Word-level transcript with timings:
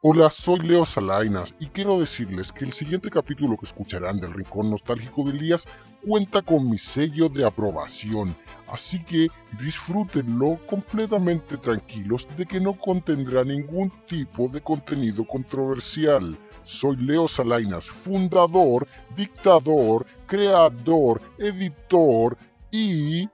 Hola, 0.00 0.30
soy 0.30 0.60
Leo 0.60 0.86
Salainas 0.86 1.52
y 1.58 1.66
quiero 1.66 1.98
decirles 1.98 2.52
que 2.52 2.64
el 2.64 2.72
siguiente 2.72 3.10
capítulo 3.10 3.56
que 3.56 3.66
escucharán 3.66 4.20
del 4.20 4.32
Rincón 4.32 4.70
Nostálgico 4.70 5.24
de 5.24 5.32
Elías 5.32 5.64
cuenta 6.06 6.40
con 6.42 6.70
mi 6.70 6.78
sello 6.78 7.28
de 7.28 7.44
aprobación, 7.44 8.36
así 8.68 9.02
que 9.02 9.26
disfrútenlo 9.58 10.64
completamente 10.68 11.56
tranquilos 11.56 12.28
de 12.36 12.46
que 12.46 12.60
no 12.60 12.74
contendrá 12.74 13.42
ningún 13.42 13.90
tipo 14.06 14.48
de 14.48 14.60
contenido 14.60 15.26
controversial. 15.26 16.38
Soy 16.62 16.94
Leo 16.98 17.26
Salainas, 17.26 17.84
fundador, 18.04 18.86
dictador, 19.16 20.06
creador, 20.28 21.20
editor 21.38 22.38
y 22.70 23.28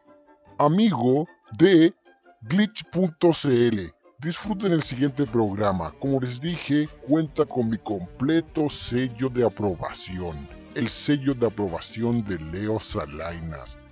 amigo 0.56 1.28
de 1.58 1.92
glitch.cl. 2.40 3.92
Disfruten 4.24 4.72
el 4.72 4.82
siguiente 4.82 5.26
programa. 5.26 5.92
Como 6.00 6.18
les 6.18 6.40
dije, 6.40 6.88
cuenta 7.06 7.44
con 7.44 7.68
mi 7.68 7.76
completo 7.76 8.70
sello 8.70 9.28
de 9.28 9.44
aprobación. 9.44 10.48
El 10.74 10.88
sello 10.88 11.34
de 11.34 11.46
aprobación 11.46 12.24
de 12.24 12.38
Leo 12.38 12.80
Salainas. 12.80 13.83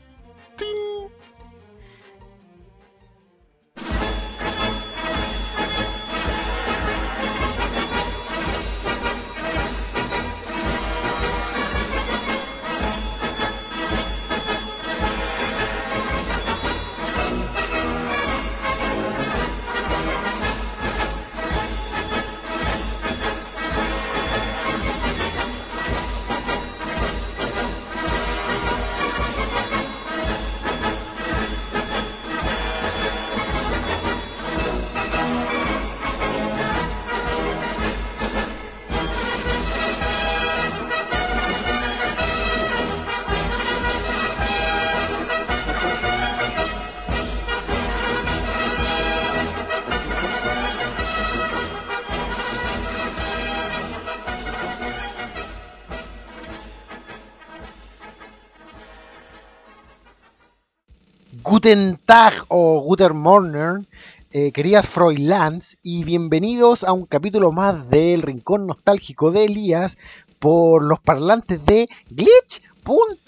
Guten 61.42 61.98
Tag 62.04 62.44
o 62.48 62.80
Guten 62.82 63.16
Morgen, 63.16 63.88
eh, 64.30 64.52
queridas 64.52 64.88
Froilans, 64.88 65.76
y 65.82 66.04
bienvenidos 66.04 66.84
a 66.84 66.92
un 66.92 67.04
capítulo 67.04 67.50
más 67.50 67.90
del 67.90 68.22
Rincón 68.22 68.68
Nostálgico 68.68 69.32
de 69.32 69.46
Elías 69.46 69.98
por 70.38 70.84
los 70.84 71.00
parlantes 71.00 71.64
de 71.66 71.88
glitch.cl. 72.10 73.26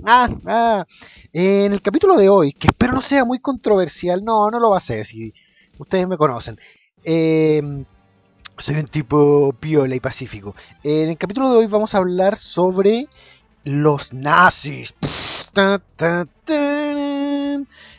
Ah, 0.06 0.30
ah. 0.46 0.86
En 1.34 1.72
el 1.72 1.82
capítulo 1.82 2.16
de 2.16 2.30
hoy, 2.30 2.52
que 2.54 2.68
espero 2.68 2.94
no 2.94 3.02
sea 3.02 3.26
muy 3.26 3.40
controversial, 3.40 4.24
no, 4.24 4.50
no 4.50 4.58
lo 4.58 4.70
va 4.70 4.78
a 4.78 4.80
ser, 4.80 5.04
si 5.04 5.34
ustedes 5.78 6.08
me 6.08 6.16
conocen. 6.16 6.58
Eh, 7.04 7.84
soy 8.58 8.76
un 8.76 8.86
tipo 8.86 9.52
piola 9.60 9.94
y 9.94 10.00
pacífico. 10.00 10.54
En 10.82 11.10
el 11.10 11.18
capítulo 11.18 11.50
de 11.50 11.58
hoy 11.58 11.66
vamos 11.66 11.94
a 11.94 11.98
hablar 11.98 12.38
sobre 12.38 13.06
los 13.66 14.12
nazis. 14.12 14.94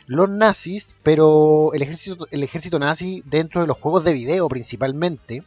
Los 0.06 0.30
nazis, 0.30 0.94
pero 1.02 1.74
el 1.74 1.82
ejército, 1.82 2.26
el 2.30 2.42
ejército 2.42 2.78
nazi 2.78 3.22
dentro 3.26 3.60
de 3.60 3.66
los 3.66 3.76
juegos 3.76 4.02
de 4.02 4.14
video 4.14 4.48
principalmente. 4.48 5.44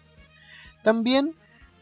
También 0.84 1.34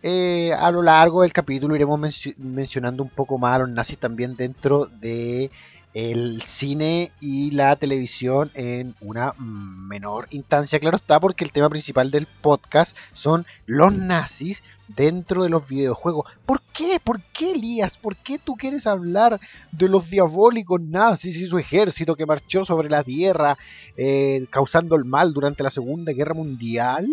eh, 0.01 0.53
a 0.57 0.71
lo 0.71 0.81
largo 0.81 1.21
del 1.21 1.33
capítulo 1.33 1.75
iremos 1.75 1.99
mencionando 2.37 3.03
un 3.03 3.09
poco 3.09 3.37
más 3.37 3.55
a 3.55 3.59
los 3.59 3.69
nazis 3.69 3.97
también 3.97 4.37
dentro 4.37 4.85
de 4.85 5.51
el 5.93 6.43
cine 6.43 7.11
y 7.19 7.51
la 7.51 7.75
televisión 7.75 8.51
en 8.53 8.95
una 9.01 9.33
menor 9.37 10.27
instancia, 10.29 10.79
claro 10.79 10.97
está, 10.97 11.19
porque 11.19 11.43
el 11.43 11.51
tema 11.51 11.69
principal 11.69 12.11
del 12.11 12.27
podcast 12.27 12.95
son 13.13 13.45
los 13.65 13.93
nazis 13.93 14.61
dentro 14.87 15.43
de 15.43 15.49
los 15.49 15.67
videojuegos. 15.67 16.31
¿Por 16.45 16.61
qué? 16.73 16.99
¿Por 17.03 17.21
qué, 17.21 17.51
Elías? 17.51 17.97
¿Por 17.97 18.15
qué 18.15 18.37
tú 18.37 18.55
quieres 18.55 18.85
hablar 18.85 19.39
de 19.71 19.89
los 19.89 20.09
diabólicos 20.09 20.79
nazis 20.81 21.35
y 21.37 21.47
su 21.47 21.57
ejército 21.57 22.15
que 22.15 22.25
marchó 22.25 22.65
sobre 22.65 22.89
la 22.89 23.03
Tierra 23.03 23.57
eh, 23.97 24.45
causando 24.49 24.95
el 24.95 25.05
mal 25.05 25.33
durante 25.33 25.63
la 25.63 25.71
Segunda 25.71 26.11
Guerra 26.11 26.33
Mundial? 26.33 27.07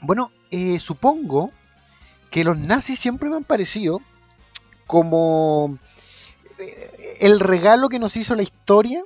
Bueno, 0.00 0.30
eh, 0.50 0.78
supongo 0.80 1.50
que 2.30 2.44
los 2.44 2.58
nazis 2.58 2.98
siempre 2.98 3.30
me 3.30 3.36
han 3.36 3.44
parecido 3.44 4.00
como 4.86 5.78
el 7.20 7.40
regalo 7.40 7.88
que 7.88 7.98
nos 7.98 8.16
hizo 8.16 8.34
la 8.34 8.42
historia 8.42 9.02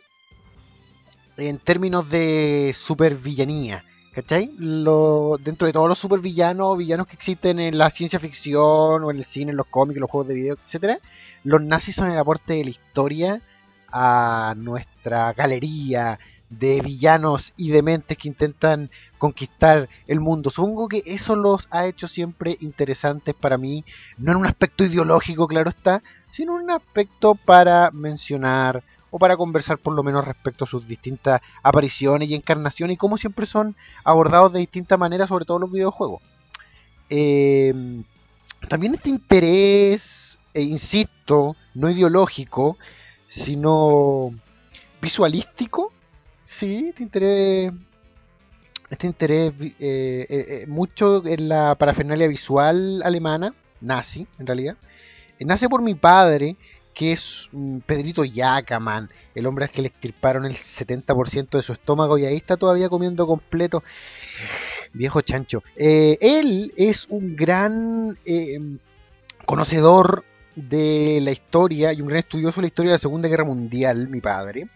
en 1.36 1.58
términos 1.58 2.08
de 2.10 2.74
supervillanía. 2.76 3.84
¿Cachai? 4.12 4.50
Lo, 4.58 5.38
dentro 5.40 5.66
de 5.66 5.72
todos 5.72 5.88
los 5.88 5.98
supervillanos, 5.98 6.76
villanos 6.76 7.06
que 7.06 7.14
existen 7.14 7.60
en 7.60 7.78
la 7.78 7.88
ciencia 7.90 8.18
ficción 8.18 9.04
o 9.04 9.10
en 9.12 9.18
el 9.18 9.24
cine, 9.24 9.52
en 9.52 9.56
los 9.56 9.66
cómics, 9.66 10.00
los 10.00 10.10
juegos 10.10 10.26
de 10.26 10.34
video, 10.34 10.56
etcétera, 10.64 10.98
los 11.44 11.62
nazis 11.62 11.94
son 11.94 12.10
el 12.10 12.18
aporte 12.18 12.54
de 12.54 12.64
la 12.64 12.70
historia 12.70 13.42
a 13.92 14.54
nuestra 14.56 15.32
galería 15.34 16.18
de 16.50 16.80
villanos 16.80 17.52
y 17.56 17.70
de 17.70 17.82
mentes 17.82 18.16
que 18.16 18.28
intentan 18.28 18.90
conquistar 19.18 19.88
el 20.06 20.20
mundo. 20.20 20.50
Supongo 20.50 20.88
que 20.88 21.02
eso 21.06 21.36
los 21.36 21.68
ha 21.70 21.86
hecho 21.86 22.08
siempre 22.08 22.56
interesantes 22.60 23.34
para 23.34 23.58
mí, 23.58 23.84
no 24.16 24.32
en 24.32 24.38
un 24.38 24.46
aspecto 24.46 24.84
ideológico, 24.84 25.46
claro 25.46 25.68
está, 25.68 26.02
sino 26.30 26.54
un 26.54 26.70
aspecto 26.70 27.34
para 27.34 27.90
mencionar 27.90 28.82
o 29.10 29.18
para 29.18 29.36
conversar 29.36 29.78
por 29.78 29.94
lo 29.94 30.02
menos 30.02 30.24
respecto 30.24 30.64
a 30.64 30.66
sus 30.66 30.86
distintas 30.86 31.40
apariciones 31.62 32.28
y 32.28 32.34
encarnaciones 32.34 32.94
y 32.94 32.98
cómo 32.98 33.16
siempre 33.16 33.46
son 33.46 33.74
abordados 34.04 34.52
de 34.52 34.60
distintas 34.60 34.98
maneras, 34.98 35.28
sobre 35.28 35.44
todo 35.44 35.58
los 35.58 35.72
videojuegos. 35.72 36.22
Eh, 37.10 37.72
también 38.68 38.94
este 38.94 39.08
interés, 39.08 40.38
e 40.52 40.62
insisto, 40.62 41.56
no 41.74 41.90
ideológico, 41.90 42.76
sino 43.26 44.34
visualístico, 45.00 45.92
sí, 46.42 46.88
este 46.88 47.02
interés, 47.02 47.72
este 48.90 49.06
interés 49.06 49.52
eh, 49.60 49.76
eh, 49.78 50.64
mucho 50.66 51.24
en 51.24 51.48
la 51.48 51.74
parafernalia 51.76 52.26
visual 52.26 53.02
alemana, 53.02 53.54
nazi 53.80 54.26
en 54.38 54.46
realidad, 54.46 54.76
nace 55.40 55.68
por 55.68 55.82
mi 55.82 55.94
padre, 55.94 56.56
que 56.98 57.12
es 57.12 57.48
Pedrito 57.86 58.24
Yacaman, 58.24 59.08
el 59.34 59.46
hombre 59.46 59.66
al 59.66 59.70
que 59.70 59.82
le 59.82 59.88
extirparon 59.88 60.44
el 60.44 60.54
70% 60.56 61.50
de 61.50 61.62
su 61.62 61.72
estómago 61.72 62.18
y 62.18 62.24
ahí 62.24 62.36
está 62.36 62.56
todavía 62.56 62.88
comiendo 62.88 63.26
completo. 63.26 63.84
Viejo 64.92 65.20
chancho. 65.20 65.62
Eh, 65.76 66.18
él 66.20 66.72
es 66.76 67.06
un 67.08 67.36
gran 67.36 68.18
eh, 68.24 68.58
conocedor 69.46 70.24
de 70.56 71.20
la 71.22 71.30
historia 71.30 71.92
y 71.92 72.00
un 72.00 72.08
gran 72.08 72.18
estudioso 72.18 72.56
de 72.56 72.62
la 72.62 72.68
historia 72.68 72.90
de 72.90 72.96
la 72.96 73.00
Segunda 73.00 73.28
Guerra 73.28 73.44
Mundial, 73.44 74.08
mi 74.08 74.20
padre. 74.20 74.68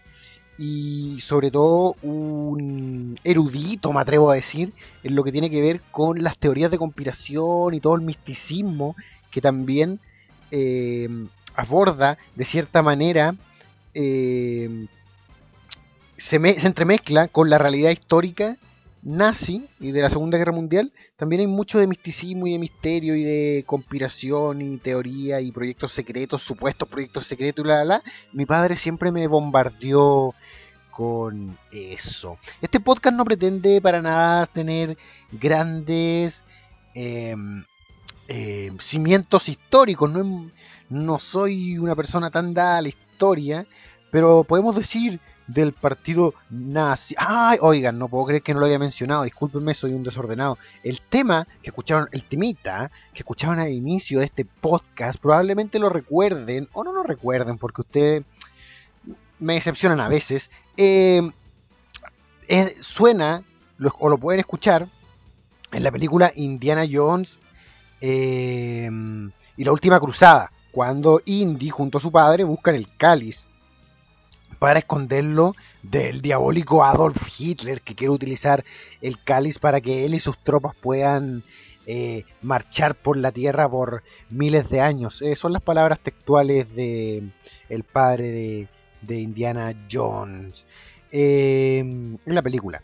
Y 0.57 1.19
sobre 1.19 1.51
todo 1.51 1.97
un 2.03 3.19
erudito, 3.25 3.91
me 3.91 3.99
atrevo 3.99 4.31
a 4.31 4.35
decir, 4.35 4.71
en 5.03 5.15
lo 5.15 5.25
que 5.25 5.31
tiene 5.33 5.49
que 5.49 5.61
ver 5.61 5.81
con 5.91 6.23
las 6.23 6.37
teorías 6.37 6.71
de 6.71 6.77
conspiración 6.77 7.73
y 7.73 7.81
todo 7.81 7.95
el 7.95 8.01
misticismo 8.01 8.95
que 9.29 9.41
también 9.41 9.99
eh, 10.55 11.09
aborda 11.55 12.19
de 12.35 12.45
cierta 12.45 12.83
manera, 12.83 13.35
eh, 13.95 14.85
se, 16.15 16.35
entremezcla 16.35 17.27
con 17.27 17.49
la 17.49 17.57
realidad 17.57 17.89
histórica 17.89 18.55
nazi 19.01 19.65
y 19.79 19.91
de 19.91 20.01
la 20.01 20.11
Segunda 20.11 20.37
Guerra 20.37 20.51
Mundial, 20.51 20.93
también 21.17 21.41
hay 21.41 21.47
mucho 21.47 21.79
de 21.79 21.87
misticismo 21.87 22.45
y 22.45 22.53
de 22.53 22.59
misterio 22.59 23.15
y 23.15 23.23
de 23.23 23.63
conspiración 23.65 24.61
y 24.61 24.77
teoría 24.77 25.41
y 25.41 25.51
proyectos 25.51 25.91
secretos, 25.91 26.43
supuestos 26.43 26.87
proyectos 26.87 27.25
secretos 27.25 27.65
y 27.65 27.67
la, 27.67 27.83
la, 27.83 28.03
Mi 28.31 28.45
padre 28.45 28.75
siempre 28.75 29.11
me 29.11 29.25
bombardeó 29.25 30.35
con 30.91 31.57
eso. 31.71 32.37
Este 32.61 32.79
podcast 32.79 33.15
no 33.15 33.25
pretende 33.25 33.81
para 33.81 34.01
nada 34.01 34.45
tener 34.45 34.95
grandes 35.31 36.43
em, 36.93 37.65
eh, 38.27 38.71
cimientos 38.79 39.49
históricos. 39.49 40.11
No, 40.89 41.19
soy 41.19 41.77
una 41.77 41.95
persona 41.95 42.29
tan 42.29 42.53
dada 42.53 42.77
a 42.77 42.81
la 42.81 42.89
historia, 42.89 43.65
pero 44.11 44.43
podemos 44.43 44.75
decir 44.75 45.19
del 45.47 45.73
partido 45.73 46.33
nazi. 46.49 47.15
Ay, 47.17 47.57
oigan, 47.61 47.99
no 47.99 48.07
puedo 48.07 48.25
creer 48.25 48.43
que 48.43 48.53
no 48.53 48.61
lo 48.61 48.65
haya 48.65 48.79
mencionado, 48.79 49.23
discúlpenme, 49.23 49.73
soy 49.73 49.93
un 49.93 50.03
desordenado. 50.03 50.57
El 50.83 51.01
tema 51.01 51.47
que 51.61 51.69
escucharon, 51.69 52.07
el 52.11 52.23
temita 52.25 52.91
que 53.13 53.19
escucharon 53.19 53.59
al 53.59 53.71
inicio 53.71 54.19
de 54.19 54.25
este 54.25 54.45
podcast, 54.45 55.19
probablemente 55.19 55.79
lo 55.79 55.89
recuerden 55.89 56.69
o 56.73 56.83
no 56.83 56.93
lo 56.93 57.03
recuerden 57.03 57.57
porque 57.57 57.81
ustedes 57.81 58.23
me 59.39 59.55
decepcionan 59.55 59.99
a 59.99 60.07
veces. 60.07 60.49
Eh, 60.77 61.29
suena, 62.81 63.43
o 63.99 64.09
lo 64.09 64.17
pueden 64.17 64.39
escuchar, 64.39 64.87
en 65.71 65.83
la 65.83 65.91
película 65.91 66.31
Indiana 66.35 66.85
Jones 66.89 67.39
eh, 68.05 68.89
y 69.55 69.63
la 69.63 69.71
última 69.71 69.97
cruzada, 69.97 70.51
cuando 70.73 71.21
Indy 71.23 71.69
junto 71.69 71.99
a 71.99 72.01
su 72.01 72.11
padre 72.11 72.43
buscan 72.43 72.75
el 72.75 72.93
cáliz 72.97 73.45
para 74.59 74.79
esconderlo 74.79 75.55
del 75.81 76.19
diabólico 76.19 76.83
Adolf 76.83 77.25
Hitler 77.39 77.79
que 77.79 77.95
quiere 77.95 78.11
utilizar 78.11 78.65
el 79.01 79.23
cáliz 79.23 79.57
para 79.57 79.79
que 79.79 80.03
él 80.03 80.15
y 80.15 80.19
sus 80.19 80.37
tropas 80.39 80.75
puedan 80.75 81.43
eh, 81.85 82.25
marchar 82.41 82.95
por 82.95 83.15
la 83.15 83.31
tierra 83.31 83.69
por 83.69 84.03
miles 84.29 84.69
de 84.69 84.81
años. 84.81 85.21
Eh, 85.21 85.37
son 85.37 85.53
las 85.53 85.61
palabras 85.61 86.01
textuales 86.01 86.75
de 86.75 87.23
el 87.69 87.83
padre 87.85 88.67
de, 89.01 89.17
Indiana 89.17 89.73
Jones 89.89 90.65
en 91.09 92.19
la 92.25 92.41
película. 92.41 92.81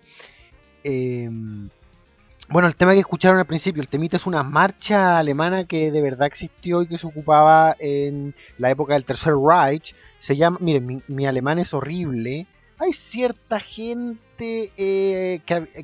Bueno, 2.51 2.67
el 2.67 2.75
tema 2.75 2.93
que 2.93 2.99
escucharon 2.99 3.37
al 3.37 3.45
principio, 3.45 3.79
el 3.79 3.87
temita 3.87 4.17
es 4.17 4.25
una 4.25 4.41
marcha 4.41 5.19
alemana 5.19 5.65
que 5.65 5.91
de 5.91 6.01
verdad 6.01 6.25
existió 6.25 6.81
y 6.81 6.87
que 6.87 6.97
se 6.97 7.05
ocupaba 7.05 7.75
en 7.77 8.33
la 8.57 8.71
época 8.71 8.95
del 8.95 9.05
Tercer 9.05 9.35
Reich. 9.35 9.93
Se 10.17 10.35
llama, 10.35 10.57
miren, 10.59 11.03
mi, 11.07 11.27
alemán 11.27 11.59
es 11.59 11.75
horrible. 11.75 12.47
Hay 12.79 12.93
cierta 12.93 13.59
gente 13.59 14.71
eh, 14.77 15.41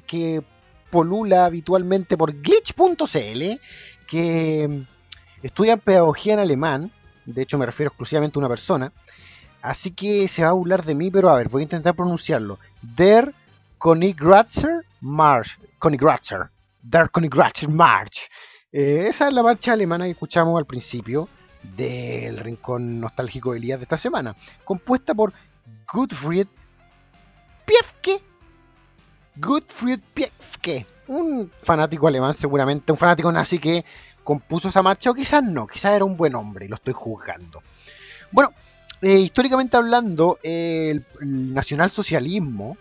que, 0.07 0.41
polula 0.89 1.45
habitualmente 1.45 2.17
por 2.17 2.33
glitch.cl 2.33 3.59
que 4.07 4.85
estudia 5.43 5.77
pedagogía 5.77 6.33
en 6.33 6.39
alemán. 6.39 6.91
De 7.25 7.43
hecho, 7.43 7.59
me 7.59 7.67
refiero 7.67 7.89
exclusivamente 7.89 8.39
a 8.39 8.41
una 8.41 8.49
persona. 8.49 8.91
Así 9.61 9.91
que 9.91 10.27
se 10.27 10.41
va 10.41 10.49
a 10.49 10.53
burlar 10.53 10.83
de 10.83 10.95
mí, 10.95 11.11
pero 11.11 11.29
a 11.29 11.37
ver, 11.37 11.47
voy 11.47 11.61
a 11.61 11.63
intentar 11.63 11.93
pronunciarlo. 11.93 12.57
Der 12.81 13.35
Konigratzer 13.77 14.83
Marsch. 14.99 15.59
Konigratzer. 17.11 17.67
Dark 17.67 17.75
March. 17.75 18.29
Eh, 18.71 19.07
esa 19.07 19.27
es 19.27 19.33
la 19.33 19.43
marcha 19.43 19.73
alemana 19.73 20.05
que 20.05 20.11
escuchamos 20.11 20.57
al 20.57 20.65
principio 20.65 21.29
del 21.75 22.37
rincón 22.37 22.99
nostálgico 22.99 23.51
de 23.51 23.57
Elías 23.57 23.79
de 23.79 23.83
esta 23.83 23.97
semana, 23.97 24.35
compuesta 24.63 25.13
por 25.13 25.33
Gottfried 25.91 26.47
Piefke. 27.65 28.21
Gottfried 29.37 29.99
Piefke, 30.13 30.85
un 31.07 31.51
fanático 31.61 32.07
alemán 32.07 32.33
seguramente, 32.33 32.91
un 32.91 32.97
fanático 32.97 33.31
nazi 33.31 33.59
que 33.59 33.83
compuso 34.23 34.69
esa 34.69 34.81
marcha, 34.81 35.11
o 35.11 35.13
quizás 35.13 35.43
no, 35.43 35.67
quizás 35.67 35.93
era 35.93 36.05
un 36.05 36.15
buen 36.15 36.35
hombre, 36.35 36.67
lo 36.67 36.75
estoy 36.75 36.93
juzgando. 36.93 37.61
Bueno, 38.31 38.51
eh, 39.01 39.19
históricamente 39.19 39.77
hablando, 39.77 40.39
el 40.41 41.05
nacionalsocialismo 41.21 42.77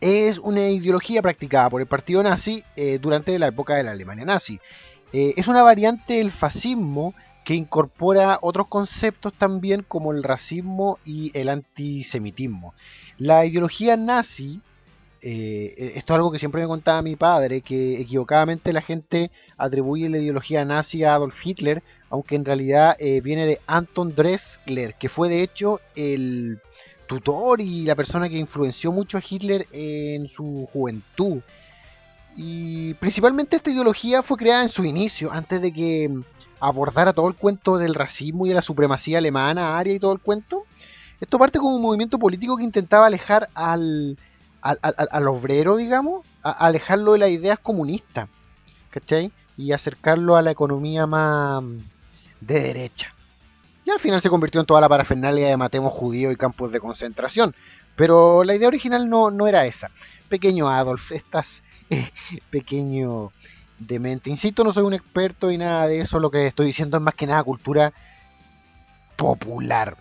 es 0.00 0.38
una 0.38 0.68
ideología 0.68 1.20
practicada 1.20 1.68
por 1.68 1.80
el 1.80 1.86
partido 1.86 2.22
nazi 2.22 2.64
eh, 2.76 2.98
durante 3.00 3.38
la 3.38 3.48
época 3.48 3.74
de 3.74 3.82
la 3.82 3.90
Alemania 3.90 4.24
nazi. 4.24 4.58
Eh, 5.12 5.34
es 5.36 5.46
una 5.46 5.62
variante 5.62 6.14
del 6.14 6.30
fascismo 6.30 7.14
que 7.44 7.54
incorpora 7.54 8.38
otros 8.42 8.68
conceptos 8.68 9.32
también 9.34 9.84
como 9.86 10.12
el 10.12 10.22
racismo 10.22 10.98
y 11.04 11.36
el 11.38 11.48
antisemitismo. 11.48 12.74
La 13.18 13.44
ideología 13.44 13.96
nazi, 13.96 14.60
eh, 15.20 15.92
esto 15.96 16.14
es 16.14 16.16
algo 16.16 16.32
que 16.32 16.38
siempre 16.38 16.62
me 16.62 16.68
contaba 16.68 17.02
mi 17.02 17.16
padre, 17.16 17.60
que 17.60 18.00
equivocadamente 18.00 18.72
la 18.72 18.82
gente 18.82 19.30
atribuye 19.58 20.08
la 20.08 20.18
ideología 20.18 20.64
nazi 20.64 21.04
a 21.04 21.14
Adolf 21.14 21.44
Hitler, 21.44 21.82
aunque 22.08 22.36
en 22.36 22.44
realidad 22.44 22.96
viene 23.22 23.46
de 23.46 23.60
Anton 23.66 24.14
Dressler, 24.14 24.94
que 24.94 25.08
fue 25.08 25.28
de 25.28 25.42
hecho 25.42 25.80
el 25.94 26.60
tutor 27.10 27.60
y 27.60 27.82
la 27.82 27.96
persona 27.96 28.28
que 28.28 28.38
influenció 28.38 28.92
mucho 28.92 29.18
a 29.18 29.22
Hitler 29.28 29.66
en 29.72 30.28
su 30.28 30.68
juventud. 30.72 31.40
Y 32.36 32.94
principalmente 32.94 33.56
esta 33.56 33.70
ideología 33.70 34.22
fue 34.22 34.36
creada 34.36 34.62
en 34.62 34.68
su 34.68 34.84
inicio, 34.84 35.32
antes 35.32 35.60
de 35.60 35.72
que 35.72 36.08
abordara 36.60 37.12
todo 37.12 37.26
el 37.26 37.34
cuento 37.34 37.78
del 37.78 37.96
racismo 37.96 38.46
y 38.46 38.50
de 38.50 38.54
la 38.54 38.62
supremacía 38.62 39.18
alemana, 39.18 39.76
aria 39.76 39.94
y 39.94 39.98
todo 39.98 40.12
el 40.12 40.20
cuento. 40.20 40.62
Esto 41.20 41.36
parte 41.36 41.58
como 41.58 41.74
un 41.74 41.82
movimiento 41.82 42.16
político 42.16 42.56
que 42.56 42.62
intentaba 42.62 43.06
alejar 43.06 43.48
al, 43.54 44.16
al, 44.62 45.28
obrero, 45.28 45.76
digamos, 45.76 46.24
alejarlo 46.42 47.14
de 47.14 47.18
las 47.18 47.30
ideas 47.30 47.58
comunistas, 47.58 48.28
¿cachai? 48.90 49.32
Y 49.56 49.72
acercarlo 49.72 50.36
a 50.36 50.42
la 50.42 50.52
economía 50.52 51.08
más 51.08 51.64
de 52.40 52.60
derecha 52.60 53.12
al 53.92 54.00
final 54.00 54.20
se 54.20 54.30
convirtió 54.30 54.60
en 54.60 54.66
toda 54.66 54.80
la 54.80 54.88
parafernalia 54.88 55.48
de 55.48 55.56
matemos 55.56 55.92
judíos 55.92 56.32
y 56.32 56.36
campos 56.36 56.72
de 56.72 56.80
concentración. 56.80 57.54
Pero 57.96 58.44
la 58.44 58.54
idea 58.54 58.68
original 58.68 59.08
no, 59.08 59.30
no 59.30 59.46
era 59.46 59.66
esa. 59.66 59.90
Pequeño 60.28 60.68
Adolf, 60.68 61.12
estás 61.12 61.62
eh, 61.90 62.10
pequeño 62.50 63.32
demente. 63.78 64.30
Insisto, 64.30 64.64
no 64.64 64.72
soy 64.72 64.84
un 64.84 64.94
experto 64.94 65.50
y 65.50 65.58
nada 65.58 65.86
de 65.86 66.00
eso. 66.00 66.18
Lo 66.20 66.30
que 66.30 66.46
estoy 66.46 66.66
diciendo 66.66 66.96
es 66.96 67.02
más 67.02 67.14
que 67.14 67.26
nada 67.26 67.42
cultura 67.42 67.92
popular. 69.16 69.96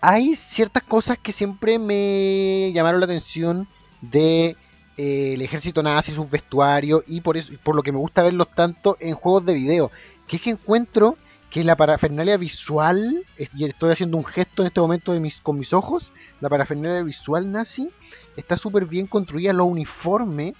Hay 0.00 0.36
ciertas 0.36 0.82
cosas 0.82 1.18
que 1.18 1.32
siempre 1.32 1.78
me 1.78 2.70
llamaron 2.74 3.00
la 3.00 3.06
atención 3.06 3.66
de 4.02 4.56
eh, 4.96 5.32
el 5.34 5.42
ejército 5.42 5.82
nazi, 5.82 6.12
sus 6.12 6.30
vestuarios 6.30 7.02
y 7.06 7.22
por 7.22 7.36
eso 7.36 7.52
por 7.62 7.74
lo 7.74 7.82
que 7.82 7.90
me 7.90 7.98
gusta 7.98 8.22
verlos 8.22 8.48
tanto 8.54 8.96
en 9.00 9.14
juegos 9.14 9.46
de 9.46 9.54
video, 9.54 9.90
que 10.28 10.36
es 10.36 10.42
que 10.42 10.50
encuentro 10.50 11.16
que 11.54 11.62
la 11.62 11.76
parafernalia 11.76 12.36
visual, 12.36 13.24
y 13.54 13.64
estoy 13.64 13.92
haciendo 13.92 14.16
un 14.16 14.24
gesto 14.24 14.62
en 14.62 14.66
este 14.66 14.80
momento 14.80 15.12
de 15.12 15.20
mis, 15.20 15.38
con 15.38 15.56
mis 15.56 15.72
ojos, 15.72 16.10
la 16.40 16.48
parafernalia 16.48 17.00
visual 17.04 17.52
nazi 17.52 17.90
está 18.36 18.56
súper 18.56 18.86
bien 18.86 19.06
construida, 19.06 19.52
los 19.52 19.68
uniformes 19.68 20.54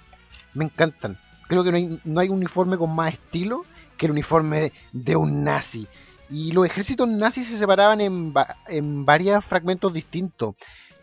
me 0.53 0.63
encantan. 0.63 1.19
Creo 1.49 1.65
que 1.65 1.71
no 1.71 1.77
hay, 1.77 1.99
no 2.05 2.21
hay 2.21 2.29
uniforme 2.29 2.77
con 2.77 2.95
más 2.95 3.11
estilo 3.11 3.65
que 3.97 4.05
el 4.05 4.13
uniforme 4.13 4.71
de, 4.93 5.15
un 5.17 5.43
nazi. 5.43 5.85
Y 6.29 6.53
los 6.53 6.65
ejércitos 6.65 7.09
nazis 7.09 7.49
se 7.49 7.57
separaban 7.57 7.99
en, 7.99 8.33
en 8.69 9.03
varios 9.03 9.43
fragmentos 9.43 9.91
distintos. 9.91 10.55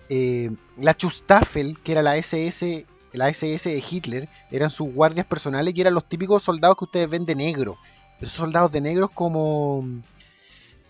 Eh, 0.08 0.50
la 0.78 0.96
Chustaffel, 0.96 1.78
que 1.80 1.92
era 1.92 2.00
la 2.00 2.16
SS, 2.16 2.86
la 3.12 3.28
SS 3.28 3.68
de 3.68 3.84
Hitler, 3.90 4.28
eran 4.50 4.70
sus 4.70 4.90
guardias 4.90 5.26
personales 5.26 5.74
y 5.76 5.82
eran 5.82 5.92
los 5.92 6.08
típicos 6.08 6.44
soldados 6.44 6.78
que 6.78 6.84
ustedes 6.84 7.10
ven 7.10 7.26
de 7.26 7.34
negro 7.34 7.76
esos 8.22 8.36
soldados 8.36 8.70
de 8.70 8.80
negros 8.80 9.10
como 9.10 9.84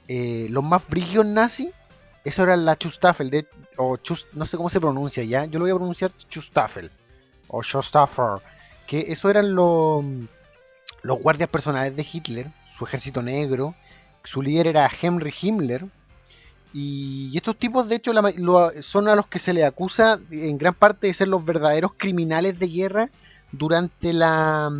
eh, 0.07 0.47
los 0.51 0.63
más 0.63 0.87
brillos 0.87 1.25
nazis, 1.25 1.71
eso 2.25 2.43
era 2.43 2.57
la 2.57 2.77
Chustaffel, 2.77 3.31
de, 3.31 3.47
o 3.79 3.97
no 4.35 4.45
sé 4.45 4.57
cómo 4.57 4.69
se 4.69 4.81
pronuncia 4.81 5.25
ya, 5.25 5.47
yo 5.47 5.59
lo 5.59 5.65
voy 5.65 5.73
a 5.73 5.77
pronunciar 5.77 6.13
Chustaffel, 6.29 6.91
o 7.49 7.63
Schustaffer, 7.63 8.43
que 8.87 9.07
eso 9.09 9.31
eran 9.31 9.55
los, 9.55 10.05
los 11.03 11.19
guardias 11.21 11.49
personales 11.49 11.97
de 11.97 12.07
Hitler, 12.11 12.51
su 12.77 12.85
ejército 12.85 13.23
negro, 13.23 13.75
su 14.25 14.43
líder 14.43 14.67
era 14.67 14.91
Henry 15.01 15.35
Himmler, 15.41 15.87
y 16.75 17.35
estos 17.37 17.57
tipos, 17.59 17.89
de 17.89 17.97
hecho, 17.97 18.13
son 18.81 19.09
a 19.09 19.17
los 19.17 19.27
que 19.27 19.39
se 19.39 19.53
le 19.53 19.65
acusa 19.65 20.19
en 20.31 20.57
gran 20.57 20.75
parte 20.75 21.07
de 21.07 21.15
ser 21.15 21.29
los 21.29 21.45
verdaderos 21.45 21.93
criminales 21.97 22.59
de 22.59 22.67
guerra 22.67 23.11
durante 23.53 24.15
la, 24.15 24.71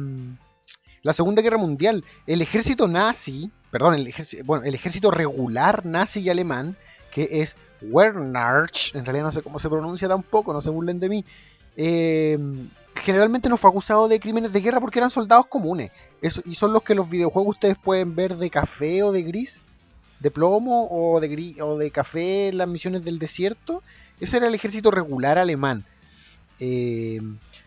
la 1.03 1.13
Segunda 1.13 1.43
Guerra 1.43 1.59
Mundial, 1.59 2.05
el 2.27 2.43
ejército 2.43 2.89
nazi, 2.89 3.51
perdón, 3.71 3.95
el 3.95 4.07
ejército, 4.07 4.63
el 4.63 4.75
ejército 4.75 5.11
regular 5.11 5.85
nazi 5.85 6.21
y 6.21 6.31
alemán, 6.31 6.77
que 7.13 7.29
es 7.43 7.57
Wehrmacht, 7.83 8.95
en 8.95 9.05
realidad 9.05 9.25
no 9.25 9.33
sé 9.33 9.43
cómo 9.43 9.59
se 9.59 9.69
pronuncia 9.69 10.09
tampoco, 10.09 10.53
no 10.53 10.61
se 10.61 10.71
burlen 10.71 11.01
de 11.01 11.09
mí, 11.09 11.25
eh, 11.77 12.39
generalmente 12.95 13.49
no 13.49 13.57
fue 13.57 13.71
acusado 13.71 14.09
de 14.09 14.21
crímenes 14.21 14.53
de 14.53 14.61
guerra 14.61 14.81
porque 14.81 14.99
eran 14.99 15.11
soldados 15.11 15.47
comunes. 15.47 15.91
y 16.45 16.55
son 16.55 16.73
los 16.73 16.83
que 16.83 16.95
los 16.95 17.11
videojuegos 17.11 17.57
ustedes 17.57 17.77
pueden 17.77 18.15
ver 18.15 18.37
de 18.37 18.49
café 18.49 19.03
o 19.03 19.11
de 19.11 19.23
gris, 19.23 19.61
de 20.21 20.31
plomo 20.31 20.87
o 20.89 21.19
de, 21.19 21.29
gris, 21.29 21.61
o 21.61 21.77
de 21.77 21.91
café 21.91 22.49
en 22.49 22.59
las 22.59 22.69
misiones 22.69 23.05
del 23.05 23.19
desierto. 23.19 23.83
Ese 24.21 24.37
era 24.37 24.47
el 24.47 24.55
ejército 24.55 24.93
regular 24.93 25.37
alemán. 25.37 25.85
Eh, 26.59 27.21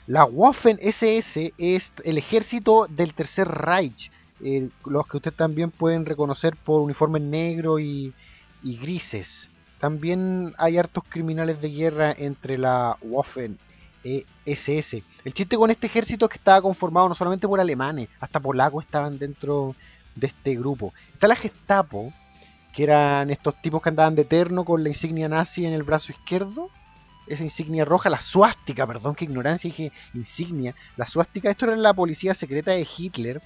la 0.07 0.25
Waffen 0.25 0.77
SS 0.81 1.53
es 1.57 1.93
el 2.03 2.17
ejército 2.17 2.87
del 2.87 3.13
Tercer 3.13 3.47
Reich, 3.47 4.11
eh, 4.43 4.69
los 4.85 5.07
que 5.07 5.17
ustedes 5.17 5.37
también 5.37 5.71
pueden 5.71 6.05
reconocer 6.05 6.55
por 6.55 6.81
uniformes 6.81 7.21
negros 7.21 7.81
y, 7.81 8.13
grises. 8.63 9.49
También 9.79 10.53
hay 10.57 10.77
hartos 10.77 11.03
criminales 11.07 11.61
de 11.61 11.69
guerra 11.69 12.11
entre 12.17 12.57
la 12.57 12.97
Waffen 13.01 13.59
SS. 14.45 15.03
El 15.23 15.33
chiste 15.33 15.57
con 15.57 15.69
este 15.69 15.87
ejército 15.87 16.25
es 16.25 16.31
que 16.31 16.37
estaba 16.37 16.61
conformado 16.61 17.09
no 17.09 17.15
solamente 17.15 17.47
por 17.47 17.59
alemanes, 17.59 18.09
hasta 18.19 18.39
polacos 18.39 18.85
estaban 18.85 19.19
dentro 19.19 19.75
de 20.15 20.27
este 20.27 20.55
grupo. 20.55 20.93
Está 21.13 21.27
la 21.27 21.35
Gestapo, 21.35 22.11
que 22.73 22.83
eran 22.83 23.29
estos 23.29 23.59
tipos 23.61 23.81
que 23.81 23.89
andaban 23.89 24.15
de 24.15 24.23
eterno 24.23 24.65
con 24.65 24.83
la 24.83 24.89
insignia 24.89 25.29
nazi 25.29 25.65
en 25.65 25.73
el 25.73 25.83
brazo 25.83 26.11
izquierdo. 26.11 26.69
Esa 27.27 27.43
insignia 27.43 27.85
roja, 27.85 28.09
la 28.09 28.21
suástica, 28.21 28.85
perdón, 28.85 29.15
qué 29.15 29.25
ignorancia, 29.25 29.69
dije 29.69 29.91
insignia, 30.13 30.75
la 30.97 31.05
suástica, 31.05 31.49
esto 31.49 31.65
era 31.65 31.75
la 31.75 31.93
policía 31.93 32.33
secreta 32.33 32.71
de 32.71 32.87
Hitler, 32.97 33.41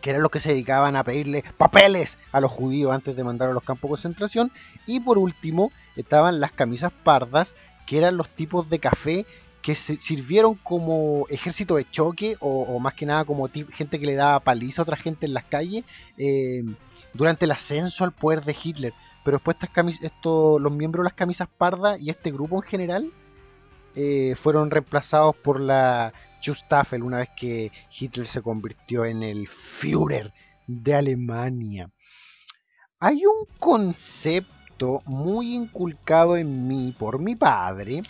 que 0.00 0.10
eran 0.10 0.22
los 0.22 0.30
que 0.30 0.40
se 0.40 0.50
dedicaban 0.50 0.96
a 0.96 1.04
pedirle 1.04 1.44
papeles 1.56 2.18
a 2.32 2.40
los 2.40 2.52
judíos 2.52 2.92
antes 2.92 3.16
de 3.16 3.24
mandar 3.24 3.48
a 3.48 3.52
los 3.52 3.62
campos 3.62 3.88
de 3.88 3.92
concentración, 3.92 4.52
y 4.86 5.00
por 5.00 5.18
último 5.18 5.72
estaban 5.96 6.40
las 6.40 6.52
camisas 6.52 6.92
pardas, 6.92 7.54
que 7.86 7.98
eran 7.98 8.16
los 8.16 8.28
tipos 8.28 8.70
de 8.70 8.78
café 8.78 9.26
que 9.64 9.74
se 9.74 9.98
sirvieron 9.98 10.56
como 10.56 11.26
ejército 11.30 11.76
de 11.76 11.90
choque 11.90 12.36
o, 12.40 12.78
más 12.80 12.92
que 12.92 13.06
nada 13.06 13.24
como 13.24 13.48
gente 13.48 13.98
que 13.98 14.04
le 14.04 14.14
daba 14.14 14.40
paliza 14.40 14.82
a 14.82 14.84
otra 14.84 14.96
gente 14.96 15.24
en 15.24 15.32
las 15.32 15.44
calles 15.44 15.84
eh, 16.18 16.62
durante 17.14 17.46
el 17.46 17.50
ascenso 17.50 18.04
al 18.04 18.12
poder 18.12 18.44
de 18.44 18.54
Hitler. 18.62 18.92
Pero 19.24 19.38
después 19.38 19.56
los 20.60 20.72
miembros 20.72 21.02
de 21.02 21.08
las 21.08 21.14
camisas 21.14 21.48
pardas 21.48 22.00
y 22.00 22.10
este 22.10 22.30
grupo 22.30 22.56
en 22.56 22.68
general 22.68 23.12
eh, 23.94 24.34
fueron 24.36 24.70
reemplazados 24.70 25.36
por 25.36 25.60
la 25.60 26.12
Schustaffel 26.40 27.02
una 27.02 27.18
vez 27.18 27.30
que 27.36 27.72
Hitler 27.98 28.26
se 28.26 28.42
convirtió 28.42 29.04
en 29.04 29.22
el 29.22 29.48
Führer 29.48 30.32
de 30.66 30.94
Alemania. 30.94 31.90
Hay 33.00 33.24
un 33.24 33.46
concepto 33.58 35.02
muy 35.06 35.54
inculcado 35.54 36.36
en 36.36 36.68
mí 36.68 36.94
por 36.98 37.18
mi 37.18 37.36
padre 37.36 38.02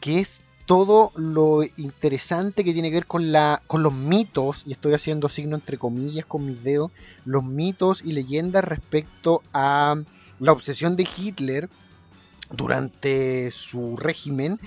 que 0.00 0.20
es 0.20 0.41
todo 0.66 1.10
lo 1.16 1.62
interesante 1.76 2.64
que 2.64 2.72
tiene 2.72 2.90
que 2.90 2.96
ver 2.96 3.06
con, 3.06 3.32
la, 3.32 3.62
con 3.66 3.82
los 3.82 3.92
mitos, 3.92 4.62
y 4.66 4.72
estoy 4.72 4.94
haciendo 4.94 5.28
signo 5.28 5.56
entre 5.56 5.78
comillas 5.78 6.26
con 6.26 6.46
mis 6.46 6.62
dedos, 6.62 6.90
los 7.24 7.44
mitos 7.44 8.02
y 8.04 8.12
leyendas 8.12 8.64
respecto 8.64 9.42
a 9.52 9.96
la 10.38 10.52
obsesión 10.52 10.96
de 10.96 11.08
Hitler 11.16 11.68
durante 12.50 13.50
su 13.50 13.96
régimen 13.96 14.58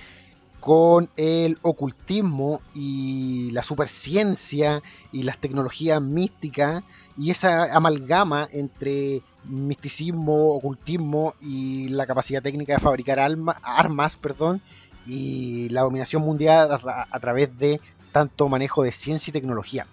con 0.59 1.09
el 1.15 1.59
ocultismo 1.61 2.59
y 2.73 3.51
la 3.51 3.61
superciencia 3.61 4.81
y 5.11 5.21
las 5.21 5.37
tecnologías 5.37 6.01
místicas 6.01 6.83
y 7.17 7.29
esa 7.29 7.75
amalgama 7.75 8.47
entre 8.51 9.21
misticismo, 9.43 10.55
ocultismo 10.55 11.35
y 11.39 11.89
la 11.89 12.07
capacidad 12.07 12.41
técnica 12.41 12.73
de 12.73 12.79
fabricar 12.79 13.19
armas, 13.19 14.17
perdón, 14.17 14.59
y 15.05 15.69
la 15.69 15.81
dominación 15.81 16.21
mundial 16.21 16.69
a, 16.71 17.19
través 17.19 17.57
de 17.57 17.79
tanto 18.11 18.49
manejo 18.49 18.83
de 18.83 18.91
ciencia 18.91 19.31
y 19.31 19.33
tecnología. 19.33 19.87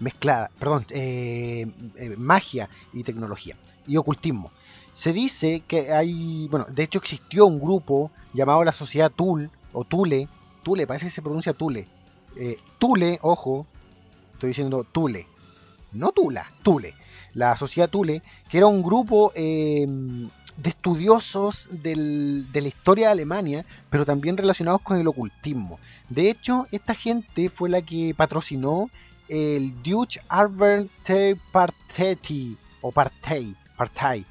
Mezclada, 0.00 0.50
perdón, 0.58 0.86
eh, 0.90 1.66
eh, 1.96 2.14
magia 2.16 2.68
y 2.92 3.02
tecnología. 3.02 3.56
Y 3.86 3.96
ocultismo. 3.96 4.50
Se 4.94 5.12
dice 5.12 5.62
que 5.66 5.92
hay, 5.92 6.48
bueno, 6.48 6.66
de 6.68 6.82
hecho 6.82 6.98
existió 6.98 7.46
un 7.46 7.60
grupo 7.60 8.10
llamado 8.32 8.64
la 8.64 8.72
Sociedad 8.72 9.10
Tul, 9.10 9.50
o 9.72 9.84
Tule, 9.84 10.28
Tule, 10.62 10.86
parece 10.86 11.06
que 11.06 11.10
se 11.10 11.22
pronuncia 11.22 11.52
Tule. 11.52 11.88
Eh, 12.36 12.56
Tule, 12.78 13.18
ojo, 13.22 13.66
estoy 14.34 14.48
diciendo 14.48 14.84
Tule, 14.90 15.26
no 15.92 16.12
Tula, 16.12 16.50
Tule. 16.62 16.94
La 17.34 17.56
Sociedad 17.56 17.88
Tule, 17.88 18.22
que 18.50 18.58
era 18.58 18.66
un 18.66 18.82
grupo 18.82 19.32
de 20.56 20.70
estudiosos 20.70 21.68
de 21.70 21.94
la 22.52 22.68
historia 22.68 23.06
de 23.06 23.12
Alemania, 23.12 23.64
pero 23.90 24.04
también 24.04 24.36
relacionados 24.36 24.82
con 24.82 24.98
el 24.98 25.06
ocultismo. 25.08 25.78
De 26.08 26.30
hecho, 26.30 26.66
esta 26.70 26.94
gente 26.94 27.48
fue 27.48 27.68
la 27.68 27.82
que 27.82 28.14
patrocinó 28.16 28.88
el 29.28 29.82
Deutsche 29.82 30.20
Arbeiterpartei 30.28 32.56
o 32.80 32.92
Partei, 32.92 33.56
Partei, 33.76 34.24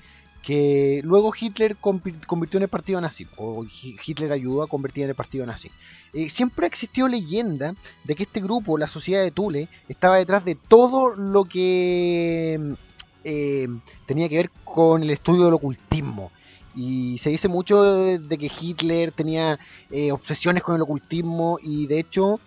que 0.43 1.01
luego 1.03 1.33
Hitler 1.39 1.77
convirtió 1.77 2.57
en 2.57 2.63
el 2.63 2.69
partido 2.69 2.99
nazi, 2.99 3.27
o 3.37 3.65
Hitler 4.05 4.31
ayudó 4.31 4.63
a 4.63 4.67
convertir 4.67 5.03
en 5.03 5.09
el 5.09 5.15
partido 5.15 5.45
nazi. 5.45 5.69
Eh, 6.13 6.29
siempre 6.29 6.67
existió 6.67 7.07
leyenda 7.07 7.75
de 8.03 8.15
que 8.15 8.23
este 8.23 8.41
grupo, 8.41 8.77
la 8.77 8.87
Sociedad 8.87 9.23
de 9.23 9.31
Thule, 9.31 9.67
estaba 9.87 10.17
detrás 10.17 10.43
de 10.45 10.55
todo 10.55 11.15
lo 11.15 11.45
que 11.45 12.75
eh, 13.23 13.67
tenía 14.05 14.29
que 14.29 14.37
ver 14.37 14.51
con 14.63 15.03
el 15.03 15.09
estudio 15.09 15.45
del 15.45 15.53
ocultismo. 15.53 16.31
Y 16.75 17.17
se 17.17 17.29
dice 17.29 17.47
mucho 17.47 17.83
de, 17.83 18.37
que 18.37 18.51
Hitler 18.59 19.11
tenía 19.11 19.59
eh, 19.89 20.11
obsesiones 20.11 20.63
con 20.63 20.75
el 20.75 20.81
ocultismo 20.81 21.59
y 21.61 21.87
de 21.87 21.99
hecho 21.99 22.39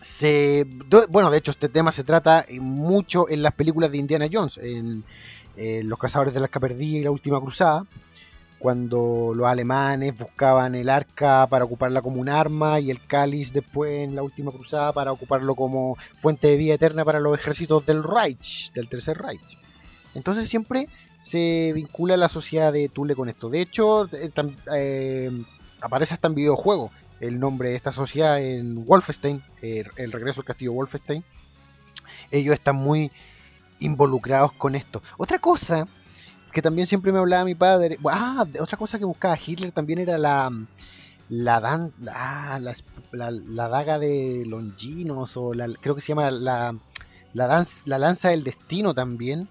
se 0.00 0.66
bueno 1.08 1.30
de 1.30 1.38
hecho 1.38 1.50
este 1.50 1.68
tema 1.70 1.90
se 1.90 2.04
trata 2.04 2.44
mucho 2.60 3.28
en 3.28 3.42
las 3.42 3.54
películas 3.54 3.90
de 3.90 3.98
Indiana 3.98 4.28
Jones 4.30 4.58
en, 4.58 5.04
los 5.56 5.98
cazadores 5.98 6.34
de 6.34 6.40
la 6.40 6.46
arca 6.46 6.58
perdida 6.58 6.98
y 6.98 7.04
la 7.04 7.10
última 7.10 7.40
cruzada 7.40 7.86
cuando 8.58 9.32
los 9.34 9.46
alemanes 9.46 10.18
buscaban 10.18 10.74
el 10.74 10.88
arca 10.88 11.46
para 11.46 11.64
ocuparla 11.64 12.02
como 12.02 12.20
un 12.20 12.28
arma 12.28 12.80
y 12.80 12.90
el 12.90 13.06
cáliz 13.06 13.52
después 13.52 13.90
en 13.90 14.16
la 14.16 14.22
última 14.22 14.50
cruzada 14.50 14.92
para 14.92 15.12
ocuparlo 15.12 15.54
como 15.54 15.96
fuente 16.16 16.48
de 16.48 16.56
vida 16.56 16.74
eterna 16.74 17.04
para 17.04 17.20
los 17.20 17.38
ejércitos 17.38 17.86
del 17.86 18.02
Reich 18.02 18.72
del 18.72 18.88
tercer 18.88 19.18
Reich 19.18 19.58
entonces 20.14 20.48
siempre 20.48 20.88
se 21.18 21.72
vincula 21.74 22.16
la 22.16 22.28
sociedad 22.28 22.72
de 22.72 22.88
Tule 22.88 23.14
con 23.14 23.28
esto. 23.28 23.48
De 23.48 23.60
hecho, 23.60 24.06
eh, 24.12 24.30
eh, 24.74 25.30
aparece 25.80 26.14
hasta 26.14 26.28
en 26.28 26.34
videojuego 26.34 26.90
el 27.20 27.38
nombre 27.40 27.70
de 27.70 27.76
esta 27.76 27.92
sociedad 27.92 28.40
en 28.40 28.84
Wolfenstein, 28.84 29.42
el 29.62 30.12
regreso 30.12 30.40
al 30.40 30.46
castillo 30.46 30.72
Wolfenstein. 30.72 31.24
Ellos 32.30 32.54
están 32.54 32.76
muy 32.76 33.10
involucrados 33.80 34.52
con 34.52 34.74
esto. 34.74 35.02
Otra 35.16 35.38
cosa 35.38 35.86
que 36.52 36.62
también 36.62 36.86
siempre 36.86 37.12
me 37.12 37.18
hablaba 37.18 37.44
mi 37.44 37.54
padre, 37.54 37.98
ah, 38.08 38.46
otra 38.60 38.78
cosa 38.78 38.98
que 38.98 39.04
buscaba 39.04 39.38
Hitler 39.44 39.72
también 39.72 39.98
era 39.98 40.18
la 40.18 40.52
la, 41.28 41.60
dan, 41.60 41.92
ah, 42.12 42.60
la, 43.12 43.68
daga 43.68 43.98
de 43.98 44.44
Longinos 44.46 45.36
o 45.36 45.54
la, 45.54 45.68
creo 45.80 45.94
que 45.94 46.00
se 46.00 46.08
llama 46.08 46.30
la, 46.30 46.74
la, 47.32 47.66
la 47.84 47.98
lanza 47.98 48.28
del 48.28 48.44
destino 48.44 48.94
también 48.94 49.48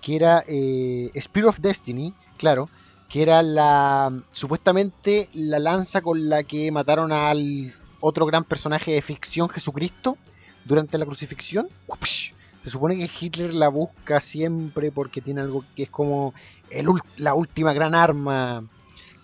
que 0.00 0.16
era 0.16 0.44
eh, 0.46 1.10
Spear 1.20 1.46
of 1.46 1.58
Destiny, 1.60 2.14
claro, 2.36 2.68
que 3.08 3.22
era 3.22 3.42
la 3.42 4.12
supuestamente 4.30 5.28
la 5.32 5.58
lanza 5.58 6.00
con 6.00 6.28
la 6.28 6.42
que 6.44 6.70
mataron 6.70 7.12
al 7.12 7.72
otro 8.00 8.26
gran 8.26 8.44
personaje 8.44 8.92
de 8.92 9.02
ficción, 9.02 9.48
Jesucristo, 9.48 10.16
durante 10.64 10.98
la 10.98 11.06
crucifixión. 11.06 11.68
Se 12.62 12.70
supone 12.70 12.96
que 12.96 13.10
Hitler 13.20 13.54
la 13.54 13.68
busca 13.68 14.20
siempre 14.20 14.92
porque 14.92 15.20
tiene 15.20 15.40
algo 15.40 15.64
que 15.74 15.84
es 15.84 15.90
como 15.90 16.34
la 17.16 17.34
última 17.34 17.72
gran 17.72 17.94
arma 17.94 18.64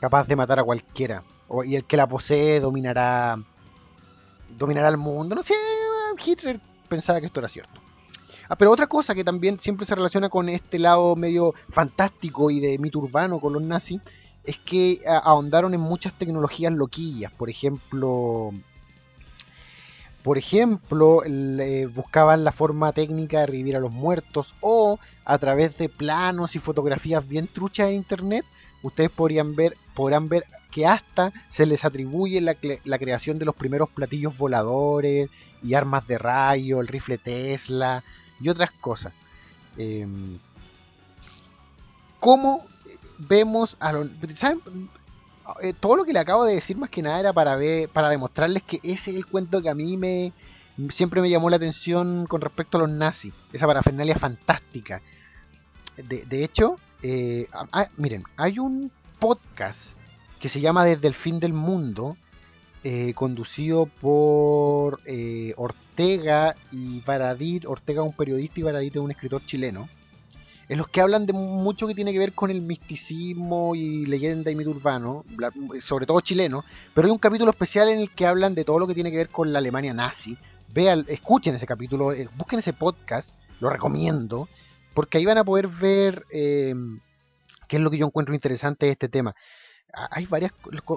capaz 0.01 0.27
de 0.27 0.37
matar 0.37 0.59
a 0.59 0.65
cualquiera. 0.65 1.23
y 1.65 1.77
el 1.77 1.85
que 1.85 1.97
la 1.97 2.09
posee 2.09 2.61
dominará 2.61 3.39
dominará 4.59 4.89
el 4.89 4.97
mundo. 4.97 5.35
No 5.35 5.43
sé, 5.43 5.55
Hitler 6.25 6.61
pensaba 6.89 7.21
que 7.21 7.27
esto 7.27 7.41
era 7.41 7.49
cierto. 7.49 7.86
Ah, 8.49 8.57
pero 8.57 8.71
otra 8.71 8.87
cosa 8.87 9.15
que 9.15 9.25
también 9.25 9.59
siempre 9.59 9.87
se 9.87 9.95
relaciona 9.95 10.29
con 10.29 10.49
este 10.49 10.79
lado 10.79 11.17
medio 11.17 11.55
fantástico 11.69 12.51
y 12.51 12.61
de 12.61 12.79
mito 12.79 12.99
urbano 12.99 13.41
con 13.41 13.53
los 13.53 13.63
nazis 13.63 14.01
es 14.45 14.57
que 14.59 15.01
ahondaron 15.07 15.75
en 15.75 15.81
muchas 15.81 16.13
tecnologías 16.13 16.73
loquillas. 16.73 17.33
Por 17.33 17.51
ejemplo, 17.51 18.53
por 20.23 20.39
ejemplo, 20.39 21.23
buscaban 21.95 22.45
la 22.45 22.53
forma 22.53 22.93
técnica 22.93 23.41
de 23.41 23.47
revivir 23.47 23.77
a 23.77 23.81
los 23.81 23.91
muertos 23.91 24.55
o 24.61 24.99
a 25.25 25.39
través 25.39 25.77
de 25.79 25.89
planos 25.89 26.55
y 26.55 26.61
fotografías 26.61 27.27
bien 27.29 27.49
truchas 27.49 27.89
en 27.89 27.95
internet, 27.95 28.45
ustedes 28.83 29.11
podrían 29.11 29.57
ver, 29.57 29.77
podrán 29.95 30.29
ver 30.29 30.45
que 30.71 30.87
hasta 30.87 31.33
se 31.49 31.67
les 31.67 31.85
atribuye 31.85 32.41
la 32.41 32.99
creación 32.99 33.39
de 33.39 33.45
los 33.45 33.55
primeros 33.55 33.89
platillos 33.89 34.37
voladores 34.37 35.29
y 35.63 35.75
armas 35.75 36.07
de 36.07 36.19
rayo, 36.19 36.81
el 36.81 36.89
rifle 36.89 37.19
Tesla, 37.19 38.05
y 38.41 38.49
otras 38.49 38.71
cosas. 38.73 39.13
Em, 39.77 40.39
¿Cómo 42.21 42.65
vemos 43.19 43.77
a 43.81 43.93
los... 43.93 44.09
Eh, 45.63 45.75
todo 45.79 45.97
lo 45.97 46.05
que 46.05 46.13
le 46.13 46.19
acabo 46.19 46.45
de 46.45 46.55
decir 46.55 46.77
más 46.77 46.91
que 46.91 47.03
nada 47.03 47.21
era 47.21 47.33
para 47.33 47.55
ver, 47.57 47.89
para 47.89 48.09
demostrarles 48.09 48.63
que 48.65 48.81
ese 48.83 49.11
es 49.11 49.17
el 49.17 49.27
cuento 49.27 49.63
que 49.63 49.69
a 49.69 49.75
mí 49.75 49.97
me 49.97 50.33
siempre 50.91 51.21
me 51.21 51.31
llamó 51.31 51.51
la 51.51 51.57
atención 51.57 52.27
con 52.27 52.41
respecto 52.41 52.77
a 52.77 52.81
los 52.81 52.91
nazis, 52.91 53.33
esa 53.53 53.67
parafernalia 53.67 54.19
fantástica. 54.19 55.01
De, 55.97 56.45
hecho, 56.45 56.79
eh, 57.03 57.49
ah, 57.53 57.89
miren, 57.97 58.25
hay 58.37 58.59
un 58.59 58.93
podcast 59.19 59.97
que 60.39 60.51
se 60.51 60.61
llama 60.61 60.85
Desde 60.85 61.09
el 61.09 61.15
fin 61.15 61.41
del 61.41 61.55
mundo, 61.55 62.19
eh, 62.89 63.15
conducido 63.15 63.87
por 63.87 65.01
eh, 65.07 65.55
Ortega 65.57 66.55
y 66.71 67.01
Baradit. 67.01 67.67
Ortega 67.67 68.03
es 68.03 68.07
un 68.07 68.13
periodista 68.13 68.61
y 68.61 68.63
Baradit 68.63 68.95
es 68.95 69.03
un 69.03 69.11
escritor 69.11 69.45
chileno. 69.45 69.89
En 70.69 70.79
los 70.79 70.87
que 70.87 71.01
hablan 71.01 71.27
de 71.27 71.33
mucho 71.33 71.89
que 71.89 71.97
tiene 71.97 72.13
que 72.13 72.21
ver 72.21 72.33
con 72.33 72.49
el 72.49 72.63
misticismo 72.63 73.75
y 73.75 74.07
leyenda 74.07 74.53
y 74.53 74.55
mito 74.55 74.71
urbano, 74.71 75.25
sobre 75.81 76.07
todo 76.07 76.21
chileno. 76.21 76.65
Pero 76.95 77.09
hay 77.09 77.11
un 77.11 77.19
capítulo 77.19 77.51
especial 77.51 77.89
en 77.89 77.99
el 77.99 78.13
que 78.13 78.25
hablan 78.25 78.55
de 78.55 78.65
todo 78.65 78.79
lo 78.79 78.87
que 78.87 78.95
tiene 78.95 79.11
que 79.11 79.17
ver 79.17 79.31
con 79.31 79.53
la 79.53 79.59
Alemania 79.59 79.93
nazi. 79.93 80.39
Vean, 80.73 81.05
escuchen 81.09 81.57
ese 81.57 81.67
capítulo, 81.67 82.13
eh, 82.13 82.29
busquen 82.37 82.61
ese 82.61 82.73
podcast, 82.73 83.35
lo 83.59 83.69
recomiendo, 83.69 84.49
porque 84.95 85.19
ahí 85.19 85.25
van 85.25 85.39
a 85.39 85.45
poder 85.45 85.67
ver 85.67 86.25
qué 86.31 86.77
es 87.69 87.81
lo 87.81 87.91
que 87.91 87.99
yo 87.99 88.07
encuentro 88.07 88.33
interesante 88.33 88.87
de 88.87 88.93
este 88.93 89.09
tema. 89.09 89.35
Hay 89.93 90.27
varias 90.27 90.53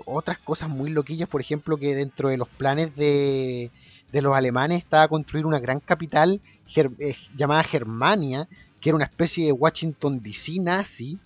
otras 0.06 0.38
cosas 0.40 0.70
muy 0.70 0.90
loquillas, 0.90 1.30
por 1.30 1.42
ejemplo, 1.42 1.78
que 1.78 1.96
dentro 1.96 2.30
de 2.30 2.38
los 2.38 2.48
planes 2.50 2.96
de, 2.96 3.72
de 4.12 4.22
los 4.22 4.36
alemanes 4.36 4.80
estaba 4.80 5.08
construir 5.08 5.46
una 5.46 5.60
gran 5.60 5.80
capital 5.80 6.42
eh, 6.76 7.16
llamada 7.36 7.64
Germania, 7.64 8.48
que 8.82 8.90
era 8.90 8.96
una 8.96 9.06
especie 9.06 9.46
de 9.46 9.52
Washington 9.52 10.22
DC 10.22 10.60
nazi, 10.60 11.18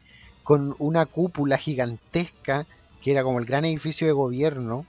con 0.44 0.76
una 0.80 1.06
cúpula 1.06 1.58
gigantesca, 1.58 2.66
que 3.02 3.12
era 3.12 3.24
como 3.24 3.40
el 3.40 3.46
gran 3.46 3.66
edificio 3.66 4.08
de 4.08 4.14
gobierno, 4.14 4.86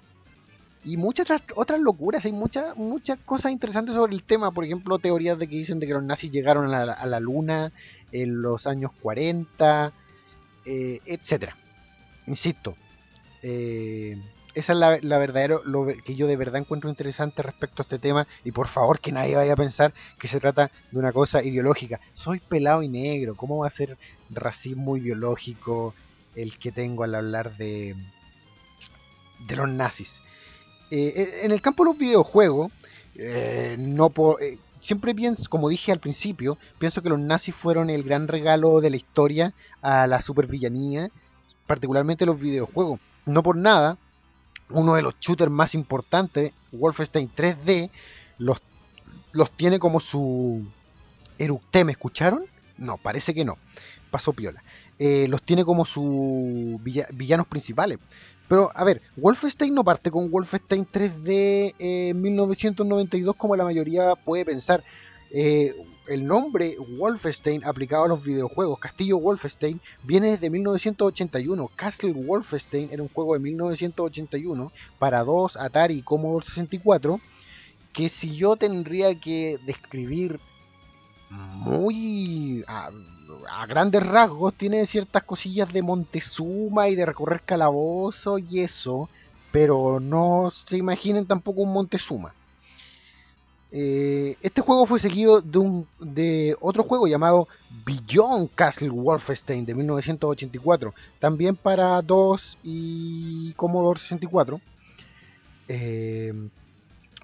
y 0.85 0.99
muchas 0.99 1.29
otras 1.55 1.81
locuras, 1.81 2.27
hay 2.27 2.33
muchas 2.33 2.77
muchas 2.77 3.19
cosas 3.25 3.53
interesantes 3.53 3.95
sobre 3.95 4.15
el 4.15 4.23
tema, 4.23 4.51
por 4.51 4.65
ejemplo, 4.65 4.99
teorías 4.99 5.39
de 5.39 5.49
que 5.49 5.57
dicen 5.57 5.81
de 5.81 5.87
que 5.87 5.95
los 5.95 6.05
nazis 6.05 6.31
llegaron 6.31 6.75
a 6.75 7.07
la, 7.07 7.21
luna 7.21 7.73
en 8.13 8.43
los 8.43 8.67
años 8.67 8.91
40, 9.01 9.93
eh, 10.67 11.01
etcétera. 11.07 11.57
Insisto, 12.27 12.77
eh, 13.43 14.17
esa 14.55 14.73
es 14.73 14.79
la, 14.79 14.99
la 15.03 15.59
lo 15.65 15.87
que 15.87 16.15
yo 16.15 16.27
de 16.27 16.37
verdad 16.37 16.61
encuentro 16.61 16.89
interesante 16.89 17.43
respecto 17.43 17.83
a 17.83 17.85
este 17.85 17.99
tema. 17.99 18.27
Y 18.45 18.53
por 18.53 18.69
favor, 18.69 19.01
que 19.01 19.13
nadie 19.13 19.37
vaya 19.37 19.53
a 19.53 19.57
pensar 19.57 19.93
que 20.19 20.29
se 20.29 20.41
trata 20.41 20.71
de 20.91 20.99
una 20.99 21.13
cosa 21.13 21.43
ideológica. 21.43 22.01
Soy 22.15 22.41
pelado 22.41 22.83
y 22.83 22.89
negro. 22.89 23.35
¿Cómo 23.35 23.59
va 23.59 23.67
a 23.67 23.71
ser 23.71 23.99
racismo 24.31 24.97
ideológico 24.97 25.95
el 26.37 26.59
que 26.59 26.73
tengo 26.73 27.05
al 27.05 27.15
hablar 27.15 27.57
de, 27.57 27.97
de 29.49 29.57
los 29.57 29.69
nazis? 29.69 30.21
Eh, 30.91 31.41
en 31.43 31.51
el 31.51 31.61
campo 31.61 31.85
de 31.85 31.91
los 31.91 31.99
videojuegos, 31.99 32.71
eh, 33.17 33.75
no 33.79 34.13
eh, 34.41 34.59
siempre 34.81 35.15
pienso, 35.15 35.43
como 35.49 35.69
dije 35.69 35.91
al 35.91 35.99
principio, 35.99 36.59
pienso 36.79 37.03
que 37.03 37.09
los 37.09 37.19
nazis 37.19 37.55
fueron 37.55 37.91
el 37.91 38.05
gran 38.05 38.29
regalo 38.29 38.81
de 38.81 38.91
la 38.91 38.97
historia 38.97 39.55
a 39.83 40.07
la 40.07 40.23
supervillanía, 40.23 41.09
particularmente 41.67 42.27
los 42.27 42.39
videojuegos. 42.39 43.01
No 43.27 43.43
por 43.43 43.57
nada, 43.57 43.99
uno 44.71 44.95
de 44.95 45.03
los 45.03 45.15
shooters 45.21 45.51
más 45.51 45.75
importantes, 45.75 46.53
Wolfenstein 46.73 47.31
3D, 47.35 47.91
los, 48.39 48.61
los 49.33 49.51
tiene 49.53 49.79
como 49.79 50.01
su 50.01 50.67
eructé, 51.39 51.85
¿me 51.85 51.93
escucharon? 51.93 52.47
No, 52.77 52.97
parece 52.97 53.35
que 53.35 53.45
no. 53.45 53.57
Pasó 54.11 54.33
piola. 54.33 54.63
Eh, 54.99 55.27
los 55.29 55.43
tiene 55.43 55.65
como 55.65 55.85
sus 55.85 56.83
villanos 56.83 57.47
principales. 57.47 57.99
Pero, 58.49 58.71
a 58.75 58.85
ver, 58.85 59.01
Wolfenstein 59.17 59.75
no 59.75 59.85
parte 59.85 60.11
con 60.11 60.31
Wolfenstein 60.31 60.87
3D 60.87 61.75
en 61.79 62.21
1992 62.21 63.37
como 63.37 63.57
la 63.57 63.65
mayoría 63.65 64.15
puede 64.17 64.45
pensar. 64.45 64.85
Eh, 65.37 65.75
el 66.07 66.25
nombre 66.25 66.77
Wolfenstein 66.79 67.65
aplicado 67.65 68.05
a 68.05 68.09
los 68.09 68.23
videojuegos, 68.23 68.79
Castillo 68.79 69.19
Wolfenstein, 69.19 69.81
viene 70.05 70.31
desde 70.31 70.49
1981. 70.49 71.71
Castle 71.75 72.13
Wolfenstein 72.13 72.91
era 72.93 73.03
un 73.03 73.09
juego 73.09 73.35
de 73.35 73.41
1981 73.41 74.71
para 75.01 75.25
2, 75.25 75.57
Atari 75.57 75.95
y 75.95 76.03
Commodore 76.03 76.47
64, 76.47 77.21
que 77.93 78.09
si 78.09 78.37
yo 78.37 78.55
tendría 78.55 79.19
que 79.19 79.59
describir 79.67 80.39
muy 81.31 82.63
a, 82.69 82.91
grandes 83.67 84.07
rasgos, 84.07 84.55
tiene 84.55 84.87
ciertas 84.87 85.25
cosillas 85.25 85.73
de 85.73 85.83
Montezuma 85.83 86.89
y 86.89 86.95
de 86.95 87.07
recorrer 87.07 87.43
calabozo 87.43 88.39
y 88.39 88.61
eso, 88.61 89.09
pero 89.51 89.99
no 89.99 90.49
se 90.51 90.77
imaginen 90.77 91.27
tampoco 91.27 91.63
un 91.63 91.73
Montezuma. 91.73 92.35
Eh, 93.77 94.37
este 94.41 94.61
juego 94.61 94.87
fue 94.87 95.01
seguido 95.01 95.41
de, 95.41 95.59
un, 95.59 95.89
de 95.99 96.57
otro 96.61 96.85
juego 96.85 97.09
llamado 97.09 97.49
Beyond 97.85 98.51
Castle 98.55 98.91
Wolfenstein 98.91 99.67
de 99.67 99.75
1984, 99.75 100.95
también 101.19 101.57
para 101.57 102.01
2 102.01 102.59
y 102.63 103.53
Commodore 103.55 103.99
64. 103.99 104.61
Eh, 105.67 106.33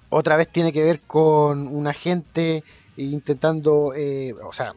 otra 0.09 0.35
vez 0.35 0.49
tiene 0.49 0.73
que 0.73 0.83
ver 0.83 0.99
con 0.99 1.69
un 1.69 1.87
agente 1.87 2.65
intentando, 2.97 3.93
eh, 3.95 4.33
o 4.43 4.51
sea, 4.51 4.75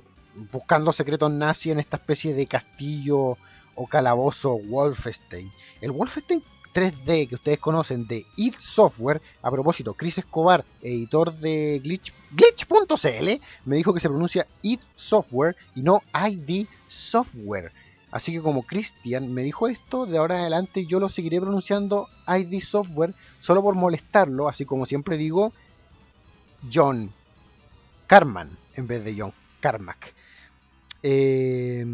buscando 0.52 0.92
secretos 0.92 1.32
nazis 1.32 1.72
en 1.72 1.80
esta 1.80 1.96
especie 1.96 2.34
de 2.34 2.46
castillo 2.46 3.36
o 3.74 3.86
calabozo 3.88 4.60
Wolfenstein. 4.60 5.50
El 5.80 5.90
Wolfenstein 5.90 6.40
3D 6.74 7.28
que 7.28 7.36
ustedes 7.36 7.58
conocen 7.58 8.06
de 8.06 8.26
id 8.36 8.54
Software, 8.58 9.22
a 9.42 9.50
propósito, 9.50 9.94
Chris 9.94 10.18
Escobar, 10.18 10.64
editor 10.82 11.32
de 11.32 11.80
Glitch, 11.82 12.12
Glitch.cl, 12.32 13.40
me 13.64 13.76
dijo 13.76 13.94
que 13.94 14.00
se 14.00 14.08
pronuncia 14.08 14.46
id 14.62 14.80
Software 14.96 15.56
y 15.74 15.82
no 15.82 16.02
ID 16.12 16.66
Software. 16.88 17.72
Así 18.10 18.32
que 18.32 18.42
como 18.42 18.64
Christian 18.64 19.32
me 19.32 19.42
dijo 19.42 19.68
esto, 19.68 20.06
de 20.06 20.18
ahora 20.18 20.34
en 20.36 20.40
adelante 20.42 20.84
yo 20.86 21.00
lo 21.00 21.08
seguiré 21.08 21.40
pronunciando 21.40 22.08
ID 22.26 22.60
Software 22.60 23.14
solo 23.40 23.62
por 23.62 23.76
molestarlo, 23.76 24.48
así 24.48 24.64
como 24.64 24.84
siempre 24.84 25.16
digo 25.16 25.52
John 26.72 27.12
Carman 28.06 28.56
en 28.74 28.86
vez 28.86 29.04
de 29.04 29.16
John 29.18 29.32
Carmack. 29.60 30.14
Eh, 31.02 31.84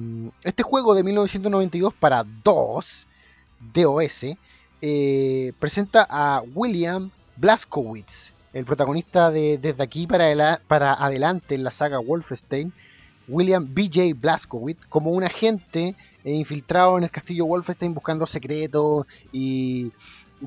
este 0.43 0.63
juego 0.63 0.95
de 0.95 1.03
1992 1.03 1.95
para 1.95 2.25
2 2.25 3.07
DOS 3.75 4.27
eh, 4.83 5.53
presenta 5.59 6.07
a 6.09 6.43
William 6.55 7.11
Blaskowitz, 7.37 8.33
el 8.53 8.65
protagonista 8.65 9.31
de 9.31 9.59
Desde 9.59 9.83
aquí 9.83 10.07
para, 10.07 10.59
adelante 10.69 11.55
en 11.55 11.65
la 11.65 11.71
saga 11.71 11.99
Wolfenstein, 11.99 12.73
William 13.29 13.67
B.J. 13.73 14.15
Blaskowitz, 14.15 14.81
como 14.89 15.11
un 15.11 15.25
agente 15.25 15.95
infiltrado 16.25 16.99
en 16.99 17.05
el 17.05 17.11
castillo 17.11 17.47
Wolfenstein 17.47 17.95
buscando 17.95 18.27
secretos 18.27 19.07
y, 19.33 19.93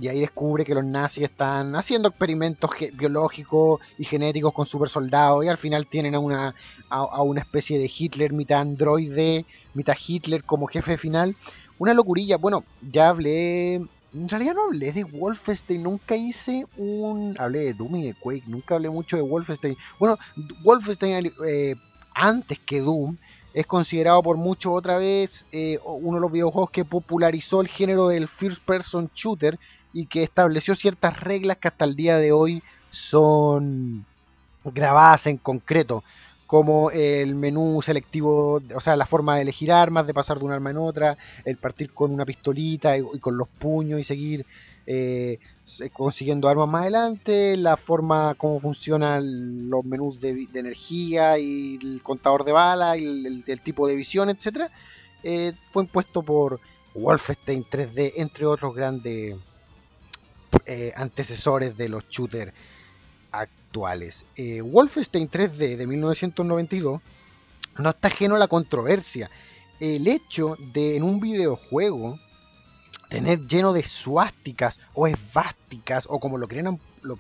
ahí 0.02 0.19
descubre 0.19 0.65
que 0.65 0.74
los 0.74 0.84
nazis 0.84 1.26
están 1.26 1.76
haciendo 1.76 2.10
experimentos 2.10 2.72
biológicos 2.93 3.80
y 3.98 4.04
genéticos 4.04 4.52
con 4.54 4.65
super 4.65 4.89
soldados 4.89 5.46
y 5.46 5.48
al 5.48 5.58
final 5.58 5.86
tienen 5.86 6.15
a 6.15 6.19
una, 6.19 6.56
a 6.89 7.22
una 7.22 7.41
especie 7.41 7.78
de 7.78 7.91
Hitler 7.96 8.34
mitad 8.34 8.62
androide, 8.62 9.46
mitad 9.76 9.96
Hitler 10.08 10.43
como 10.43 10.67
jefe 10.67 10.98
final. 10.98 11.36
Una 11.78 11.93
locurilla, 11.93 12.38
bueno, 12.38 12.63
ya 12.91 13.10
hablé 13.10 13.88
en 14.13 14.30
realidad 14.30 14.54
no 14.54 14.65
hablé 14.65 14.91
de 14.91 15.04
Wolfenstein, 15.04 15.84
nunca 15.84 16.15
hice 16.15 16.65
un... 16.78 17.36
Hablé 17.39 17.60
de 17.60 17.73
Doom 17.73 17.95
y 17.95 18.04
de 18.08 18.13
Quake, 18.13 18.43
nunca 18.47 18.76
hablé 18.76 18.89
mucho 18.89 19.15
de 19.15 19.23
Wolfenstein. 19.23 19.76
Bueno, 19.99 20.17
Wolfenstein 20.63 21.32
eh, 21.47 21.76
antes 22.13 22.60
que 22.60 22.80
Doom 22.80 23.17
es 23.54 23.65
considerado 23.65 24.21
por 24.23 24.38
muchos 24.38 24.71
otra 24.73 24.97
vez 24.97 25.45
eh, 25.52 25.80
uno 25.84 26.17
de 26.17 26.21
los 26.21 26.32
videojuegos 26.32 26.71
que 26.71 26.86
popularizó 26.86 27.62
el 27.62 27.67
género 27.67 28.08
del 28.08 28.28
first 28.28 28.63
person 28.63 29.10
shooter 29.13 29.60
y 29.93 30.08
que 30.08 30.23
estableció 30.23 30.76
ciertas 30.76 31.19
reglas 31.19 31.58
que 31.58 31.67
hasta 31.67 31.86
el 31.86 31.95
día 31.95 32.17
de 32.17 32.32
hoy 32.32 32.63
son 32.89 34.06
grabadas 34.63 35.28
en 35.28 35.38
concreto 35.38 36.04
como 36.54 36.92
el 36.92 37.34
menú 37.34 37.82
selectivo, 37.82 38.62
o 38.76 38.80
sea, 38.80 38.96
la 38.96 39.08
forma 39.08 39.38
de 39.38 39.42
elegir 39.42 39.72
armas, 39.72 40.06
de 40.06 40.13
pasar 40.13 40.38
de 40.38 40.46
un 40.46 40.52
arma 40.52 40.70
en 40.70 40.78
otra, 40.78 41.18
el 41.46 41.58
partir 41.58 41.92
con 41.92 42.12
una 42.12 42.28
pistolita 42.28 42.96
y, 42.96 43.02
con 43.20 43.36
los 43.38 43.48
puños 43.48 44.00
y 44.00 44.04
seguir 44.04 44.46
eh, 44.86 45.39
consiguiendo 45.92 46.48
armas 46.48 46.68
más 46.68 46.84
adelante, 46.84 47.58
la 47.58 47.76
forma 47.76 48.36
como 48.36 48.60
funcionan 48.60 49.68
los 49.68 49.84
menús 49.84 50.20
de, 50.20 50.48
energía 50.54 51.39
y 51.39 51.80
el 51.82 52.04
contador 52.04 52.44
de 52.44 52.52
balas 52.52 53.00
y 53.00 53.26
el, 53.26 53.62
tipo 53.62 53.88
de 53.88 53.96
visión, 53.96 54.30
etcétera, 54.30 54.70
eh, 55.24 55.54
fue 55.72 55.82
impuesto 55.82 56.22
por 56.22 56.60
Wolfenstein 56.94 57.66
3D, 57.66 58.13
entre 58.18 58.46
otros 58.46 58.76
grandes 58.76 59.38
eh, 60.68 60.94
antecesores 60.96 61.76
de 61.76 61.89
los 61.89 62.08
shooters 62.10 62.54
actuales. 63.32 63.62
Eh, 64.36 64.62
Wolfenstein 64.62 65.29
3D 65.29 65.77
de 65.77 65.88
1992 65.88 67.01
no 67.77 67.89
está 67.89 68.07
ajeno 68.07 68.36
a 68.36 68.39
la 68.39 68.47
controversia. 68.47 69.29
El 69.79 70.07
hecho 70.07 70.55
de 70.73 70.95
en 70.95 71.03
un 71.03 71.19
videojuego 71.19 72.19
tener 73.09 73.45
lleno 73.47 73.73
de 73.73 73.83
suásticas 73.83 74.79
o 74.93 75.07
esvásticas 75.07 76.07
o 76.09 76.19
como 76.19 76.38
lo 76.38 76.47
quieran, 76.47 76.79
lo 77.01 77.17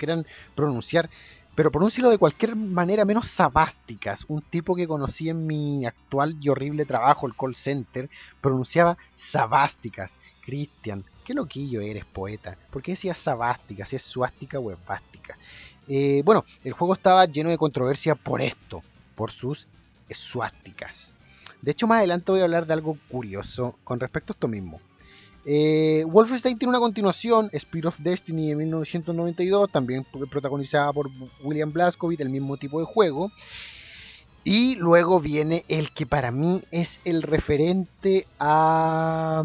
pronunciar, 0.55 1.09
pero 1.55 1.71
pronúncialo 1.71 2.09
de 2.09 2.17
cualquier 2.17 2.55
manera 2.55 3.05
menos 3.05 3.27
sabásticas. 3.27 4.25
Un 4.27 4.41
tipo 4.41 4.75
que 4.75 4.87
conocí 4.87 5.29
en 5.29 5.45
mi 5.45 5.85
actual 5.85 6.37
y 6.41 6.49
horrible 6.49 6.85
trabajo, 6.85 7.27
el 7.27 7.35
call 7.35 7.55
center, 7.55 8.09
pronunciaba 8.41 8.97
sabásticas. 9.13 10.17
Cristian, 10.41 11.05
qué 11.23 11.33
loquillo 11.33 11.79
eres, 11.81 12.05
poeta. 12.05 12.57
¿Por 12.71 12.81
qué 12.81 12.93
decías 12.93 13.17
sabástica? 13.17 13.85
Si 13.85 13.95
es 13.95 14.01
suástica 14.01 14.59
o 14.59 14.71
esvástica. 14.71 15.37
Eh, 15.87 16.21
bueno, 16.23 16.45
el 16.63 16.73
juego 16.73 16.93
estaba 16.93 17.25
lleno 17.25 17.49
de 17.49 17.57
controversia 17.57 18.15
por 18.15 18.41
esto, 18.41 18.81
por 19.15 19.31
sus 19.31 19.67
suásticas. 20.09 21.11
De 21.61 21.71
hecho, 21.71 21.87
más 21.87 21.99
adelante 21.99 22.31
voy 22.31 22.41
a 22.41 22.43
hablar 22.43 22.65
de 22.65 22.73
algo 22.73 22.97
curioso 23.09 23.75
con 23.83 23.99
respecto 23.99 24.33
a 24.33 24.35
esto 24.35 24.47
mismo. 24.47 24.81
Eh, 25.45 26.05
Wolfenstein 26.07 26.57
tiene 26.57 26.69
una 26.69 26.79
continuación, 26.79 27.49
Speed 27.51 27.85
of 27.87 27.99
Destiny 27.99 28.49
de 28.49 28.55
1992, 28.55 29.71
también 29.71 30.05
protagonizada 30.29 30.93
por 30.93 31.09
William 31.41 31.71
Blaskowitz, 31.73 32.21
el 32.21 32.29
mismo 32.29 32.57
tipo 32.57 32.79
de 32.79 32.85
juego. 32.85 33.31
Y 34.45 34.75
luego 34.75 35.19
viene 35.19 35.63
el 35.69 35.91
que 35.91 36.05
para 36.05 36.31
mí 36.31 36.61
es 36.71 36.99
el 37.05 37.21
referente 37.23 38.27
a... 38.39 39.43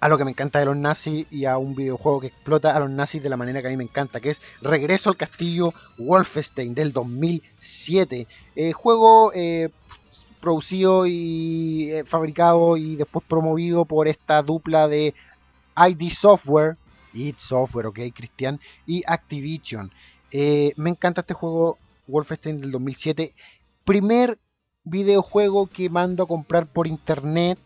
A 0.00 0.08
lo 0.08 0.16
que 0.16 0.24
me 0.24 0.30
encanta 0.30 0.60
de 0.60 0.66
los 0.66 0.76
nazis 0.76 1.26
y 1.28 1.44
a 1.44 1.58
un 1.58 1.74
videojuego 1.74 2.20
que 2.20 2.28
explota 2.28 2.74
a 2.74 2.78
los 2.78 2.90
nazis 2.90 3.20
de 3.20 3.28
la 3.28 3.36
manera 3.36 3.60
que 3.60 3.66
a 3.66 3.70
mí 3.70 3.76
me 3.76 3.84
encanta, 3.84 4.20
que 4.20 4.30
es 4.30 4.40
Regreso 4.62 5.10
al 5.10 5.16
Castillo 5.16 5.74
Wolfenstein 5.98 6.72
del 6.72 6.92
2007. 6.92 8.28
Eh, 8.54 8.72
juego 8.72 9.32
eh, 9.34 9.70
producido 10.40 11.04
y 11.06 11.90
eh, 11.90 12.04
fabricado 12.04 12.76
y 12.76 12.94
después 12.94 13.24
promovido 13.26 13.84
por 13.86 14.06
esta 14.06 14.40
dupla 14.42 14.86
de 14.86 15.14
ID 15.76 16.10
Software, 16.10 16.76
id 17.12 17.34
Software, 17.36 17.86
ok, 17.86 17.98
Cristian, 18.14 18.60
y 18.86 19.02
Activision. 19.04 19.90
me 20.32 20.90
encanta 20.90 21.22
este 21.22 21.34
juego 21.34 21.76
Wolfenstein 22.06 22.60
del 22.60 22.70
2007. 22.70 23.34
Primer 23.84 24.38
videojuego 24.84 25.66
que 25.66 25.90
mando 25.90 26.22
a 26.22 26.28
comprar 26.28 26.66
por 26.66 26.86
internet 26.86 27.58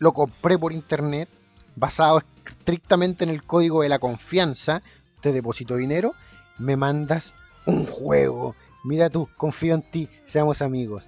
lo 0.00 0.12
compré 0.12 0.58
por 0.58 0.72
internet, 0.72 1.28
basado 1.76 2.22
estrictamente 2.44 3.22
en 3.22 3.30
el 3.30 3.44
código 3.44 3.82
de 3.82 3.88
la 3.88 4.00
confianza, 4.00 4.82
te 5.20 5.30
deposito 5.30 5.76
dinero, 5.76 6.14
me 6.58 6.76
mandas 6.76 7.32
un 7.66 7.86
juego. 7.86 8.56
Mira 8.82 9.10
tú, 9.10 9.28
confío 9.36 9.74
en 9.74 9.82
ti, 9.82 10.08
seamos 10.24 10.62
amigos. 10.62 11.06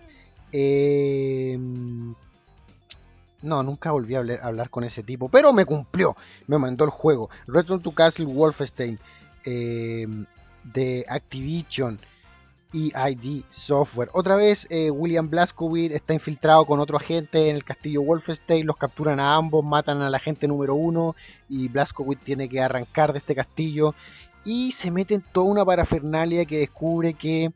Em, 0.52 2.14
no, 3.40 3.62
nunca 3.62 3.90
volví 3.92 4.14
a 4.14 4.18
hablar, 4.18 4.68
con 4.68 4.84
ese 4.84 5.02
tipo, 5.02 5.30
pero 5.30 5.54
me 5.54 5.64
cumplió. 5.64 6.14
Me 6.46 6.58
mandó 6.58 6.84
el 6.84 6.90
juego. 6.90 7.30
Return 7.46 7.80
to 7.80 7.92
Castle 7.92 8.26
Wolfenstein 8.26 8.98
em, 9.46 10.26
de 10.64 11.06
Activision 11.08 11.98
EID 12.72 13.44
Software. 13.50 14.10
Otra 14.12 14.36
vez, 14.36 14.66
eh, 14.70 14.90
William 14.90 15.28
Blaskowitz 15.28 15.94
está 15.94 16.14
infiltrado 16.14 16.64
con 16.64 16.80
otro 16.80 16.96
agente 16.96 17.50
en 17.50 17.56
el 17.56 17.64
castillo 17.64 18.02
Wolfenstein, 18.02 18.66
los 18.66 18.76
capturan 18.76 19.20
a 19.20 19.34
ambos, 19.34 19.64
matan 19.64 20.00
al 20.02 20.14
agente 20.14 20.48
número 20.48 20.74
uno 20.74 21.14
y 21.48 21.68
Blaskowitz 21.68 22.22
tiene 22.22 22.48
que 22.48 22.60
arrancar 22.60 23.12
de 23.12 23.18
este 23.18 23.34
castillo 23.34 23.94
y 24.44 24.72
se 24.72 24.90
mete 24.90 25.14
en 25.14 25.20
toda 25.20 25.46
una 25.46 25.64
parafernalia 25.64 26.44
que 26.44 26.58
descubre 26.58 27.14
que 27.14 27.52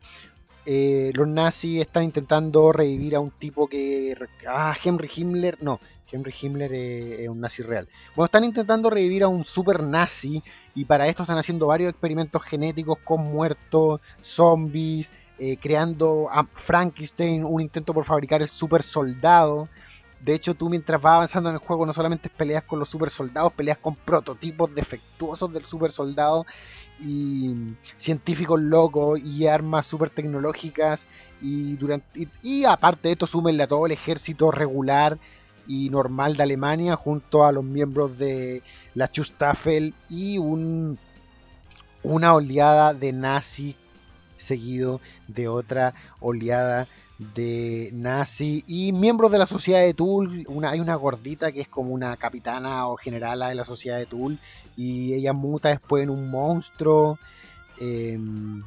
eh, 0.64 1.12
los 1.14 1.28
nazis 1.28 1.80
están 1.80 2.02
intentando 2.02 2.72
revivir 2.72 3.14
a 3.14 3.20
un 3.20 3.30
tipo 3.30 3.68
que... 3.68 4.16
Ah, 4.48 4.76
Henry 4.82 5.08
Himmler, 5.14 5.58
no, 5.62 5.80
Henry 6.10 6.34
Himmler 6.40 6.72
es, 6.72 7.28
un 7.28 7.40
nazi 7.40 7.62
real. 7.62 7.88
Bueno, 8.14 8.26
están 8.26 8.44
intentando 8.44 8.90
revivir 8.90 9.22
a 9.22 9.28
un 9.28 9.44
super 9.44 9.82
nazi 9.82 10.42
y 10.76 10.84
para 10.84 11.08
esto 11.08 11.22
están 11.22 11.38
haciendo 11.38 11.66
varios 11.68 11.90
experimentos 11.90 12.42
genéticos 12.42 12.98
con 13.02 13.22
muertos, 13.22 14.00
zombies, 14.20 15.10
eh, 15.38 15.56
creando 15.56 16.28
a 16.30 16.44
Frankenstein, 16.44 17.44
un 17.46 17.62
intento 17.62 17.94
por 17.94 18.04
fabricar 18.04 18.42
el 18.42 18.48
super 18.48 18.82
soldado. 18.82 19.70
De 20.20 20.34
hecho, 20.34 20.54
tú 20.54 20.68
mientras 20.68 21.00
vas 21.00 21.14
avanzando 21.14 21.48
en 21.48 21.54
el 21.54 21.60
juego 21.60 21.86
no 21.86 21.94
solamente 21.94 22.28
peleas 22.28 22.64
con 22.64 22.78
los 22.78 22.90
super 22.90 23.08
soldados, 23.08 23.54
peleas 23.54 23.78
con 23.78 23.96
prototipos 23.96 24.74
defectuosos 24.74 25.50
del 25.50 25.64
super 25.64 25.90
soldado 25.90 26.44
y 27.00 27.54
científicos 27.96 28.60
locos 28.60 29.18
y 29.20 29.46
armas 29.46 29.86
super 29.86 30.10
tecnológicas 30.10 31.06
y 31.40 31.74
durante 31.76 32.28
y, 32.42 32.64
aparte 32.64 33.08
de 33.08 33.12
esto 33.12 33.26
súmenle 33.26 33.62
a 33.62 33.66
todo 33.66 33.86
el 33.86 33.92
ejército 33.92 34.50
regular 34.50 35.18
y 35.66 35.90
normal 35.90 36.36
de 36.36 36.42
Alemania 36.42 36.96
junto 36.96 37.44
a 37.44 37.52
los 37.52 37.64
miembros 37.64 38.18
de 38.18 38.62
la 38.94 39.10
Chustaffel 39.10 39.94
y 40.08 40.38
un, 40.38 40.98
una 42.02 42.34
oleada 42.34 42.94
de 42.94 43.12
nazi 43.12 43.76
seguido 44.36 45.00
de 45.28 45.48
otra 45.48 45.94
oleada 46.20 46.86
de 47.18 47.90
nazi 47.94 48.62
y 48.66 48.92
miembros 48.92 49.32
de 49.32 49.38
la 49.38 49.46
sociedad 49.46 49.80
de 49.80 49.94
Tool. 49.94 50.44
Una, 50.48 50.70
hay 50.70 50.80
una 50.80 50.94
gordita 50.96 51.52
que 51.52 51.62
es 51.62 51.68
como 51.68 51.92
una 51.92 52.16
capitana 52.16 52.86
o 52.88 52.96
generala 52.96 53.48
de 53.48 53.54
la 53.54 53.64
sociedad 53.64 53.98
de 53.98 54.06
Tool 54.06 54.38
y 54.76 55.14
ella 55.14 55.32
muta 55.32 55.70
después 55.70 56.02
en 56.02 56.10
un 56.10 56.30
monstruo. 56.30 57.18
Em, 57.78 58.62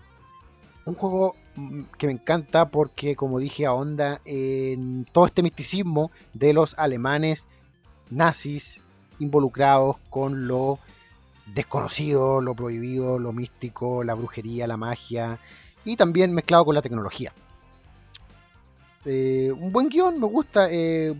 un 0.86 0.96
juego 0.96 1.36
que 1.98 2.08
me 2.08 2.14
encanta 2.14 2.70
porque, 2.70 3.16
como 3.16 3.40
dije, 3.40 3.66
ahonda 3.66 4.22
en 4.26 5.06
todo 5.12 5.26
este 5.26 5.44
misticismo 5.44 6.12
de 6.34 6.54
los 6.54 6.78
alemanes 6.78 7.48
nazis 8.10 8.82
involucrados 9.20 9.98
con 10.10 10.48
lo 10.48 10.80
desconocido, 11.54 12.42
lo 12.42 12.56
prohibido, 12.56 13.20
lo 13.20 13.34
místico, 13.34 14.04
la 14.04 14.14
brujería, 14.14 14.68
la 14.68 14.78
magia 14.78 15.40
y 15.86 15.96
también 15.96 16.34
mezclado 16.34 16.66
con 16.66 16.76
la 16.76 16.82
tecnología. 16.82 17.34
Eh, 19.06 19.52
un 19.58 19.72
buen 19.72 19.90
guion, 19.90 20.20
me 20.20 20.28
gusta. 20.28 20.70
Eh, 20.70 21.16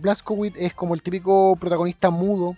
es 0.56 0.74
como 0.74 0.94
el 0.94 1.02
típico 1.02 1.56
protagonista 1.56 2.10
mudo 2.10 2.56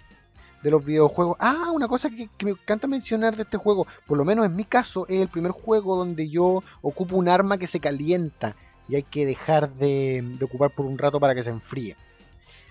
de 0.63 0.71
los 0.71 0.85
videojuegos. 0.85 1.37
Ah, 1.41 1.71
una 1.73 1.89
cosa 1.89 2.11
que, 2.11 2.29
me 2.45 2.51
encanta 2.53 2.87
mencionar 2.87 3.37
de 3.37 3.43
este 3.43 3.57
juego, 3.57 3.87
por 4.07 4.19
lo 4.19 4.25
menos 4.25 4.47
en 4.47 4.57
mi 4.57 4.65
caso, 4.65 5.07
es 5.09 5.21
el 5.21 5.29
primer 5.29 5.53
juego 5.53 5.97
donde 5.97 6.29
yo 6.29 6.63
ocupo 6.81 7.17
un 7.17 7.29
arma 7.29 7.59
que 7.59 7.67
se 7.67 7.81
calienta 7.81 8.55
y 8.89 8.97
hay 8.97 9.03
que 9.03 9.27
dejar 9.27 9.73
de, 9.75 10.39
ocupar 10.41 10.71
por 10.71 10.87
un 10.87 10.99
rato 10.99 11.21
para 11.21 11.35
que 11.35 11.43
se 11.43 11.51
enfríe. 11.51 11.97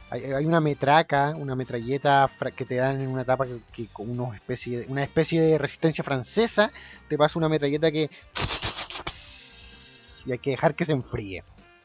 Hay, 0.09 0.45
una 0.45 0.59
metraca, 0.59 1.33
una 1.37 1.55
metralleta 1.55 2.29
que 2.53 2.65
te 2.65 2.75
dan 2.75 2.99
en 2.99 3.07
una 3.07 3.21
etapa 3.21 3.47
que, 3.71 3.87
con 3.93 4.09
una 4.09 4.35
especie, 4.35 4.85
una 4.89 5.03
especie 5.03 5.41
de 5.41 5.57
resistencia 5.57 6.03
francesa 6.03 6.69
te 7.07 7.17
pasa 7.17 7.39
una 7.39 7.47
metralleta 7.47 7.89
que 7.93 8.09
y 10.25 10.31
hay 10.31 10.37
que 10.37 10.51
dejar 10.51 10.75
que 10.75 10.85
se 10.85 10.91
enfríe 10.91 11.43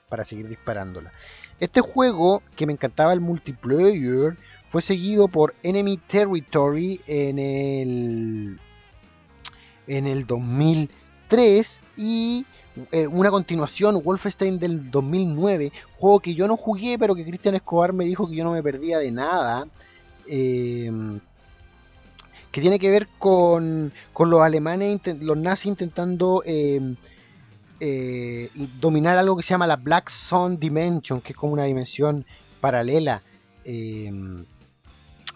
para 0.09 0.25
seguir 0.25 0.49
disparándola. 0.49 1.13
Este 1.59 1.81
juego 1.81 2.43
que 2.55 2.67
me 2.67 2.73
encantaba 2.73 3.13
el 3.13 3.21
multiplayer 3.21 4.37
fue 4.67 4.83
seguido 4.83 5.29
por 5.29 5.55
Enemy 5.63 5.97
Territory 5.97 7.01
en 7.07 7.39
el, 7.39 8.61
en 9.87 10.07
el 10.07 10.27
2003 10.27 11.81
y 11.97 12.45
eh, 12.93 13.07
una 13.07 13.31
continuación, 13.31 14.03
Wolfenstein 14.03 14.59
del 14.59 14.91
2009, 14.91 15.73
juego 15.99 16.21
que 16.21 16.35
yo 16.35 16.47
no 16.47 16.57
jugué, 16.57 16.99
pero 16.99 17.15
que 17.15 17.25
Cristian 17.25 17.55
Escobar 17.55 17.93
me 17.93 18.05
dijo 18.05 18.29
que 18.29 18.37
yo 18.37 18.45
no 18.45 18.53
me 18.53 18.63
perdía 18.63 18.99
de 18.99 19.11
nada. 19.11 19.67
Em, 20.29 21.21
que 22.51 22.61
tiene 22.61 22.79
que 22.79 22.91
ver 22.91 23.07
con, 23.19 23.93
con 24.13 24.31
los 24.31 24.41
alemanes, 24.41 25.01
los 25.21 25.37
nazis 25.37 25.67
intentando 25.67 26.43
em, 26.45 26.97
eh, 27.81 28.51
dominar 28.81 29.19
algo 29.19 29.37
que 29.37 29.43
se 29.43 29.51
llama 29.51 29.67
la 29.67 29.77
Black 29.77 30.11
Sun 30.11 30.59
Dimension, 30.59 31.21
que 31.21 31.33
es 31.33 31.37
como 31.37 31.53
una 31.53 31.65
dimensión 31.65 32.27
paralela. 32.61 33.23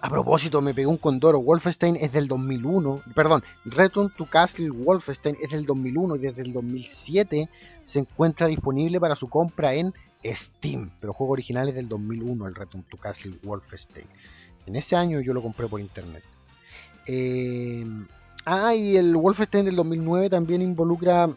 Em, 0.03 0.07
a 0.07 0.09
propósito, 0.09 0.61
me 0.61 0.75
pegó 0.75 0.91
un 0.91 0.97
condoro. 0.97 1.41
Wolfenstein 1.41 1.97
es 1.97 2.13
del 2.13 2.29
2001. 2.29 3.03
Perdón, 3.15 3.43
Return 3.65 4.11
to 4.17 4.27
Castle 4.27 4.71
Wolfenstein 4.71 5.37
es 5.41 5.51
del 5.51 5.67
2001 5.67 6.17
y 6.17 6.19
desde 6.21 6.43
el 6.43 6.53
2007 6.53 7.49
se 7.85 7.99
encuentra 7.99 8.47
disponible 8.47 9.01
para 9.01 9.15
su 9.15 9.29
compra 9.29 9.75
en 9.75 9.93
Steam. 10.25 10.91
Pero 11.01 11.13
el 11.13 11.17
juego 11.17 11.33
original 11.33 11.69
es 11.69 11.75
del 11.75 11.89
2001, 11.89 12.47
el 12.47 12.55
Return 12.55 12.85
to 12.85 12.97
Castle 12.97 13.35
Wolfenstein. 13.43 14.07
En 14.67 14.77
ese 14.77 14.97
año 14.97 15.21
yo 15.21 15.35
lo 15.35 15.43
compré 15.43 15.67
por 15.67 15.81
internet. 15.81 16.23
Eh, 17.07 17.87
ah, 18.45 18.75
y 18.75 18.97
el 18.97 19.17
Wolfenstein 19.17 19.65
del 19.65 19.77
2009 19.77 20.31
también 20.31 20.63
involucra 20.63 21.29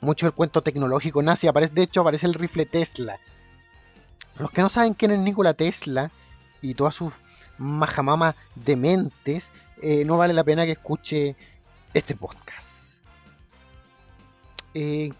mucho 0.00 0.26
el 0.26 0.32
cuento 0.32 0.62
tecnológico 0.62 1.22
nazi. 1.22 1.46
Aparece, 1.46 1.74
de 1.74 1.82
hecho, 1.82 2.02
aparece 2.02 2.26
el 2.26 2.34
rifle 2.34 2.66
Tesla. 2.66 3.18
Los 4.38 4.50
que 4.50 4.62
no 4.62 4.68
saben 4.68 4.94
quién 4.94 5.12
es 5.12 5.20
Nikola 5.20 5.54
Tesla 5.54 6.10
y 6.60 6.74
todas 6.74 6.94
sus 6.94 7.12
majamama 7.58 8.34
dementes, 8.54 9.50
eh, 9.82 10.04
no 10.04 10.16
vale 10.16 10.34
la 10.34 10.44
pena 10.44 10.64
que 10.64 10.72
escuche 10.72 11.36
este 11.92 12.14
podcast. 12.14 12.64
Eh, 14.74 15.12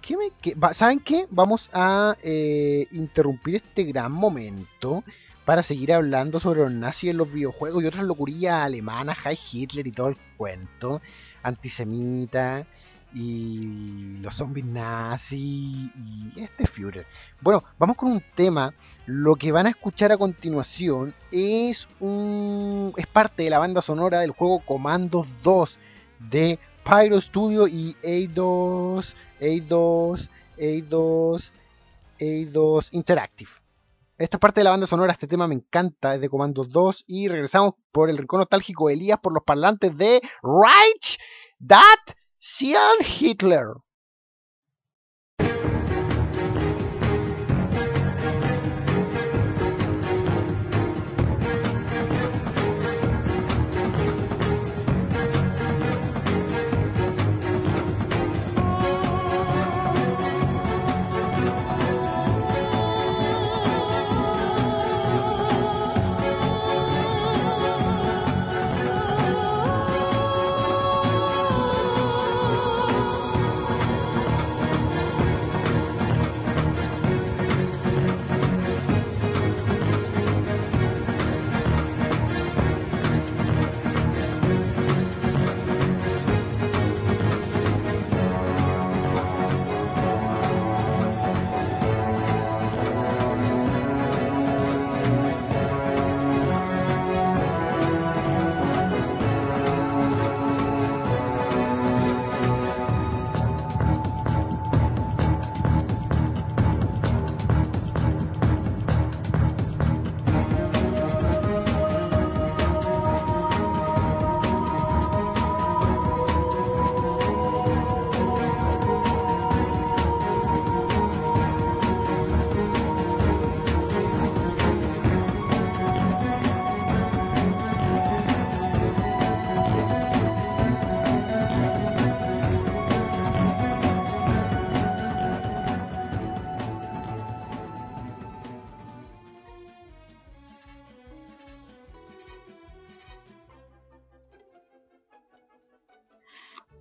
¿Saben 0.73 0.99
qué? 0.99 1.27
Vamos 1.31 1.70
a 1.73 2.16
eh, 2.23 2.88
interrumpir 2.90 3.57
este 3.57 3.85
gran 3.85 4.11
momento 4.11 5.05
para 5.44 5.62
seguir 5.62 5.92
hablando 5.92 6.40
sobre 6.40 6.61
los 6.61 6.73
nazis 6.73 7.11
en 7.11 7.18
los 7.18 7.33
videojuegos 7.33 7.83
y 7.83 7.87
otras 7.87 8.05
locurillas 8.05 8.64
alemanas, 8.64 9.18
High 9.18 9.38
Hitler 9.53 9.87
y 9.87 9.92
todo 9.92 10.09
el 10.09 10.16
cuento, 10.37 11.01
antisemita 11.42 12.66
y 13.14 14.18
los 14.20 14.35
zombies 14.35 14.66
nazis 14.66 15.40
y 15.40 16.33
este 16.37 16.66
Führer. 16.66 17.07
Bueno, 17.40 17.62
vamos 17.79 17.97
con 17.97 18.11
un 18.11 18.23
tema. 18.35 18.75
Lo 19.07 19.37
que 19.37 19.53
van 19.53 19.67
a 19.67 19.71
escuchar 19.71 20.12
a 20.12 20.17
continuación 20.17 21.12
es 21.31 21.88
un 22.01 22.95
es 22.97 23.07
parte 23.07 23.43
de 23.43 23.51
la 23.51 23.59
banda 23.59 23.83
sonora 23.83 24.21
del 24.21 24.31
juego 24.31 24.61
Commandos 24.64 25.29
2 25.43 25.79
de 26.31 26.59
Pyro 26.85 27.21
Studio 27.21 27.69
y 27.69 27.95
A2 28.03 29.14
A2 29.40 30.29
A2 30.57 31.53
A2 32.19 32.88
Interactive. 32.93 33.51
Esta 34.17 34.38
parte 34.38 34.61
de 34.61 34.64
la 34.64 34.71
banda 34.71 34.87
sonora, 34.87 35.12
este 35.12 35.27
tema 35.27 35.49
me 35.49 35.57
encanta, 35.57 36.14
es 36.14 36.23
de 36.23 36.31
Commandos 36.31 36.71
2 36.71 37.05
y 37.07 37.29
regresamos 37.29 37.75
por 37.93 38.09
el 38.09 38.17
rincón 38.17 38.38
nostálgico 38.38 38.88
de 38.88 38.95
Elías 38.95 39.19
por 39.23 39.35
los 39.35 39.43
parlantes 39.45 39.99
de 39.99 40.23
Reich 40.43 41.19
That 41.67 42.14
Sian 42.38 43.05
Hitler. 43.21 43.67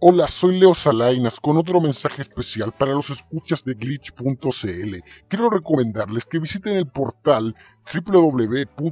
Hola, 0.06 0.28
soy 0.28 0.60
Leo 0.60 0.76
Salainas 0.76 1.40
con 1.40 1.56
otro 1.56 1.80
mensaje 1.80 2.24
especial 2.24 2.74
para 2.78 2.92
los 2.92 3.10
escuchas 3.10 3.64
de 3.64 3.74
glitch.cl. 3.74 4.98
Quiero 5.30 5.50
recomendarles 5.50 6.26
que 6.26 6.40
visiten 6.40 6.76
el 6.76 6.88
portal 6.88 7.56
www.glitch.cl, 7.94 8.84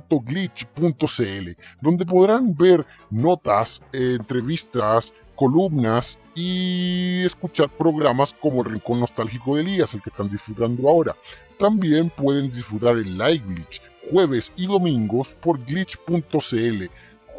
donde 1.81 2.05
podrán 2.05 2.55
ver 2.55 2.85
notas, 3.09 3.81
entrevistas, 3.91 5.11
columnas 5.35 6.17
y 6.33 7.25
escuchar 7.25 7.67
programas 7.77 8.33
como 8.39 8.61
el 8.61 8.71
Rincón 8.71 9.01
Nostálgico 9.01 9.57
de 9.57 9.63
Elías, 9.63 9.93
el 9.93 10.01
que 10.01 10.11
están 10.11 10.31
disfrutando 10.31 10.87
ahora. 10.87 11.13
También 11.59 12.09
pueden 12.09 12.53
disfrutar 12.53 12.93
el 12.93 13.17
Live 13.17 13.43
Glitch 13.47 13.81
jueves 14.09 14.49
y 14.55 14.65
domingos 14.65 15.27
por 15.41 15.59
glitch.cl 15.65 16.85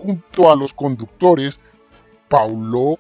junto 0.02 0.52
a 0.52 0.56
los 0.56 0.74
conductores 0.74 1.58
Paulo 2.28 2.98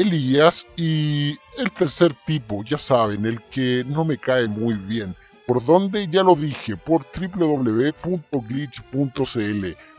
Elías 0.00 0.66
y 0.76 1.30
el 1.56 1.70
tercer 1.76 2.14
tipo, 2.26 2.62
ya 2.64 2.78
saben, 2.78 3.26
el 3.26 3.42
que 3.50 3.84
no 3.86 4.04
me 4.04 4.16
cae 4.18 4.46
muy 4.46 4.74
bien. 4.74 5.16
¿Por 5.46 5.64
dónde? 5.64 6.06
Ya 6.08 6.22
lo 6.22 6.36
dije, 6.36 6.76
por 6.76 7.04
www.glitch.cl. 7.04 8.06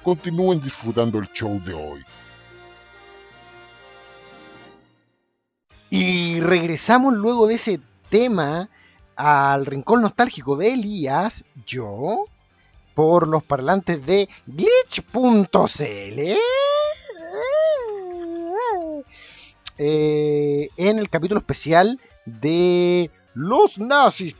Continúen 0.03 0.61
disfrutando 0.61 1.19
el 1.19 1.27
show 1.33 1.59
de 1.63 1.73
hoy. 1.73 2.03
Y 5.89 6.39
regresamos 6.39 7.15
luego 7.15 7.47
de 7.47 7.55
ese 7.55 7.79
tema 8.09 8.69
al 9.15 9.65
rincón 9.65 10.01
nostálgico 10.01 10.55
de 10.55 10.73
Elías, 10.73 11.43
yo, 11.65 12.25
por 12.93 13.27
los 13.27 13.43
parlantes 13.43 14.05
de 14.05 14.29
glitch.cl. 14.45 15.59
Eh, 19.81 20.69
en 20.75 20.99
el 20.99 21.09
capítulo 21.09 21.39
especial 21.39 21.99
de 22.25 23.09
los 23.33 23.79
nazis. 23.79 24.35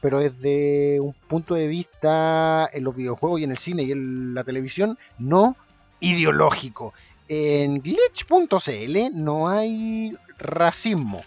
Pero 0.00 0.18
desde 0.18 0.98
un 0.98 1.12
punto 1.28 1.54
de 1.54 1.68
vista 1.68 2.68
en 2.72 2.82
los 2.82 2.96
videojuegos 2.96 3.40
y 3.40 3.44
en 3.44 3.52
el 3.52 3.58
cine 3.58 3.84
y 3.84 3.92
en 3.92 4.34
la 4.34 4.42
televisión, 4.42 4.98
no 5.18 5.56
ideológico. 6.00 6.94
En 7.28 7.80
glitch.cl 7.80 8.98
no 9.12 9.48
hay 9.48 10.16
racismo. 10.38 11.22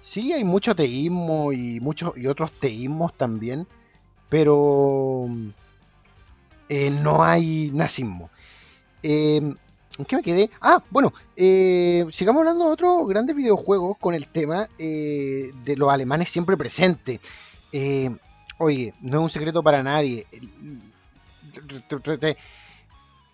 Sí, 0.00 0.34
hay 0.34 0.44
mucho 0.44 0.74
teísmo 0.74 1.52
y 1.52 1.80
muchos 1.80 2.16
y 2.18 2.26
otros 2.26 2.52
teísmos 2.52 3.14
también, 3.14 3.66
pero 4.28 5.28
eh, 6.68 6.90
no 6.90 7.22
hay 7.22 7.70
nazismo. 7.72 8.28
Eh, 9.02 9.54
¿En 10.00 10.06
qué 10.06 10.16
me 10.16 10.22
quedé? 10.22 10.50
Ah, 10.62 10.82
bueno, 10.88 11.12
eh, 11.36 12.06
sigamos 12.10 12.40
hablando 12.40 12.64
de 12.64 12.72
otros 12.72 13.06
grandes 13.06 13.36
videojuegos 13.36 13.98
con 13.98 14.14
el 14.14 14.28
tema 14.28 14.66
eh, 14.78 15.52
de 15.62 15.76
los 15.76 15.90
alemanes 15.90 16.30
siempre 16.30 16.56
presentes. 16.56 17.20
Eh, 17.70 18.10
oye, 18.56 18.94
no 19.02 19.18
es 19.18 19.22
un 19.24 19.28
secreto 19.28 19.62
para 19.62 19.82
nadie. 19.82 20.26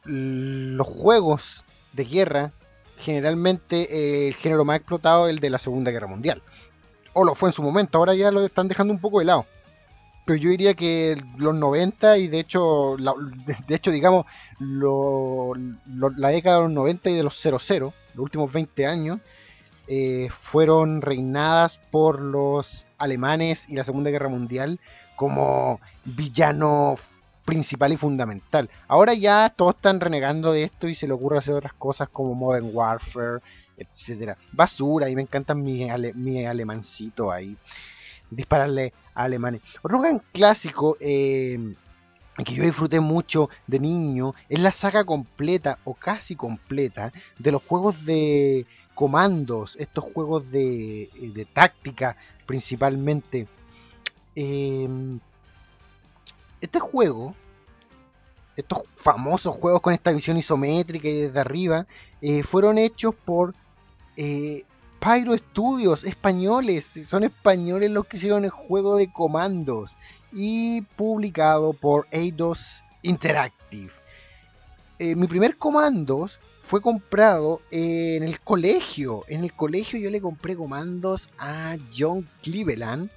Los 0.06 0.86
juegos 0.88 1.62
de 1.92 2.04
guerra, 2.04 2.52
generalmente 2.98 4.26
el 4.26 4.34
género 4.34 4.64
más 4.64 4.78
explotado 4.78 5.28
es 5.28 5.34
el 5.34 5.38
de 5.38 5.50
la 5.50 5.60
Segunda 5.60 5.92
Guerra 5.92 6.08
Mundial. 6.08 6.42
O 7.12 7.22
lo 7.22 7.36
fue 7.36 7.50
en 7.50 7.52
su 7.52 7.62
momento, 7.62 7.98
ahora 7.98 8.16
ya 8.16 8.32
lo 8.32 8.44
están 8.44 8.66
dejando 8.66 8.92
un 8.92 9.00
poco 9.00 9.20
de 9.20 9.26
lado 9.26 9.46
pero 10.26 10.36
yo 10.36 10.50
diría 10.50 10.74
que 10.74 11.16
los 11.38 11.54
90 11.54 12.18
y 12.18 12.26
de 12.26 12.40
hecho, 12.40 12.96
de 12.96 13.74
hecho 13.74 13.92
digamos, 13.92 14.26
la 14.58 16.28
década 16.30 16.56
de 16.56 16.62
los 16.64 16.72
90 16.72 17.10
y 17.10 17.14
de 17.14 17.22
los 17.22 17.40
00, 17.40 17.60
los 17.68 17.94
últimos 18.18 18.52
20 18.52 18.86
años, 18.86 19.20
eh, 19.86 20.28
fueron 20.36 21.00
reinadas 21.00 21.80
por 21.92 22.20
los 22.20 22.86
alemanes 22.98 23.68
y 23.68 23.76
la 23.76 23.84
Segunda 23.84 24.10
Guerra 24.10 24.28
Mundial 24.28 24.80
como 25.14 25.80
villano 26.04 26.96
principal 27.44 27.92
y 27.92 27.96
fundamental. 27.96 28.68
Ahora 28.88 29.14
ya 29.14 29.54
todos 29.56 29.76
están 29.76 30.00
renegando 30.00 30.50
de 30.50 30.64
esto 30.64 30.88
y 30.88 30.94
se 30.94 31.06
le 31.06 31.12
ocurre 31.12 31.38
hacer 31.38 31.54
otras 31.54 31.74
cosas 31.74 32.08
como 32.08 32.34
Modern 32.34 32.70
Warfare, 32.72 33.42
etcétera. 33.76 34.36
Basura, 34.50 35.08
y 35.08 35.14
me 35.14 35.22
encantan 35.22 35.62
mi, 35.62 35.86
mi 36.14 36.44
alemancito 36.44 37.30
ahí 37.30 37.56
dispararle 38.30 38.92
a 39.14 39.24
alemanes. 39.24 39.62
Otro 39.82 40.00
gran 40.00 40.22
clásico 40.32 40.96
eh, 41.00 41.74
que 42.44 42.54
yo 42.54 42.64
disfruté 42.64 43.00
mucho 43.00 43.48
de 43.66 43.80
niño 43.80 44.34
es 44.48 44.58
la 44.60 44.72
saga 44.72 45.04
completa 45.04 45.78
o 45.84 45.94
casi 45.94 46.36
completa 46.36 47.12
de 47.38 47.52
los 47.52 47.62
juegos 47.62 48.04
de 48.04 48.66
comandos, 48.94 49.76
estos 49.76 50.04
juegos 50.04 50.50
de, 50.50 51.08
de 51.34 51.44
táctica 51.44 52.16
principalmente. 52.46 53.46
Em, 54.34 55.18
este 56.60 56.80
juego, 56.80 57.34
estos 58.56 58.82
famosos 58.96 59.54
juegos 59.54 59.80
con 59.80 59.92
esta 59.92 60.12
visión 60.12 60.36
isométrica 60.36 61.08
y 61.08 61.22
desde 61.22 61.40
arriba, 61.40 61.86
eh, 62.20 62.42
fueron 62.42 62.78
hechos 62.78 63.14
por 63.14 63.54
eh, 64.16 64.64
Pyro 65.00 65.36
Studios, 65.36 66.04
españoles, 66.04 67.00
son 67.04 67.24
españoles 67.24 67.90
los 67.90 68.06
que 68.06 68.16
hicieron 68.16 68.44
el 68.44 68.50
juego 68.50 68.96
de 68.96 69.12
comandos 69.12 69.96
y 70.32 70.82
publicado 70.82 71.72
por 71.72 72.06
Eidos 72.10 72.82
Interactive. 73.02 73.92
Eh, 74.98 75.14
mi 75.14 75.26
primer 75.26 75.56
comandos 75.56 76.38
fue 76.60 76.80
comprado 76.80 77.60
en 77.70 78.22
el 78.22 78.40
colegio. 78.40 79.24
En 79.28 79.44
el 79.44 79.52
colegio 79.52 79.98
yo 80.00 80.10
le 80.10 80.20
compré 80.20 80.56
comandos 80.56 81.28
a 81.38 81.76
John 81.96 82.28
Cleveland 82.42 83.08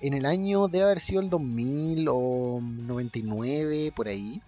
en 0.00 0.14
el 0.14 0.26
año 0.26 0.68
de 0.68 0.82
haber 0.82 1.00
sido 1.00 1.20
el 1.20 1.30
2000 1.30 2.06
o 2.10 2.60
99 2.60 3.92
por 3.94 4.08
ahí. 4.08 4.42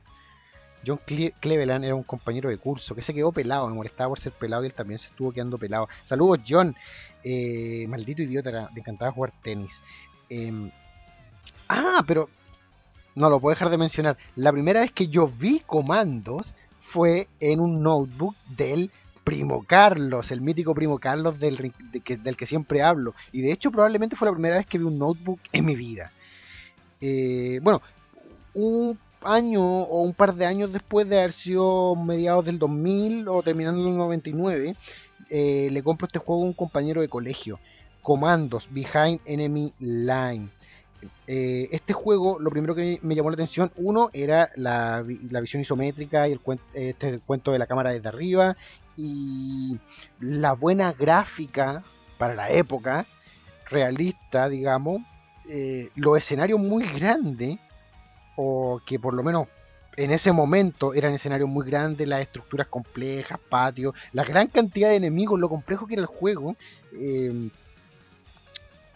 John 0.87 1.01
Cleveland 1.05 1.85
era 1.85 1.95
un 1.95 2.03
compañero 2.03 2.49
de 2.49 2.59
curso 2.59 2.95
que 2.95 3.03
se 3.03 3.15
quedó 3.15 3.33
pelado, 3.33 3.69
me 3.69 3.75
molestaba 3.75 4.11
por 4.11 4.19
ser 4.19 4.33
pelado 4.33 4.63
y 4.63 4.67
él 4.67 4.75
también 4.75 4.99
se 4.99 5.09
estuvo 5.09 5.33
quedando 5.33 5.59
pelado. 5.59 5.89
Saludos, 6.05 6.41
John. 6.47 6.75
Eh, 7.23 7.87
maldito 7.89 8.23
idiota, 8.23 8.51
le 8.51 8.81
encantaba 8.81 9.13
jugar 9.13 9.33
tenis. 9.43 9.83
Em, 10.29 10.71
ah, 11.69 12.03
pero 12.07 12.29
no 13.15 13.29
lo 13.29 13.41
puedo 13.41 13.55
dejar 13.55 13.71
de 13.71 13.79
mencionar. 13.79 14.17
La 14.37 14.53
primera 14.53 14.81
vez 14.81 14.93
que 14.93 15.09
yo 15.09 15.29
vi 15.29 15.61
comandos 15.61 16.55
fue 16.79 17.29
en 17.41 17.61
un 17.61 17.83
notebook 17.83 18.35
del 18.49 18.91
Primo 19.25 19.65
Carlos, 19.65 20.31
el 20.33 20.41
mítico 20.41 20.75
Primo 20.75 20.99
Carlos 20.99 21.39
del, 21.39 21.73
que, 22.03 22.47
siempre 22.47 22.83
hablo. 22.83 23.15
Y 23.33 23.43
de 23.43 23.53
hecho 23.53 23.71
probablemente 23.71 24.17
fue 24.17 24.27
la 24.27 24.33
primera 24.33 24.57
vez 24.57 24.67
que 24.67 24.79
vi 24.79 24.85
un 24.85 24.99
notebook 24.99 25.41
en 25.53 25.65
mi 25.67 25.77
vida. 25.77 26.11
Eh, 27.01 27.61
bueno, 27.63 27.83
un 28.55 28.99
año 29.23 29.63
o 29.63 30.03
un 30.03 30.15
par 30.15 30.35
de 30.35 30.47
años 30.47 30.73
después 30.73 31.09
de 31.09 31.19
haber 31.19 31.33
sido 31.33 31.97
mediados 31.97 32.45
del 32.45 32.59
2000 32.59 33.29
o 33.29 33.43
terminando 33.43 33.89
el 33.89 33.97
99, 33.97 34.75
eh, 35.29 35.69
le 35.71 35.83
compro 35.83 36.07
este 36.07 36.19
juego 36.19 36.43
a 36.43 36.47
un 36.47 36.53
compañero 36.53 37.01
de 37.01 37.09
colegio. 37.09 37.59
Comandos, 38.03 38.69
Behind 38.71 39.21
Enemy 39.27 39.75
Line. 39.79 40.49
Eh, 41.27 41.69
este 41.73 41.93
juego, 41.93 42.39
lo 42.41 42.51
primero 42.51 42.75
que 42.75 42.99
me 43.03 43.15
llamó 43.15 43.31
la 43.31 43.35
atención, 43.35 43.71
uno, 43.77 44.11
era 44.13 44.51
la, 44.57 45.03
visión 45.03 45.63
isométrica 45.63 46.29
y 46.29 46.33
el, 46.33 46.41
este, 46.75 47.21
cuento 47.21 47.53
de 47.53 47.59
la 47.59 47.67
cámara 47.67 47.93
desde 47.93 48.09
arriba 48.09 48.57
y 48.97 49.79
la 50.21 50.53
buena 50.53 50.93
gráfica 50.93 51.83
para 52.19 52.35
la 52.35 52.51
época, 52.51 53.07
realista, 53.71 54.49
digamos, 54.49 55.03
eh, 55.49 55.89
los 55.95 56.19
escenarios 56.19 56.61
muy 56.61 56.85
grandes 56.85 57.59
o 58.43 58.81
que 58.87 58.99
por 58.99 59.13
lo 59.13 59.23
menos 59.23 59.49
en 59.97 60.13
ese 60.13 60.33
momento 60.33 60.95
eran 60.95 61.13
escenarios 61.13 61.49
muy 61.49 61.67
grandes, 61.67 62.09
las 62.09 62.23
estructuras 62.23 62.69
complejas, 62.69 63.39
patios, 63.51 63.95
la 64.13 64.25
gran 64.25 64.47
cantidad 64.47 64.89
de 64.89 64.97
enemigos, 64.97 65.39
lo 65.39 65.51
complejo 65.51 65.87
que 65.87 65.95
era 65.95 66.03
el 66.03 66.07
juego. 66.07 66.57
Eh, 66.93 67.51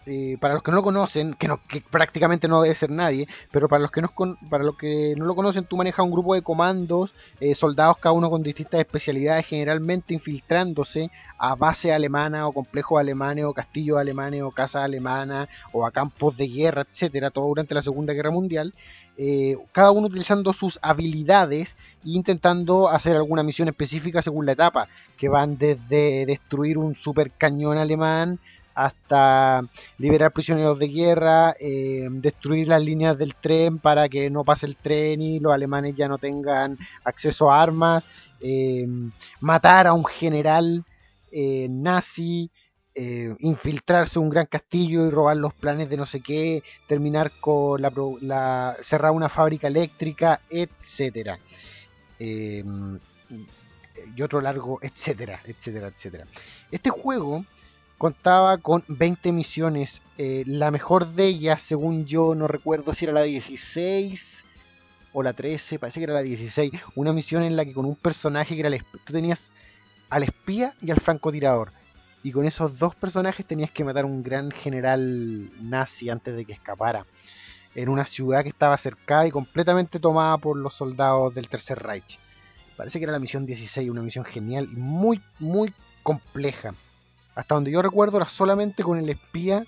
eh, 0.05 0.37
para 0.39 0.53
los 0.53 0.63
que 0.63 0.71
no 0.71 0.77
lo 0.77 0.83
conocen, 0.83 1.33
que, 1.33 1.47
no, 1.47 1.59
que 1.67 1.81
prácticamente 1.81 2.47
no 2.47 2.61
debe 2.61 2.75
ser 2.75 2.91
nadie, 2.91 3.27
pero 3.51 3.67
para 3.67 3.81
los 3.81 3.91
que 3.91 4.01
no, 4.01 4.11
para 4.49 4.63
los 4.63 4.77
que 4.77 5.15
no 5.17 5.25
lo 5.25 5.35
conocen, 5.35 5.65
tú 5.65 5.77
manejas 5.77 6.05
un 6.05 6.11
grupo 6.11 6.35
de 6.35 6.41
comandos, 6.41 7.13
eh, 7.39 7.55
soldados 7.55 7.97
cada 7.97 8.13
uno 8.13 8.29
con 8.29 8.43
distintas 8.43 8.79
especialidades, 8.79 9.47
generalmente 9.47 10.13
infiltrándose 10.13 11.09
a 11.37 11.55
base 11.55 11.91
alemana 11.91 12.47
o 12.47 12.53
complejos 12.53 12.99
alemanes 12.99 13.45
o 13.45 13.53
castillos 13.53 13.97
alemanes 13.97 14.43
o 14.43 14.51
casas 14.51 14.83
alemanas 14.83 15.49
o 15.71 15.85
a 15.85 15.91
campos 15.91 16.37
de 16.37 16.47
guerra, 16.47 16.81
etcétera, 16.81 17.31
todo 17.31 17.47
durante 17.47 17.73
la 17.73 17.81
Segunda 17.81 18.13
Guerra 18.13 18.31
Mundial. 18.31 18.73
Eh, 19.17 19.57
cada 19.71 19.91
uno 19.91 20.07
utilizando 20.07 20.51
sus 20.51 20.77
habilidades 20.81 21.77
e 22.03 22.09
intentando 22.09 22.89
hacer 22.89 23.15
alguna 23.15 23.43
misión 23.43 23.69
específica 23.69 24.21
según 24.21 24.45
la 24.45 24.51
etapa, 24.51 24.87
que 25.17 25.29
van 25.29 25.57
desde 25.57 26.25
destruir 26.25 26.77
un 26.77 26.95
super 26.95 27.31
cañón 27.31 27.77
alemán 27.77 28.39
hasta 28.75 29.63
liberar 29.97 30.33
prisioneros 30.33 30.77
de 30.77 30.89
guerra, 30.89 31.55
eh, 31.59 32.07
destruir 32.11 32.67
las 32.67 32.83
líneas 32.83 33.17
del 33.17 33.33
tren 33.35 33.79
para 33.79 34.09
que 34.09 34.29
no 34.29 34.43
pase 34.43 34.65
el 34.65 34.75
tren 34.75 35.21
y 35.21 35.39
los 35.39 35.53
alemanes 35.53 35.95
ya 35.95 36.09
no 36.09 36.17
tengan 36.17 36.77
acceso 37.05 37.51
a 37.51 37.63
armas, 37.63 38.05
eh, 38.41 38.85
matar 39.39 39.87
a 39.87 39.93
un 39.93 40.05
general 40.05 40.83
eh, 41.31 41.67
nazi, 41.69 42.51
infiltrarse 43.39 44.19
en 44.19 44.23
un 44.23 44.29
gran 44.29 44.45
castillo 44.45 45.05
y 45.05 45.09
robar 45.09 45.35
los 45.35 45.53
planes 45.53 45.89
de 45.89 45.97
no 45.97 46.05
sé 46.05 46.21
qué, 46.21 46.63
terminar 46.87 47.29
con 47.41 47.81
la, 47.81 48.73
cerrar 48.81 49.11
una 49.11 49.27
fábrica 49.27 49.67
eléctrica, 49.67 50.39
etcétera. 50.49 51.37
y 52.17 52.63
otro 54.21 54.39
largo, 54.39 54.79
etcétera, 54.81 55.41
etcétera, 55.45 55.87
etcétera. 55.87 56.25
Este 56.71 56.89
juego 56.89 57.43
contaba 57.97 58.57
con 58.57 58.83
20 58.87 59.31
misiones. 59.31 60.01
Eh, 60.17 60.43
la 60.45 60.71
mejor 60.71 61.07
de 61.07 61.25
ellas, 61.25 61.61
según 61.61 62.05
yo, 62.05 62.35
no 62.35 62.47
recuerdo 62.47 62.93
si 62.93 63.05
era 63.05 63.13
la 63.13 63.23
16 63.23 64.45
o 65.13 65.23
la 65.23 65.33
13, 65.33 65.79
parece 65.79 65.99
que 65.99 66.05
era 66.05 66.13
la 66.13 66.21
16. 66.21 66.71
Una 66.95 67.13
misión 67.13 67.43
en 67.43 67.55
la 67.55 67.65
que 67.65 67.73
con 67.73 67.85
un 67.85 67.95
personaje 67.95 68.53
que 68.55 68.59
era 68.61 68.69
el, 68.69 68.83
tú 69.05 69.13
tenías 69.13 69.51
al 70.09 70.23
espía 70.23 70.73
y 70.81 70.91
al 70.91 70.99
francotirador. 70.99 71.71
Y 72.23 72.31
con 72.31 72.45
esos 72.45 72.79
dos 72.79 72.95
personajes 72.95 73.45
tenías 73.45 73.71
que 73.71 73.83
matar 73.83 74.03
a 74.03 74.07
un 74.07 74.23
gran 74.23 74.51
general 74.51 75.51
nazi 75.61 76.09
antes 76.09 76.35
de 76.35 76.43
que 76.43 76.53
escapara. 76.53 77.05
En 77.75 77.89
una 77.89 78.05
ciudad 78.05 78.43
que 78.43 78.49
estaba 78.49 78.77
cercada 78.77 79.27
y 79.27 79.31
completamente 79.31 79.99
tomada 79.99 80.37
por 80.37 80.57
los 80.57 80.73
soldados 80.73 81.35
del 81.35 81.47
Tercer 81.49 81.79
Reich. 81.79 82.19
Parece 82.75 82.99
que 82.99 83.03
era 83.03 83.11
la 83.11 83.19
misión 83.19 83.45
16, 83.45 83.89
una 83.89 84.01
misión 84.01 84.25
genial 84.25 84.67
y 84.71 84.75
muy, 84.75 85.21
muy 85.39 85.73
compleja. 86.03 86.73
Hasta 87.35 87.55
donde 87.55 87.71
yo 87.71 87.81
recuerdo 87.81 88.17
era 88.17 88.25
solamente 88.25 88.83
con 88.83 88.97
el 88.97 89.09
espía 89.09 89.65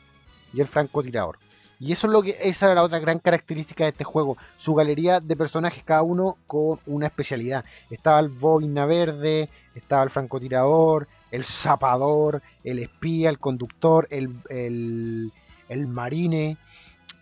y 0.53 0.61
el 0.61 0.67
francotirador. 0.67 1.37
Y 1.79 1.91
eso 1.91 2.07
es 2.07 2.13
lo 2.13 2.23
que 2.23 2.35
esa 2.41 2.65
era 2.65 2.75
la 2.75 2.83
otra 2.83 2.99
gran 2.99 3.19
característica 3.19 3.83
de 3.83 3.91
este 3.91 4.03
juego, 4.03 4.37
su 4.55 4.73
galería 4.73 5.19
de 5.19 5.35
personajes 5.35 5.83
cada 5.83 6.01
uno 6.01 6.37
con 6.47 6.79
una 6.87 7.05
especialidad. 7.05 7.65
Estaba 7.91 8.19
el 8.19 8.29
boina 8.29 8.85
verde, 8.87 9.49
estaba 9.75 10.03
el 10.03 10.09
francotirador, 10.09 11.07
el 11.29 11.43
zapador, 11.43 12.41
el 12.63 12.79
espía, 12.79 13.29
el 13.29 13.37
conductor, 13.37 14.07
el, 14.09 14.31
el, 14.49 15.87
marine, 15.87 16.57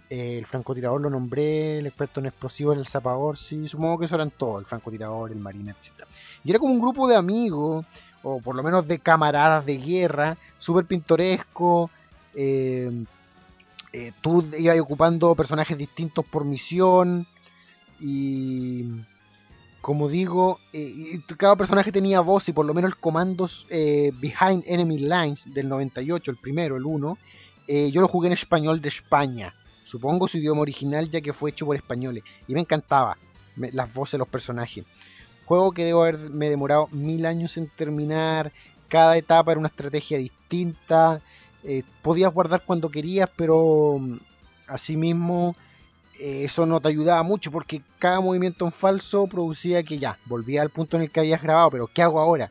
el 0.10 0.46
francotirador 0.46 1.02
lo 1.02 1.10
nombré, 1.10 1.80
el 1.80 1.88
experto 1.88 2.22
en 2.22 2.28
explosivos, 2.28 2.78
el 2.78 2.88
zapador, 2.88 3.36
sí, 3.36 3.68
supongo 3.68 4.00
que 4.00 4.06
eso 4.06 4.16
eran 4.16 4.32
todos, 4.32 4.62
el 4.62 4.66
francotirador, 4.66 5.32
el 5.32 5.40
marine, 5.40 5.72
etc. 5.72 6.08
Y 6.46 6.52
era 6.52 6.60
como 6.60 6.74
un 6.74 6.80
grupo 6.80 7.10
de 7.10 7.18
amigos 7.18 7.86
o 8.28 8.40
por 8.40 8.56
lo 8.56 8.64
menos 8.64 8.88
de 8.88 8.98
camaradas 8.98 9.68
de 9.68 9.78
guerra, 9.78 10.36
súper 10.58 10.86
pintoresco. 10.86 11.92
Eh, 12.34 12.92
eh, 13.94 14.12
tú 14.20 14.44
ibas 14.58 14.80
ocupando 14.80 15.36
personajes 15.36 15.78
distintos 15.78 16.26
por 16.26 16.44
misión. 16.44 17.28
Y 18.00 18.86
como 19.80 20.10
digo, 20.10 20.60
eh, 20.74 21.20
cada 21.38 21.56
personaje 21.56 21.92
tenía 21.92 22.20
voz 22.22 22.50
y 22.50 22.54
por 22.54 22.66
lo 22.66 22.74
menos 22.74 22.90
el 22.94 22.98
comandos 22.98 23.68
Behind 23.70 24.64
Enemy 24.66 24.98
Lines 24.98 25.46
del 25.54 25.70
98, 25.70 26.32
el 26.32 26.38
primero, 26.38 26.78
el 26.78 26.86
1, 26.86 27.18
yo 27.92 28.02
lo 28.02 28.08
jugué 28.08 28.28
en 28.28 28.34
español 28.34 28.82
de 28.82 28.90
España. 28.90 29.54
Supongo 29.84 30.28
su 30.28 30.40
idioma 30.40 30.62
original 30.62 31.12
ya 31.12 31.22
que 31.22 31.32
fue 31.32 31.52
hecho 31.52 31.68
por 31.68 31.76
españoles. 31.76 32.24
Y 32.48 32.56
me 32.56 32.62
encantaba 32.62 33.20
las 33.56 33.94
voces 33.94 34.14
de 34.14 34.18
los 34.18 34.28
personajes. 34.28 34.84
Juego 35.46 35.72
que 35.72 35.86
debo 35.86 36.04
haberme 36.04 36.50
demorado 36.50 36.88
mil 36.92 37.26
años 37.26 37.58
en 37.58 37.68
terminar. 37.70 38.52
Cada 38.88 39.18
etapa 39.18 39.52
era 39.52 39.60
una 39.60 39.68
estrategia 39.68 40.18
distinta. 40.18 41.22
Eh, 41.64 41.84
podías 42.02 42.34
guardar 42.34 42.64
cuando 42.66 42.90
querías, 42.90 43.30
pero 43.36 43.98
mm, 44.00 44.18
asimismo 44.68 45.56
eh, 46.20 46.46
eso 46.46 46.66
no 46.66 46.80
te 46.80 46.88
ayudaba 46.88 47.24
mucho 47.24 47.52
porque 47.52 47.82
cada 48.00 48.22
movimiento 48.22 48.66
en 48.66 48.72
falso 48.72 49.28
producía 49.28 49.84
que 49.84 49.98
ya, 49.98 50.18
volvía 50.26 50.62
al 50.62 50.70
punto 50.70 50.98
en 50.98 51.04
el 51.04 51.12
que 51.12 51.20
habías 51.20 51.42
grabado, 51.42 51.72
pero 51.72 51.88
¿qué 51.88 52.02
hago 52.02 52.20
ahora? 52.20 52.50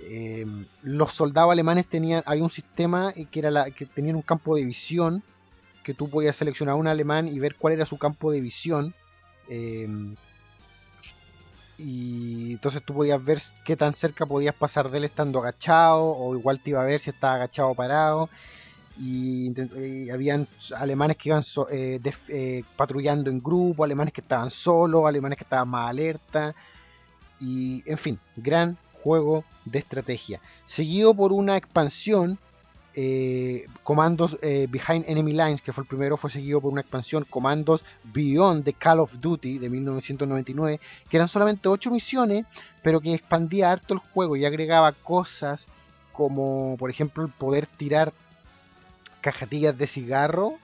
Eh, 0.00 0.46
los 0.82 1.12
soldados 1.12 1.50
alemanes 1.52 1.86
tenían, 1.86 2.22
había 2.26 2.44
un 2.44 2.50
sistema 2.50 3.12
que 3.12 3.38
era 3.38 3.70
que 3.70 3.86
tenían 3.86 4.16
un 4.16 4.22
campo 4.22 4.54
de 4.54 4.64
visión 4.64 5.22
que 5.82 5.94
tú 5.94 6.08
podías 6.08 6.36
seleccionar 6.36 6.76
un 6.76 6.86
alemán 6.86 7.26
y 7.26 7.38
ver 7.38 7.56
cuál 7.56 7.74
era 7.74 7.86
su 7.86 7.98
campo 7.98 8.30
de 8.30 8.40
visión 8.40 8.94
y 11.78 12.52
entonces 12.52 12.82
tú 12.82 12.94
podías 12.94 13.22
ver 13.24 13.40
qué 13.64 13.76
tan 13.76 13.94
cerca 13.94 14.26
podías 14.26 14.54
pasar 14.54 14.90
de 14.90 14.98
él 14.98 15.04
estando 15.04 15.40
agachado 15.40 16.04
o 16.04 16.36
igual 16.36 16.60
te 16.60 16.70
iba 16.70 16.82
a 16.82 16.86
ver 16.86 17.00
si 17.00 17.10
estaba 17.10 17.34
agachado 17.34 17.70
o 17.70 17.74
parado. 17.74 18.28
Y, 18.96 19.52
habían 20.12 20.46
alemanes 20.76 21.16
que 21.16 21.30
iban 21.30 21.42
eh, 21.72 22.00
eh, 22.28 22.62
patrullando 22.76 23.28
en 23.28 23.42
grupo, 23.42 23.82
alemanes 23.82 24.14
que 24.14 24.20
estaban 24.20 24.50
solos, 24.50 25.04
alemanes 25.04 25.36
que 25.36 25.44
estaban 25.44 25.68
más 25.68 25.90
alerta. 25.90 26.54
Y 27.40 27.82
en 27.86 27.98
fin, 27.98 28.20
gran 28.36 28.78
juego 29.02 29.44
de 29.64 29.80
estrategia. 29.80 30.40
Seguido 30.64 31.12
por 31.12 31.32
una 31.32 31.56
expansión 31.56 32.38
eh, 32.96 33.66
comandos 33.82 34.38
eh, 34.40 34.68
Behind 34.70 35.04
Enemy 35.08 35.32
Lines, 35.32 35.62
que 35.62 35.72
fue 35.72 35.82
el 35.82 35.88
primero, 35.88 36.16
fue 36.16 36.30
seguido 36.30 36.60
por 36.60 36.72
una 36.72 36.80
expansión 36.80 37.26
Comandos 37.28 37.84
Beyond 38.04 38.64
the 38.64 38.72
Call 38.72 39.00
of 39.00 39.14
Duty 39.20 39.58
de 39.58 39.68
1999, 39.68 40.80
que 41.08 41.16
eran 41.16 41.28
solamente 41.28 41.68
8 41.68 41.90
misiones, 41.90 42.46
pero 42.82 43.00
que 43.00 43.14
expandía 43.14 43.70
harto 43.70 43.94
el 43.94 44.00
juego 44.00 44.36
y 44.36 44.44
agregaba 44.44 44.92
cosas 44.92 45.68
como, 46.12 46.76
por 46.78 46.90
ejemplo, 46.90 47.24
el 47.24 47.30
poder 47.30 47.66
tirar 47.66 48.12
cajetillas 49.20 49.76
de 49.76 49.86
cigarro 49.86 50.54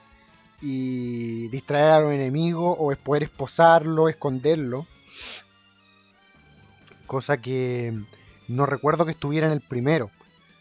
y 0.61 1.49
distraer 1.49 1.91
a 1.91 1.99
los 1.99 2.13
enemigos, 2.13 2.77
o 2.79 2.95
poder 2.95 3.23
esposarlo, 3.23 4.07
esconderlo. 4.07 4.85
Cosa 7.07 7.37
que 7.37 7.93
no 8.47 8.65
recuerdo 8.65 9.05
que 9.05 9.11
estuviera 9.11 9.47
en 9.47 9.53
el 9.53 9.61
primero. 9.61 10.11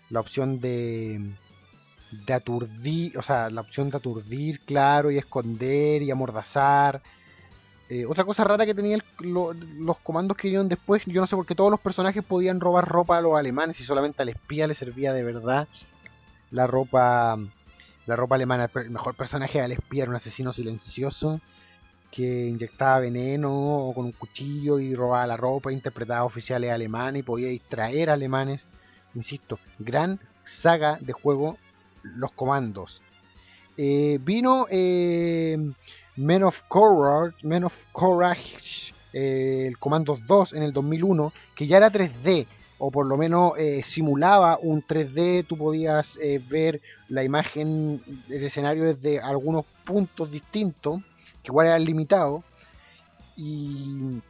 La 0.09 0.21
opción 0.21 0.61
de 0.61 1.21
de 2.11 2.33
aturdir, 2.33 3.17
o 3.19 3.23
sea, 3.23 3.51
la 3.51 3.61
opción 3.61 3.91
de 3.91 3.97
aturdir, 3.97 4.61
claro, 4.61 5.11
y 5.11 5.19
esconder 5.19 6.03
y 6.03 6.11
amordazar. 6.11 7.03
Eh, 7.89 8.07
otra 8.07 8.25
cosa 8.25 8.45
rara 8.45 8.67
que 8.67 8.75
tenían 8.75 9.03
los 9.21 9.99
comandos 9.99 10.37
que 10.37 10.49
vinieron 10.49 10.69
después, 10.69 11.03
yo 11.07 11.21
no 11.21 11.27
sé 11.27 11.35
por 11.37 11.47
qué 11.47 11.55
todos 11.55 11.71
los 11.71 11.81
personajes 11.81 12.23
podían 12.23 12.61
robar 12.61 12.89
ropa 12.89 13.19
a 13.19 13.21
los 13.21 13.37
alemanes 13.37 13.81
y 13.81 13.85
solamente 13.85 14.23
al 14.23 14.29
espía 14.29 14.67
le 14.67 14.75
servía 14.75 15.13
de 15.13 15.25
verdad 15.25 15.67
la 16.51 16.67
ropa 16.67 17.37
la 18.07 18.17
ropa 18.17 18.35
alemana. 18.35 18.71
El 18.75 18.91
mejor 18.91 19.15
personaje 19.15 19.61
al 19.61 19.73
espía 19.73 20.03
era 20.03 20.11
un 20.11 20.17
asesino 20.17 20.53
silencioso 20.53 21.41
que 22.11 22.47
inyectaba 22.49 22.99
veneno 23.01 23.53
o 23.53 23.95
con 23.95 24.07
un 24.07 24.13
cuchillo 24.13 24.81
y 24.81 24.95
robaba 24.95 25.27
la 25.27 25.37
ropa, 25.37 25.73
interpretaba 25.73 26.25
oficiales 26.25 26.73
alemanes 26.73 27.21
y 27.21 27.23
podía 27.23 27.49
distraer 27.49 28.11
alemanes. 28.11 28.67
Insisto, 29.15 29.59
gran 29.79 30.19
saga 30.45 30.99
de 31.01 31.13
juego 31.13 31.57
los 32.03 32.32
comandos. 32.32 33.03
Eh, 33.76 34.18
vino 34.22 34.66
eh, 34.70 35.57
Men 36.16 36.42
of 36.42 36.62
Courage, 36.68 37.46
Men 37.46 37.64
of 37.64 37.74
Courage 37.92 38.92
eh, 39.12 39.66
el 39.68 39.78
Comandos 39.78 40.26
2 40.26 40.55
en 40.55 40.62
el 40.62 40.72
2001, 40.72 41.32
que 41.55 41.66
ya 41.66 41.78
era 41.78 41.90
3D, 41.90 42.46
o 42.78 42.90
por 42.90 43.07
lo 43.07 43.16
menos 43.16 43.53
simulaba 43.82 44.59
un 44.61 44.82
3D, 44.82 45.46
tú 45.46 45.59
podías 45.59 46.18
ver 46.48 46.80
la 47.09 47.22
imagen 47.24 48.01
del 48.26 48.44
escenario 48.44 48.84
desde 48.84 49.20
algunos 49.20 49.66
puntos 49.84 50.30
distintos, 50.30 51.01
que 51.42 51.51
igual 51.51 51.66
eran 51.66 51.84
limitados, 51.84 52.42
y 53.36 54.20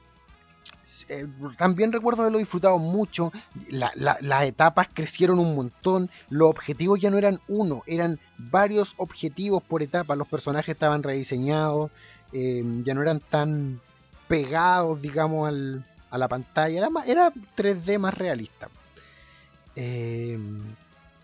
eh, 1.08 1.26
también 1.56 1.92
recuerdo 1.92 2.22
haberlo 2.22 2.38
disfrutado 2.38 2.78
mucho. 2.78 3.32
las 3.70 4.44
etapas 4.44 4.88
crecieron 4.92 5.38
un 5.38 5.54
montón. 5.54 6.10
Los 6.28 6.50
objetivos 6.50 7.00
ya 7.00 7.10
no 7.10 7.18
eran 7.18 7.40
uno, 7.48 7.82
eran 7.86 8.18
varios 8.38 8.94
objetivos 8.96 9.62
por 9.62 9.82
etapa. 9.82 10.16
Los 10.16 10.28
personajes 10.28 10.74
estaban 10.74 11.02
rediseñados, 11.02 11.90
eh, 12.32 12.62
ya 12.84 12.94
no 12.94 13.02
eran 13.02 13.20
tan 13.20 13.80
pegados, 14.28 15.02
digamos, 15.02 15.52
a 16.10 16.18
la 16.18 16.28
pantalla. 16.28 16.78
Era, 16.78 16.88
era 17.06 17.32
3D 17.56 17.98
más 17.98 18.14
realista. 18.14 18.68
Eh, 19.76 20.38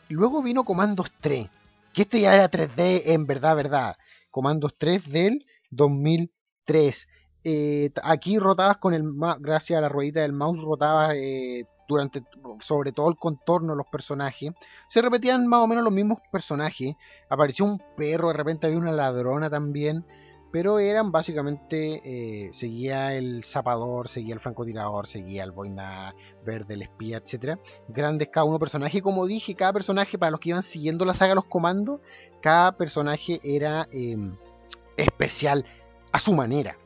luego 0.08 0.42
vino 0.42 0.64
Comandos 0.64 1.12
3, 1.20 1.48
que 1.92 2.02
este 2.02 2.20
ya 2.20 2.34
era 2.34 2.50
3D 2.50 3.02
en 3.06 3.26
verdad, 3.26 3.56
verdad. 3.56 3.96
Comandos 4.30 4.74
3 4.78 5.10
del 5.10 5.46
2003. 5.70 7.08
Eh, 7.48 7.92
aquí 8.02 8.40
rotabas 8.40 8.78
con 8.78 8.92
el 8.92 9.04
gracias 9.38 9.78
a 9.78 9.80
la 9.80 9.88
ruedita 9.88 10.20
del 10.22 10.32
mouse, 10.32 10.60
rotabas 10.60 11.14
eh, 11.14 11.64
durante 11.86 12.24
sobre 12.58 12.90
todo 12.90 13.08
el 13.08 13.14
contorno 13.14 13.72
de 13.72 13.76
los 13.76 13.86
personajes. 13.86 14.50
Se 14.88 15.00
repetían 15.00 15.46
más 15.46 15.60
o 15.60 15.68
menos 15.68 15.84
los 15.84 15.92
mismos 15.92 16.18
personajes. 16.32 16.96
Apareció 17.28 17.64
un 17.64 17.80
perro, 17.96 18.28
de 18.28 18.34
repente 18.34 18.66
había 18.66 18.80
una 18.80 18.90
ladrona 18.90 19.48
también. 19.48 20.04
pero 20.50 20.80
eran 20.80 21.12
básicamente, 21.12 22.00
eh, 22.04 22.52
seguía 22.52 23.14
el 23.14 23.44
zapador, 23.44 24.08
seguía 24.08 24.34
el 24.34 24.40
francotirador, 24.40 25.06
seguía 25.06 25.44
el 25.44 25.52
boina 25.52 26.16
verde, 26.44 26.74
el 26.74 26.82
espía, 26.82 27.18
etc. 27.18 27.60
Grandes 27.88 28.28
cada 28.32 28.44
uno 28.44 28.58
personaje, 28.58 29.02
como 29.02 29.26
dije, 29.26 29.54
cada 29.54 29.72
personaje, 29.72 30.18
para 30.18 30.30
los 30.32 30.40
que 30.40 30.48
iban 30.48 30.62
siguiendo 30.64 31.04
la 31.04 31.14
saga 31.14 31.36
Los 31.36 31.44
Comandos, 31.44 32.00
cada 32.40 32.72
personaje 32.76 33.38
era 33.44 33.86
em, 33.92 34.36
especial 34.96 35.64
a 36.10 36.18
su 36.18 36.32
manera. 36.32 36.76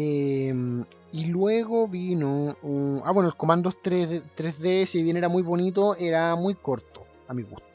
Em, 0.00 0.84
y 1.10 1.26
luego 1.26 1.88
vino. 1.88 2.56
ah, 3.04 3.10
bueno, 3.12 3.22
los 3.22 3.34
comandos 3.34 3.82
3, 3.82 4.22
3D, 4.36 4.86
si 4.86 5.02
bien 5.02 5.16
era 5.16 5.28
muy 5.28 5.42
bonito, 5.42 5.96
era 5.96 6.36
muy 6.36 6.54
corto, 6.54 7.04
a 7.26 7.34
mi 7.34 7.42
gusto. 7.42 7.66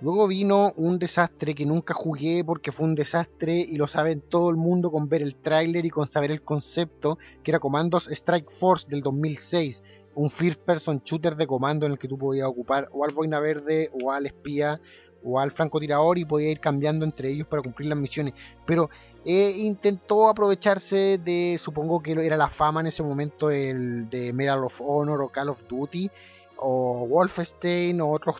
Luego 0.00 0.26
vino 0.26 0.72
un 0.76 0.98
desastre 0.98 1.54
que 1.54 1.66
nunca 1.66 1.92
jugué 1.92 2.42
porque 2.42 2.72
fue 2.72 2.86
un 2.86 2.94
desastre 2.94 3.58
y 3.58 3.76
lo 3.76 3.86
saben 3.86 4.22
todo 4.22 4.48
el 4.48 4.56
mundo 4.56 4.90
con 4.90 5.10
ver 5.10 5.20
el 5.20 5.36
tráiler 5.36 5.84
y 5.84 5.90
con 5.90 6.08
saber 6.08 6.30
el 6.30 6.40
concepto, 6.40 7.18
que 7.42 7.50
era 7.50 7.58
Comandos 7.58 8.08
Strike 8.08 8.50
Force 8.50 8.88
del 8.88 9.02
2006, 9.02 9.82
un 10.14 10.30
first 10.30 10.60
person 10.62 11.02
shooter 11.04 11.36
de 11.36 11.46
comando 11.46 11.84
en 11.84 11.92
el 11.92 11.98
que 11.98 12.08
tú 12.08 12.16
podías 12.16 12.48
ocupar 12.48 12.88
o 12.92 13.04
al 13.04 13.12
boina 13.12 13.40
verde 13.40 13.90
o 14.02 14.10
al 14.10 14.24
espía 14.24 14.80
o 15.24 15.38
al 15.38 15.50
francotirador 15.50 16.18
y 16.18 16.24
podías 16.24 16.52
ir 16.52 16.60
cambiando 16.60 17.04
entre 17.04 17.30
ellos 17.30 17.46
para 17.46 17.62
cumplir 17.62 17.88
las 17.88 17.98
misiones. 17.98 18.34
Pero 18.66 18.90
eh, 19.24 19.54
intentó 19.58 20.28
aprovecharse 20.28 21.18
de, 21.18 21.58
supongo 21.60 22.02
que 22.02 22.12
era 22.12 22.36
la 22.36 22.48
fama 22.48 22.80
en 22.80 22.86
ese 22.86 23.02
momento, 23.02 23.50
el 23.50 24.08
de 24.08 24.32
Medal 24.32 24.64
of 24.64 24.80
Honor 24.80 25.22
o 25.22 25.28
Call 25.28 25.50
of 25.50 25.66
Duty 25.68 26.10
o 26.62 27.06
Wolfenstein 27.06 28.00
o 28.00 28.10
otros 28.10 28.36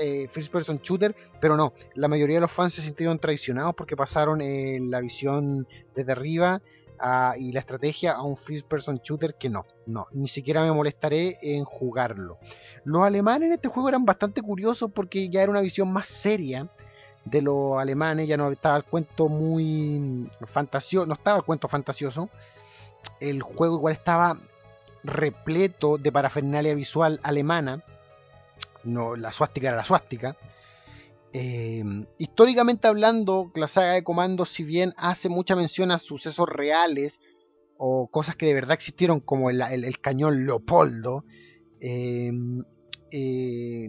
eh, 0.00 0.28
first 0.30 0.52
person 0.52 0.78
shooter, 0.82 1.14
pero 1.40 1.56
no, 1.56 1.72
la 1.94 2.08
mayoría 2.08 2.36
de 2.36 2.42
los 2.42 2.52
fans 2.52 2.74
se 2.74 2.82
sintieron 2.82 3.18
traicionados 3.18 3.74
porque 3.74 3.96
pasaron 3.96 4.40
en 4.40 4.90
la 4.90 5.00
visión 5.00 5.66
desde 5.94 6.12
arriba 6.12 6.62
y 7.38 7.52
la 7.52 7.60
estrategia 7.60 8.12
a 8.12 8.22
un 8.22 8.36
first 8.36 8.66
person 8.66 9.00
shooter 9.02 9.34
que 9.34 9.50
no, 9.50 9.66
no, 9.86 10.06
ni 10.12 10.28
siquiera 10.28 10.62
me 10.64 10.72
molestaré 10.72 11.38
en 11.42 11.64
jugarlo. 11.64 12.38
Los 12.84 13.02
alemanes 13.02 13.46
en 13.46 13.52
este 13.54 13.68
juego 13.68 13.88
eran 13.88 14.04
bastante 14.04 14.42
curiosos 14.42 14.90
porque 14.92 15.28
ya 15.28 15.42
era 15.42 15.50
una 15.50 15.60
visión 15.60 15.92
más 15.92 16.06
seria 16.06 16.68
de 17.24 17.42
los 17.42 17.78
alemanes, 17.78 18.28
ya 18.28 18.36
no 18.36 18.50
estaba 18.50 18.76
el 18.76 18.84
cuento 18.84 19.28
muy 19.28 20.30
fantasioso, 20.46 21.06
no 21.06 21.14
estaba 21.14 21.38
el 21.38 21.44
cuento 21.44 21.68
fantasioso, 21.68 22.28
el 23.20 23.42
juego 23.42 23.76
igual 23.76 23.94
estaba 23.94 24.38
repleto 25.02 25.98
de 25.98 26.12
parafernalia 26.12 26.74
visual 26.74 27.20
alemana. 27.22 27.82
No, 28.84 29.16
la 29.16 29.32
suástica 29.32 29.68
era 29.68 29.76
la 29.78 29.84
suástica. 29.84 30.36
Eh, 31.36 31.82
históricamente 32.16 32.86
hablando, 32.86 33.50
la 33.56 33.66
saga 33.66 33.94
de 33.94 34.04
comandos, 34.04 34.50
si 34.50 34.62
bien 34.62 34.94
hace 34.96 35.28
mucha 35.28 35.56
mención 35.56 35.90
a 35.90 35.98
sucesos 35.98 36.48
reales 36.48 37.18
o 37.76 38.06
cosas 38.06 38.36
que 38.36 38.46
de 38.46 38.54
verdad 38.54 38.74
existieron, 38.74 39.18
como 39.18 39.50
el, 39.50 39.60
cañón 40.00 40.46
Leopoldo, 40.46 41.24
eh, 41.80 42.30
eh, 43.10 43.88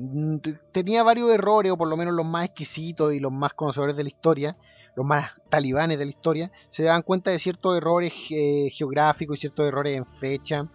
tenía 0.74 1.04
varios 1.04 1.30
errores, 1.30 1.72
o 1.72 1.78
por 1.78 1.88
lo 1.88 1.96
menos 1.98 2.16
los 2.16 2.26
más 2.26 2.46
exquisitos 2.46 3.14
y 3.14 3.20
los 3.20 3.32
más 3.32 3.54
conocedores 3.54 3.96
de 3.96 4.04
la 4.04 4.10
historia, 4.10 4.58
los 4.96 5.06
más 5.06 5.34
talibanes 5.48 6.00
de 6.00 6.06
la 6.06 6.12
historia, 6.12 6.52
se 6.70 6.82
daban 6.82 7.04
cuenta 7.04 7.30
de 7.30 7.38
ciertos 7.38 7.78
errores 7.78 8.12
geográficos 8.12 9.38
y 9.38 9.42
ciertos 9.42 9.68
errores 9.68 9.96
en 9.96 10.08
fecha. 10.08 10.68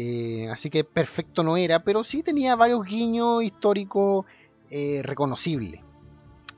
Eh, 0.00 0.48
así 0.48 0.70
que 0.70 0.84
perfecto 0.84 1.42
no 1.42 1.56
era, 1.56 1.82
pero 1.82 2.04
sí 2.04 2.22
tenía 2.22 2.54
varios 2.54 2.84
guiños 2.84 3.42
históricos 3.42 4.26
eh, 4.70 5.00
reconocibles. 5.02 5.80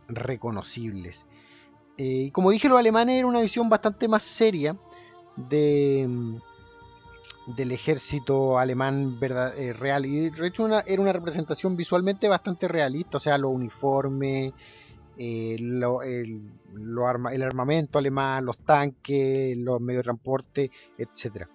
Reconocibles. 0.08 1.26
Eh, 1.96 2.24
y 2.26 2.30
como 2.30 2.50
dije, 2.50 2.68
los 2.68 2.78
alemanes 2.78 3.18
era 3.18 3.26
una 3.26 3.40
visión 3.40 3.68
bastante 3.68 4.08
más 4.08 4.22
seria 4.22 4.76
de, 5.36 6.06
mm, 6.08 6.36
del 7.56 7.72
ejército 7.72 8.58
alemán 8.58 9.18
verdad, 9.20 9.52
real. 9.74 10.06
Y 10.06 10.30
de 10.30 10.46
hecho 10.46 10.66
era 10.66 11.02
una 11.02 11.12
representación 11.12 11.76
visualmente 11.76 12.28
bastante 12.28 12.68
realista, 12.68 13.18
o 13.18 13.20
sea, 13.20 13.38
los 13.38 13.54
uniformes, 13.54 14.52
el, 15.16 15.84
el 15.84 17.42
armamento 17.42 17.98
alemán, 17.98 18.44
los 18.44 18.58
tanques, 18.58 19.56
los 19.58 19.80
medios 19.80 20.00
de 20.00 20.04
transporte, 20.04 20.70
etcétera 20.96 21.48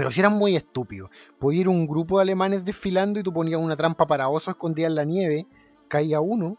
pero 0.00 0.10
si 0.10 0.20
eran 0.20 0.32
muy 0.32 0.56
estúpidos. 0.56 1.10
Podía 1.38 1.60
ir 1.60 1.68
un 1.68 1.86
grupo 1.86 2.16
de 2.16 2.22
alemanes 2.22 2.64
desfilando 2.64 3.20
y 3.20 3.22
tú 3.22 3.34
ponías 3.34 3.60
una 3.60 3.76
trampa 3.76 4.06
para 4.06 4.30
oso 4.30 4.50
escondida 4.50 4.86
en 4.86 4.94
la 4.94 5.04
nieve, 5.04 5.46
caía 5.90 6.20
uno, 6.20 6.56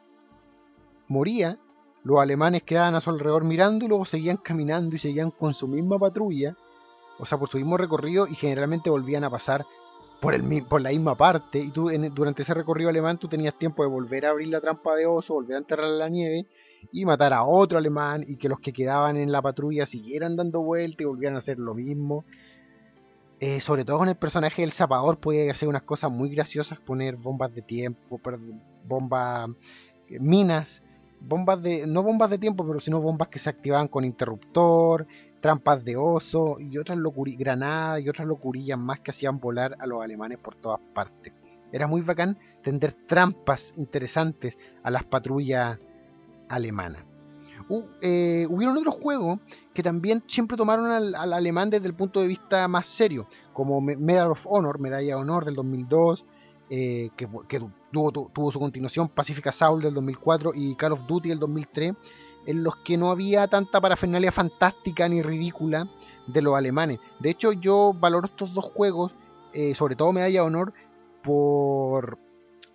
moría, 1.07 1.57
los 2.03 2.19
alemanes 2.19 2.63
quedaban 2.63 2.95
a 2.95 3.01
su 3.01 3.09
alrededor 3.09 3.45
luego 3.45 4.05
seguían 4.05 4.37
caminando 4.37 4.95
y 4.95 4.99
seguían 4.99 5.31
con 5.31 5.53
su 5.53 5.67
misma 5.67 5.97
patrulla, 5.97 6.55
o 7.17 7.25
sea, 7.25 7.37
por 7.39 7.49
su 7.49 7.57
mismo 7.57 7.77
recorrido 7.77 8.27
y 8.27 8.35
generalmente 8.35 8.89
volvían 8.89 9.23
a 9.23 9.29
pasar 9.29 9.65
por, 10.19 10.35
el, 10.35 10.65
por 10.65 10.81
la 10.81 10.89
misma 10.89 11.15
parte 11.15 11.59
y 11.59 11.71
tú 11.71 11.89
durante 12.13 12.43
ese 12.43 12.53
recorrido 12.53 12.89
alemán 12.89 13.17
tú 13.17 13.27
tenías 13.27 13.57
tiempo 13.57 13.83
de 13.83 13.89
volver 13.89 14.25
a 14.25 14.31
abrir 14.31 14.49
la 14.49 14.61
trampa 14.61 14.95
de 14.95 15.07
oso, 15.07 15.33
volver 15.33 15.55
a 15.55 15.59
enterrar 15.59 15.87
en 15.87 15.97
la 15.97 16.09
nieve 16.09 16.47
y 16.91 17.05
matar 17.05 17.33
a 17.33 17.43
otro 17.43 17.77
alemán 17.77 18.23
y 18.27 18.37
que 18.37 18.49
los 18.49 18.59
que 18.59 18.73
quedaban 18.73 19.17
en 19.17 19.31
la 19.31 19.41
patrulla 19.41 19.85
siguieran 19.85 20.35
dando 20.35 20.61
vuelta 20.61 21.03
y 21.03 21.05
volvieran 21.07 21.35
a 21.35 21.39
hacer 21.39 21.57
lo 21.57 21.73
mismo. 21.73 22.25
Eh, 23.43 23.59
sobre 23.59 23.83
todo 23.83 23.97
con 23.97 24.07
el 24.07 24.15
personaje 24.15 24.61
del 24.61 24.71
zapador 24.71 25.17
puede 25.17 25.49
hacer 25.49 25.67
unas 25.67 25.81
cosas 25.81 26.11
muy 26.11 26.29
graciosas, 26.29 26.79
poner 26.79 27.15
bombas 27.15 27.51
de 27.55 27.63
tiempo, 27.63 28.21
bombas, 28.87 29.49
eh, 30.09 30.19
minas, 30.19 30.83
bombas 31.19 31.59
de, 31.63 31.87
no 31.87 32.03
bombas 32.03 32.29
de 32.29 32.37
tiempo, 32.37 32.67
pero 32.67 32.79
sino 32.79 33.01
bombas 33.01 33.29
que 33.29 33.39
se 33.39 33.49
activaban 33.49 33.87
con 33.87 34.05
interruptor, 34.05 35.07
trampas 35.39 35.83
de 35.83 35.97
oso 35.97 36.59
y 36.59 36.77
otras 36.77 36.99
granadas 37.35 38.01
y 38.01 38.09
otras 38.09 38.27
locurillas 38.27 38.77
más 38.77 38.99
que 38.99 39.09
hacían 39.09 39.39
volar 39.39 39.75
a 39.79 39.87
los 39.87 40.03
alemanes 40.03 40.37
por 40.37 40.53
todas 40.53 40.79
partes. 40.93 41.33
Era 41.71 41.87
muy 41.87 42.01
bacán 42.01 42.37
tender 42.61 42.93
trampas 43.07 43.73
interesantes 43.75 44.55
a 44.83 44.91
las 44.91 45.03
patrullas 45.03 45.79
alemanas. 46.47 47.05
Eh, 48.01 48.45
hubieron 48.49 48.77
otros 48.77 48.95
juegos 48.95 49.39
que 49.81 49.89
también 49.89 50.23
siempre 50.27 50.55
tomaron 50.57 50.91
al, 50.91 51.33
alemán 51.33 51.71
desde 51.71 51.87
el 51.87 51.95
punto 51.95 52.21
de 52.21 52.27
vista 52.27 52.67
más 52.67 52.85
serio, 52.85 53.27
como 53.51 53.81
Medal 53.81 54.29
of 54.29 54.45
Honor, 54.47 54.79
Medalla 54.79 55.07
de 55.07 55.15
Honor 55.15 55.43
del 55.43 55.55
2002, 55.55 56.23
eh, 56.69 57.09
que, 57.17 57.27
tuvo, 57.91 58.51
su 58.51 58.59
continuación 58.59 59.09
Pacific 59.09 59.47
Assault 59.47 59.83
del 59.83 59.95
2004 59.95 60.51
y 60.53 60.75
Call 60.75 60.91
of 60.91 61.07
Duty 61.07 61.29
del 61.29 61.39
2003, 61.39 61.93
en 62.45 62.63
los 62.63 62.75
que 62.75 62.95
no 62.95 63.09
había 63.09 63.47
tanta 63.47 63.81
parafernalia 63.81 64.31
fantástica 64.31 65.09
ni 65.09 65.23
ridícula 65.23 65.89
de 66.27 66.41
los 66.43 66.55
alemanes. 66.55 66.99
De 67.19 67.31
hecho, 67.31 67.51
yo 67.51 67.95
valoro 67.99 68.27
estos 68.27 68.53
dos 68.53 68.65
juegos, 68.65 69.15
eh, 69.53 69.73
sobre 69.73 69.95
todo 69.95 70.13
Medalla 70.13 70.41
de 70.41 70.47
Honor, 70.47 70.73
por 71.23 72.19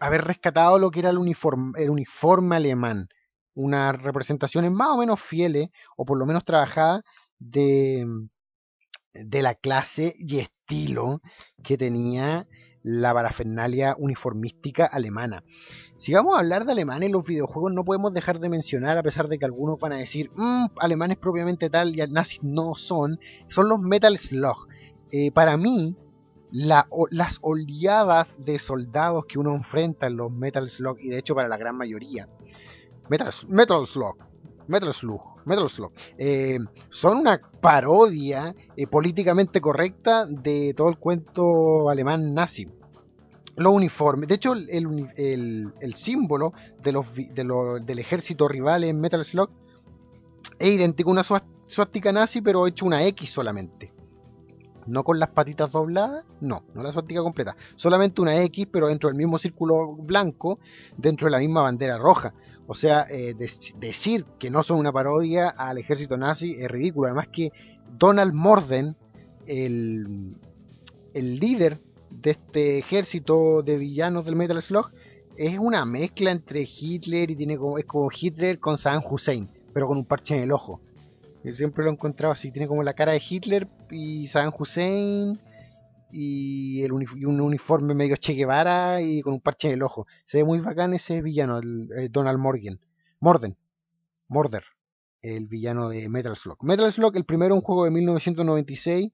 haber 0.00 0.24
rescatado 0.24 0.80
lo 0.80 0.90
que 0.90 0.98
era 0.98 1.11
el 1.11 1.18
uniforme, 1.18 1.80
el 1.80 1.90
uniforme 1.90 2.57
alemán 2.57 3.09
unas 3.57 4.00
representaciones 4.00 4.70
más 4.70 4.90
o 4.90 4.98
menos 4.98 5.20
fieles, 5.20 5.70
o 5.96 6.04
por 6.04 6.16
lo 6.16 6.26
menos 6.26 6.44
trabajadas, 6.44 7.02
de, 7.40 8.07
de 9.12 9.42
la 9.42 9.54
clase 9.54 10.14
y 10.16 10.38
estilo 10.38 11.20
que 11.64 11.76
tenía 11.76 12.46
la 12.82 13.12
parafernalia 13.12 13.96
uniformística 13.98 14.86
alemana. 14.86 15.42
Si 15.96 16.14
vamos 16.14 16.36
a 16.36 16.38
hablar 16.38 16.64
de 16.64 16.72
alemanes 16.72 17.11
los 17.11 17.26
videojuegos, 17.26 17.72
no 17.72 17.84
podemos 17.84 18.14
dejar 18.14 18.38
de 18.38 18.48
mencionar, 18.48 18.96
a 18.96 19.02
pesar 19.02 19.26
de 19.26 19.38
que 19.38 19.44
algunos 19.44 19.80
van 19.80 19.94
a 19.94 19.96
decir, 19.96 20.30
mmm, 20.36 20.66
alemanes 20.78 21.18
propiamente 21.18 21.68
tal 21.68 21.98
y 21.98 22.07
nazis 22.12 22.44
no 22.44 22.76
son, 22.76 23.18
son 23.48 23.68
los 23.68 23.80
Metal 23.80 24.16
Slug. 24.16 24.68
Eh, 25.11 25.32
para 25.32 25.57
mí, 25.57 25.96
las 26.52 27.38
oleadas 27.40 28.40
de 28.40 28.59
soldados 28.61 29.24
que 29.26 29.38
uno 29.38 29.54
enfrenta 29.54 30.07
en 30.07 30.16
los 30.16 30.30
Metal 30.30 30.70
Slug, 30.70 30.98
y 31.00 31.09
de 31.09 31.18
hecho 31.18 31.34
para 31.34 31.48
la 31.48 31.57
gran 31.57 31.76
mayoría, 31.76 32.28
Metal, 33.09 33.30
Metal 33.48 33.86
Slug. 33.86 34.16
Metal 34.68 34.92
Slug, 34.92 35.20
Metal 35.44 35.68
Slug, 35.68 35.92
eh, 36.18 36.59
son 36.88 37.18
una 37.18 37.40
parodia 37.61 38.54
eh, 38.76 38.86
políticamente 38.86 39.61
correcta 39.61 40.26
de 40.26 40.74
todo 40.76 40.88
el 40.88 40.98
cuento 40.98 41.88
alemán 41.88 42.34
nazi. 42.34 42.68
Los 43.57 43.72
uniformes, 43.72 44.28
de 44.28 44.34
hecho, 44.34 44.52
el, 44.52 45.94
símbolo 45.94 46.52
del 46.82 47.98
ejército 47.98 48.48
rival 48.48 48.84
en 48.84 49.00
Metal 49.00 49.24
Slug 49.24 49.50
es 50.59 50.68
idéntico 50.68 51.11
a 51.11 51.12
una 51.12 51.24
suástica 51.66 52.12
nazi, 52.12 52.42
pero 52.42 52.66
hecho 52.66 52.84
una 52.84 53.04
X 53.07 53.30
solamente. 53.30 53.94
No 54.86 55.02
con 55.02 55.18
las 55.18 55.30
patitas 55.30 55.72
dobladas, 55.72 56.24
no, 56.40 56.64
no 56.74 56.82
la 56.82 56.92
suástica 56.92 57.20
completa. 57.20 57.57
Solamente 57.76 58.20
una 58.20 58.40
X, 58.42 58.68
pero 58.70 58.88
dentro 58.88 59.09
del 59.09 59.16
mismo 59.16 59.38
círculo 59.38 59.94
blanco, 59.94 60.59
dentro 60.96 61.26
de 61.26 61.32
la 61.32 61.38
misma 61.38 61.62
bandera 61.62 61.98
roja. 61.98 62.34
O 62.66 62.74
sea, 62.74 63.06
eh, 63.08 63.34
decir 63.78 64.24
que 64.38 64.50
no 64.50 64.62
son 64.62 64.78
una 64.78 64.92
parodia 64.92 65.48
al 65.48 65.78
ejército 65.78 66.16
nazi 66.16 66.56
es 66.58 66.68
ridículo. 66.68 67.06
Además 67.06 67.28
que 67.28 67.52
Donald 67.96 68.34
Morden, 68.34 68.96
el, 69.46 70.36
el 71.14 71.38
líder 71.38 71.78
de 72.10 72.32
este 72.32 72.78
ejército 72.78 73.62
de 73.62 73.78
villanos 73.78 74.24
del 74.24 74.36
Metal 74.36 74.60
Slug, 74.60 74.90
es 75.36 75.58
una 75.58 75.84
mezcla 75.84 76.30
entre 76.30 76.62
Hitler 76.68 77.30
y 77.30 77.36
tiene 77.36 77.56
como, 77.56 77.78
es 77.78 77.84
como 77.84 78.10
Hitler 78.10 78.58
con 78.58 78.76
Saddam 78.76 79.02
Hussein, 79.08 79.48
pero 79.72 79.86
con 79.86 79.98
un 79.98 80.04
parche 80.04 80.36
en 80.36 80.44
el 80.44 80.52
ojo. 80.52 80.80
siempre 81.52 81.84
lo 81.84 81.90
he 81.90 81.92
encontrado 81.92 82.32
así. 82.32 82.50
Tiene 82.50 82.66
como 82.66 82.82
la 82.82 82.94
cara 82.94 83.12
de 83.12 83.22
Hitler 83.26 83.68
y 83.90 84.26
Saddam 84.26 84.52
Hussein 84.58 85.38
y, 86.11 86.82
el 86.82 86.92
un 86.92 87.40
uniforme 87.40 87.94
medio 87.94 88.16
Che 88.16 88.34
Guevara 88.34 89.00
y 89.00 89.20
con 89.22 89.34
un 89.34 89.40
parche 89.40 89.68
en 89.68 89.74
el 89.74 89.82
ojo. 89.82 90.07
Se 90.24 90.38
ve 90.38 90.44
muy 90.44 90.61
bacán 90.61 90.94
ese 90.94 91.22
villano, 91.22 91.59
el, 91.59 91.88
eh, 91.96 92.09
Donald 92.11 92.38
Morgan. 92.38 92.80
Morden. 93.20 93.57
Morder. 94.28 94.64
El 95.22 95.46
villano 95.46 95.88
de 95.88 96.09
Metal 96.09 96.36
Slug. 96.36 96.62
Metal 96.62 96.92
Slug, 96.92 97.16
el 97.16 97.24
primero, 97.24 97.54
un 97.54 97.61
juego 97.61 97.84
de 97.84 97.90
1996. 97.90 99.11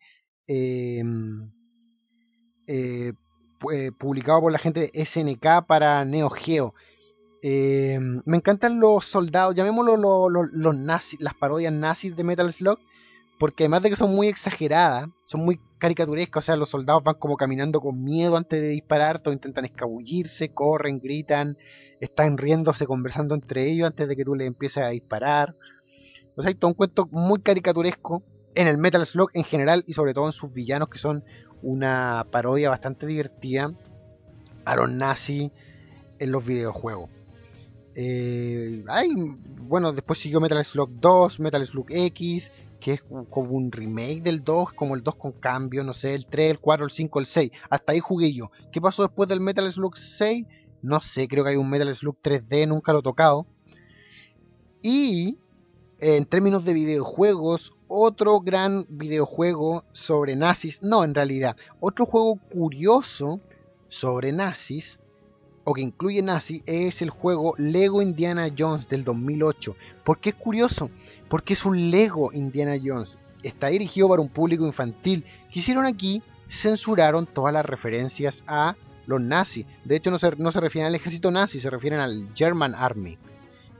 Em, 0.47 1.51
eh, 2.67 3.13
publicado 3.99 4.41
por 4.41 4.53
la 4.53 4.59
gente 4.59 4.81
de 4.81 5.05
SNK 5.05 5.67
para 5.67 6.05
Neo 6.05 6.29
Geo. 6.31 6.75
Em, 7.43 8.23
me 8.25 8.37
encantan 8.37 8.79
los 8.79 9.05
soldados, 9.05 9.55
llamémoslo 9.57 9.97
los 10.29 10.77
nazis, 10.77 11.21
las 11.21 11.35
parodias 11.35 11.73
nazis 11.73 12.15
de 12.15 12.23
Metal 12.23 12.53
Slug, 12.53 12.79
porque 13.43 13.65
además 13.65 13.83
de 13.83 13.91
que 13.91 13.97
son 13.97 14.15
muy 14.15 14.29
exageradas, 14.29 15.09
son 15.25 15.45
muy 15.45 15.59
caricaturescas, 15.79 16.45
o 16.45 16.47
sea, 16.47 16.55
los 16.55 16.71
soldados 16.71 17.03
van 17.03 17.17
como 17.17 17.37
caminando 17.37 17.81
con 17.81 18.05
miedo 18.05 18.37
antes 18.37 18.63
de 18.63 18.69
disparar, 18.69 19.19
todos 19.19 19.35
intentan 19.35 19.65
escabullirse, 19.65 20.51
corren, 20.51 21.01
gritan, 21.01 21.59
están 21.99 22.39
riéndose, 22.39 22.87
conversando 22.87 23.35
entre 23.35 23.69
ellos 23.69 23.89
antes 23.89 24.07
de 24.07 24.15
que 24.15 24.25
tú 24.25 24.37
les 24.37 24.47
empieces 24.47 24.85
a 24.85 24.91
disparar. 24.91 25.57
O 26.37 26.43
sea, 26.43 26.51
hay 26.51 26.55
todo 26.55 26.69
un 26.69 26.75
cuento 26.75 27.09
muy 27.11 27.41
caricaturesco 27.41 28.23
en 28.55 28.69
el 28.69 28.79
Metal 28.79 29.05
Slug 29.05 29.31
en 29.35 29.43
general 29.43 29.83
y 29.89 29.95
sobre 29.95 30.15
todo 30.15 30.27
en 30.27 30.33
sus 30.33 30.55
villanos 30.55 30.89
que 30.89 30.99
son 30.99 31.25
una 31.63 32.25
parodia 32.31 32.71
bastante 32.71 33.09
divertida 33.09 33.75
a 34.65 34.77
los 34.77 34.89
nazis 34.89 35.51
en 36.21 36.31
los 36.31 36.47
videojuegos. 36.47 37.11
Eh, 37.97 38.85
bueno, 39.63 39.93
después 39.93 40.21
siguió 40.21 40.41
Metal 40.41 40.65
Slug 40.65 40.91
2, 41.01 41.41
Metal 41.41 41.67
Slug 41.67 41.87
X, 41.91 42.53
que 42.83 42.95
es 42.95 43.05
como 43.31 43.53
un 43.53 43.71
remake 43.71 44.23
del 44.23 44.43
2, 44.43 44.73
como 44.73 44.97
el 44.97 45.05
2 45.05 45.15
con 45.15 45.33
cambio, 45.33 45.85
no 45.85 45.95
sé, 45.95 46.15
el 46.15 46.27
3, 46.27 46.51
el 46.51 46.61
4, 46.61 46.87
el 46.87 46.91
5, 46.91 47.21
el 47.21 47.27
6. 47.27 47.53
Hasta 47.71 47.93
ahí 47.93 48.01
jugué 48.01 48.33
yo. 48.33 48.51
¿Qué 48.73 48.81
pasó 48.81 49.05
después 49.05 49.29
del 49.29 49.41
Metal 49.41 49.71
Slug 49.71 49.97
6? 49.97 50.47
No 50.83 51.01
sé, 51.01 51.29
creo 51.29 51.45
que 51.45 51.51
hay 51.51 51.57
un 51.57 51.71
Metal 51.71 51.95
Slug 51.95 52.17
3D, 52.21 52.67
nunca 52.67 52.93
lo 52.93 52.99
he 52.99 53.03
tocado. 53.03 53.47
Y 54.83 55.39
en 56.01 56.25
términos 56.27 56.65
de 56.65 56.73
videojuegos, 56.73 57.73
otro 57.87 58.41
gran 58.41 58.85
videojuego 58.89 59.85
sobre 59.93 60.35
nazis, 60.35 60.83
no 60.83 61.05
en 61.05 61.15
realidad, 61.15 61.57
otro 61.79 62.05
juego 62.05 62.41
curioso 62.53 63.41
sobre 63.89 64.33
nazis 64.33 64.99
o 65.65 65.75
que 65.75 65.83
incluye 65.83 66.23
nazi 66.23 66.63
es 66.67 67.03
el 67.03 67.11
juego 67.11 67.55
Lego 67.57 68.03
Indiana 68.03 68.49
Jones 68.57 68.89
del 68.89 69.05
2008. 69.05 69.77
¿Por 70.05 70.19
qué 70.19 70.31
es 70.31 70.35
curioso? 70.35 70.91
Porque 71.29 71.53
es 71.53 71.65
un 71.65 71.91
Lego 71.91 72.33
Indiana 72.33 72.77
Jones. 72.83 73.19
Está 73.43 73.69
dirigido 73.69 74.09
para 74.09 74.23
un 74.23 74.29
público 74.29 74.67
infantil. 74.67 75.25
Que 75.53 75.61
hicieron 75.61 75.87
aquí, 75.87 76.23
censuraron 76.49 77.27
todas 77.27 77.53
las 77.53 77.65
referencias 77.65 78.43
a 78.47 78.77
los 79.07 79.21
nazis. 79.21 79.67
De 79.85 79.97
hecho, 79.97 80.11
no 80.11 80.19
se, 80.19 80.35
no 80.37 80.51
se 80.51 80.61
refieren 80.61 80.89
al 80.89 80.95
ejército 80.95 81.31
nazi, 81.31 81.61
se 81.61 81.71
refieren 81.71 82.01
al 82.01 82.29
German 82.35 82.75
Army. 82.75 83.19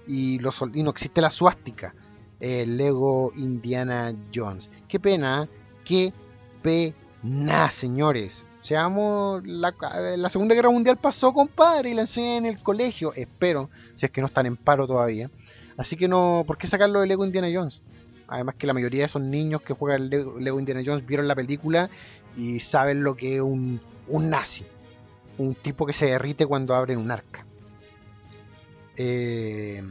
Y, 0.07 0.39
los, 0.39 0.63
y 0.75 0.83
no 0.83 0.91
existe 0.91 1.21
la 1.21 1.31
suástica. 1.31 1.95
El 2.39 2.77
Lego 2.77 3.33
Indiana 3.37 4.13
Jones. 4.35 4.69
Qué 4.89 4.99
pena, 4.99 5.49
qué 5.85 6.13
pena, 6.61 7.71
señores. 7.71 8.45
Seamos, 8.63 9.45
la, 9.45 9.75
la, 10.17 10.31
Segunda 10.31 10.55
Guerra 10.55 10.71
Mundial 10.71 10.97
pasó, 10.97 11.35
compadre, 11.35 11.91
y 11.91 11.95
la 11.95 12.03
enseñan 12.03 12.45
en 12.45 12.47
el 12.47 12.63
colegio, 12.63 13.13
espero, 13.13 13.69
si 13.97 14.07
es 14.07 14.13
que 14.13 14.21
no 14.21 14.29
están 14.29 14.47
en 14.47 14.57
paro 14.57 14.87
todavía. 14.87 15.29
Así 15.77 15.97
que 15.97 16.07
no, 16.07 16.45
¿por 16.47 16.59
qué 16.59 16.69
sacarlo 16.69 17.01
de 17.01 17.09
Lego 17.09 17.25
Indiana 17.25 17.49
Jones? 17.53 17.83
Además 18.29 18.55
que 18.55 18.69
la 18.69 18.73
mayoría 18.73 19.01
de 19.01 19.07
esos 19.07 19.21
niños 19.21 19.63
que 19.63 19.75
juegan 19.75 20.09
Lego, 20.09 20.39
Lego 20.39 20.61
Indiana 20.61 20.81
Jones 20.87 21.05
vieron 21.05 21.27
la 21.27 21.35
película 21.35 21.91
y 22.37 22.61
saben 22.61 23.03
lo 23.03 23.17
que 23.17 23.35
es 23.35 23.41
un, 23.41 23.81
un 24.07 24.31
nazi. 24.31 24.65
Un 25.39 25.57
tipo 25.57 25.85
que 25.85 25.93
se 25.93 26.07
derrite 26.07 26.47
cuando 26.47 26.77
abren 26.77 26.99
un 26.99 27.11
arca. 27.11 27.45
Eh, 28.97 29.83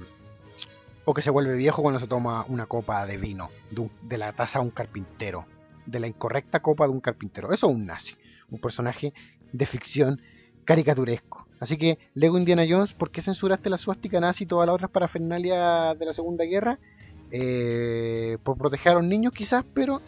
o 1.03 1.13
que 1.13 1.21
se 1.21 1.29
vuelve 1.29 1.57
viejo 1.57 1.81
cuando 1.81 1.99
se 1.99 2.07
toma 2.07 2.45
una 2.47 2.67
copa 2.67 3.05
de 3.05 3.17
vino 3.17 3.49
de, 3.69 3.89
de 4.03 4.17
la 4.17 4.31
taza 4.31 4.59
de 4.59 4.65
un 4.65 4.71
carpintero. 4.71 5.45
De 5.85 5.99
la 5.99 6.07
incorrecta 6.07 6.61
copa 6.61 6.85
de 6.85 6.91
un 6.91 7.01
carpintero. 7.01 7.51
Eso 7.51 7.67
es 7.67 7.75
un 7.75 7.85
nazi 7.85 8.15
un 8.51 8.59
personaje 8.59 9.13
de 9.51 9.65
ficción 9.65 10.21
caricaturesco. 10.65 11.47
Así 11.59 11.77
que, 11.77 11.99
Lego 12.13 12.37
Indiana 12.37 12.65
Jones, 12.67 12.93
¿por 12.93 13.11
qué 13.11 13.21
censuraste 13.21 13.69
la 13.69 13.77
suástica 13.77 14.19
nazi 14.19 14.43
y 14.43 14.47
todas 14.47 14.65
las 14.65 14.75
otras 14.75 14.91
parafernalias 14.91 15.97
de 15.97 16.05
la 16.05 16.13
Segunda 16.13 16.43
Guerra? 16.43 16.79
Eh, 17.31 18.37
por 18.43 18.57
proteger 18.57 18.91
a 18.91 18.95
los 18.95 19.05
niños 19.05 19.31
quizás, 19.31 19.63
pero 19.73 20.01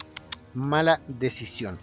mala 0.52 1.00
decisión. 1.08 1.78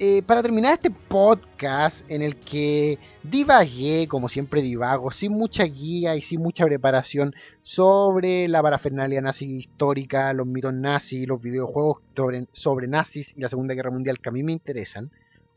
Eh, 0.00 0.22
para 0.22 0.42
terminar 0.42 0.72
este 0.72 0.90
podcast 0.90 2.08
en 2.10 2.20
el 2.22 2.36
que 2.36 2.98
divagué, 3.22 4.08
como 4.08 4.28
siempre 4.28 4.60
divago, 4.60 5.12
sin 5.12 5.32
mucha 5.32 5.62
guía 5.64 6.16
y 6.16 6.22
sin 6.22 6.40
mucha 6.40 6.64
preparación 6.64 7.32
sobre 7.62 8.48
la 8.48 8.60
parafernalia 8.60 9.20
nazi 9.20 9.58
histórica, 9.58 10.32
los 10.32 10.48
mitos 10.48 10.74
nazis, 10.74 11.28
los 11.28 11.40
videojuegos 11.40 11.98
sobre, 12.16 12.48
sobre 12.50 12.88
nazis 12.88 13.34
y 13.36 13.42
la 13.42 13.48
Segunda 13.48 13.74
Guerra 13.74 13.92
Mundial 13.92 14.18
que 14.18 14.28
a 14.30 14.32
mí 14.32 14.42
me 14.42 14.50
interesan, 14.50 15.12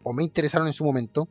o 0.08 0.14
me 0.14 0.24
interesaron 0.24 0.68
en 0.68 0.74
su 0.74 0.86
momento, 0.86 1.28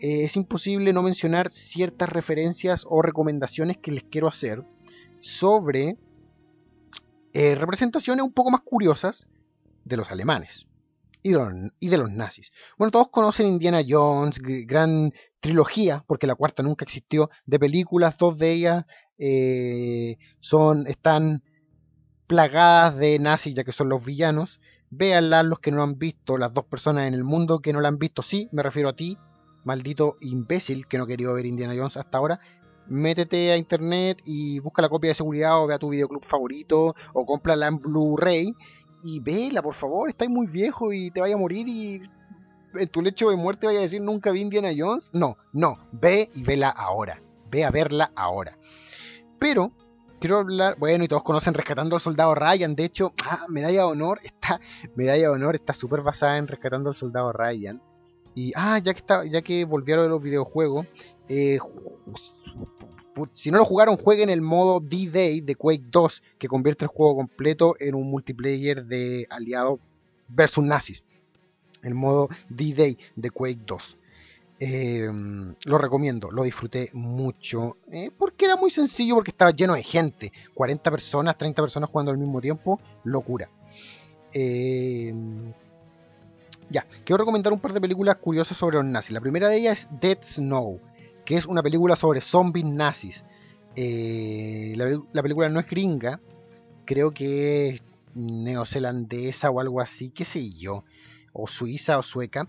eh, 0.00 0.24
es 0.24 0.36
imposible 0.36 0.92
no 0.92 1.02
mencionar 1.02 1.50
ciertas 1.50 2.08
referencias 2.08 2.84
o 2.88 3.00
recomendaciones 3.02 3.78
que 3.78 3.92
les 3.92 4.04
quiero 4.04 4.28
hacer 4.28 4.64
sobre 5.20 5.96
eh, 7.32 7.54
representaciones 7.54 8.24
un 8.24 8.32
poco 8.32 8.50
más 8.50 8.62
curiosas 8.62 9.26
de 9.84 9.96
los 9.96 10.10
alemanes 10.10 10.66
y 11.22 11.32
de 11.88 11.98
los, 11.98 12.10
nazis. 12.10 12.52
Bueno, 12.78 12.90
todos 12.90 13.08
conocen 13.08 13.48
Indiana 13.48 13.82
Jones, 13.86 14.38
gran 14.40 15.12
trilogía, 15.40 16.04
porque 16.06 16.26
la 16.26 16.34
cuarta 16.34 16.62
nunca 16.62 16.84
existió, 16.84 17.28
de 17.44 17.58
películas, 17.58 18.16
dos 18.18 18.38
de 18.38 18.52
ellas 18.52 18.84
eh, 19.18 20.16
son, 20.40 20.86
están 20.86 21.42
plagadas 22.26 22.96
de 22.96 23.18
nazis, 23.18 23.54
ya 23.54 23.64
que 23.64 23.72
son 23.72 23.88
los 23.88 24.04
villanos. 24.04 24.60
Véanla 24.90 25.42
los 25.42 25.58
que 25.58 25.70
no 25.70 25.82
han 25.82 25.98
visto, 25.98 26.38
las 26.38 26.54
dos 26.54 26.64
personas 26.64 27.06
en 27.06 27.14
el 27.14 27.24
mundo 27.24 27.60
que 27.60 27.72
no 27.72 27.80
la 27.80 27.88
han 27.88 27.98
visto, 27.98 28.22
sí, 28.22 28.48
me 28.52 28.62
refiero 28.62 28.88
a 28.88 28.96
ti, 28.96 29.18
maldito 29.64 30.16
imbécil 30.20 30.86
que 30.86 30.98
no 30.98 31.06
quería 31.06 31.30
ver 31.30 31.46
Indiana 31.46 31.74
Jones 31.76 31.96
hasta 31.96 32.18
ahora. 32.18 32.40
Métete 32.86 33.52
a 33.52 33.56
internet 33.58 34.22
y 34.24 34.60
busca 34.60 34.80
la 34.80 34.88
copia 34.88 35.10
de 35.10 35.14
seguridad 35.14 35.62
o 35.62 35.66
ve 35.66 35.74
a 35.74 35.78
tu 35.78 35.90
videoclub 35.90 36.24
favorito 36.24 36.94
o 37.12 37.26
cómprala 37.26 37.66
en 37.66 37.78
Blu-ray 37.78 38.54
y 39.04 39.20
vela, 39.20 39.62
por 39.62 39.74
favor, 39.74 40.08
estás 40.08 40.28
muy 40.28 40.46
viejo 40.46 40.92
y 40.92 41.10
te 41.10 41.20
vaya 41.20 41.34
a 41.34 41.38
morir 41.38 41.68
y 41.68 42.02
en 42.74 42.88
tu 42.88 43.02
lecho 43.02 43.30
de 43.30 43.36
muerte 43.36 43.66
vaya 43.66 43.80
a 43.80 43.82
decir 43.82 44.00
nunca 44.00 44.30
vi 44.30 44.40
Indiana 44.40 44.70
Jones. 44.76 45.10
No, 45.12 45.36
no, 45.52 45.78
ve 45.92 46.30
y 46.34 46.42
vela 46.42 46.70
ahora. 46.70 47.22
Ve 47.50 47.64
a 47.64 47.70
verla 47.70 48.10
ahora. 48.14 48.58
Pero 49.38 49.72
quiero 50.18 50.38
hablar, 50.38 50.76
bueno, 50.78 51.04
y 51.04 51.08
todos 51.08 51.22
conocen 51.22 51.54
Rescatando 51.54 51.96
al 51.96 52.02
Soldado 52.02 52.34
Ryan, 52.34 52.74
de 52.74 52.84
hecho, 52.84 53.12
ah, 53.24 53.46
Medalla 53.48 53.78
de 53.78 53.84
Honor, 53.84 54.20
está, 54.22 54.60
Medalla 54.94 55.22
de 55.22 55.28
Honor 55.28 55.54
está 55.54 55.72
súper 55.72 56.02
basada 56.02 56.38
en 56.38 56.46
Rescatando 56.46 56.90
al 56.90 56.94
Soldado 56.94 57.32
Ryan. 57.32 57.80
Y, 58.34 58.52
ah, 58.54 58.78
ya 58.78 58.92
que, 58.92 58.98
está, 58.98 59.24
ya 59.24 59.42
que 59.42 59.64
volvieron 59.64 60.06
a 60.06 60.08
los 60.08 60.22
videojuegos, 60.22 60.86
eh, 61.28 61.58
si 63.32 63.50
no 63.50 63.58
lo 63.58 63.64
jugaron, 63.64 63.96
jueguen 63.96 64.30
el 64.30 64.40
modo 64.40 64.80
D-Day 64.80 65.40
de 65.40 65.54
Quake 65.56 65.84
2, 65.90 66.22
que 66.38 66.48
convierte 66.48 66.84
el 66.84 66.88
juego 66.88 67.16
completo 67.16 67.74
en 67.80 67.94
un 67.94 68.08
multiplayer 68.08 68.84
de 68.84 69.26
aliados 69.30 69.80
versus 70.28 70.64
nazis. 70.64 71.02
El 71.82 71.94
modo 71.94 72.28
D-Day 72.48 72.96
de 73.16 73.30
Quake 73.30 73.60
2. 73.66 73.97
Em, 74.60 75.54
lo 75.66 75.78
recomiendo, 75.78 76.30
lo 76.32 76.42
disfruté 76.42 76.90
mucho. 76.92 77.76
Eh, 77.90 78.10
porque 78.16 78.46
era 78.46 78.56
muy 78.56 78.70
sencillo, 78.70 79.14
porque 79.14 79.30
estaba 79.30 79.52
lleno 79.52 79.74
de 79.74 79.82
gente. 79.82 80.32
40 80.54 80.90
personas, 80.90 81.38
30 81.38 81.62
personas 81.62 81.90
jugando 81.90 82.10
al 82.10 82.18
mismo 82.18 82.40
tiempo. 82.40 82.80
Locura. 83.04 83.48
Em, 84.32 85.52
ya, 86.70 86.86
quiero 87.04 87.18
recomendar 87.18 87.52
un 87.52 87.60
par 87.60 87.72
de 87.72 87.80
películas 87.80 88.16
curiosas 88.16 88.56
sobre 88.56 88.76
los 88.76 88.84
nazis. 88.84 89.12
La 89.12 89.20
primera 89.20 89.48
de 89.48 89.58
ellas 89.58 89.80
es 89.80 90.00
Dead 90.00 90.18
Snow, 90.20 90.80
que 91.24 91.36
es 91.36 91.46
una 91.46 91.62
película 91.62 91.94
sobre 91.94 92.20
zombies 92.20 92.66
nazis. 92.66 93.24
Eh, 93.76 94.74
la, 94.76 95.00
la, 95.12 95.22
película 95.22 95.48
no 95.48 95.60
es 95.60 95.66
gringa, 95.68 96.20
creo 96.84 97.12
que 97.12 97.68
es 97.68 97.82
neozelandesa 98.14 99.50
o 99.50 99.60
algo 99.60 99.80
así, 99.80 100.10
qué 100.10 100.24
sé 100.24 100.50
yo, 100.50 100.84
o 101.32 101.46
suiza 101.46 101.96
o 101.96 102.02
sueca. 102.02 102.48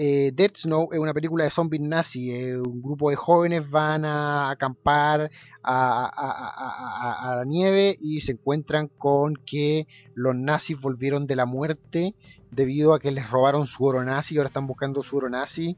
Eh, 0.00 0.30
Dead 0.32 0.52
Snow 0.54 0.90
es 0.92 0.98
una 1.00 1.12
película 1.12 1.42
de 1.42 1.50
zombies 1.50 1.82
nazi. 1.82 2.30
Eh, 2.30 2.56
un 2.56 2.80
grupo 2.80 3.10
de 3.10 3.16
jóvenes 3.16 3.68
van 3.68 4.04
a 4.04 4.48
acampar 4.48 5.28
a, 5.64 7.34
la 7.36 7.44
nieve 7.44 7.96
y 8.00 8.20
se 8.20 8.30
encuentran 8.32 8.86
con 8.86 9.34
que 9.34 9.88
los 10.14 10.36
nazis 10.36 10.80
volvieron 10.80 11.26
de 11.26 11.34
la 11.34 11.46
muerte 11.46 12.14
debido 12.52 12.94
a 12.94 13.00
que 13.00 13.10
les 13.10 13.28
robaron 13.28 13.66
su 13.66 13.84
oro 13.84 14.04
nazi 14.04 14.36
y 14.36 14.38
ahora 14.38 14.46
están 14.46 14.68
buscando 14.68 15.02
su 15.02 15.16
oro 15.16 15.28
nazi. 15.28 15.76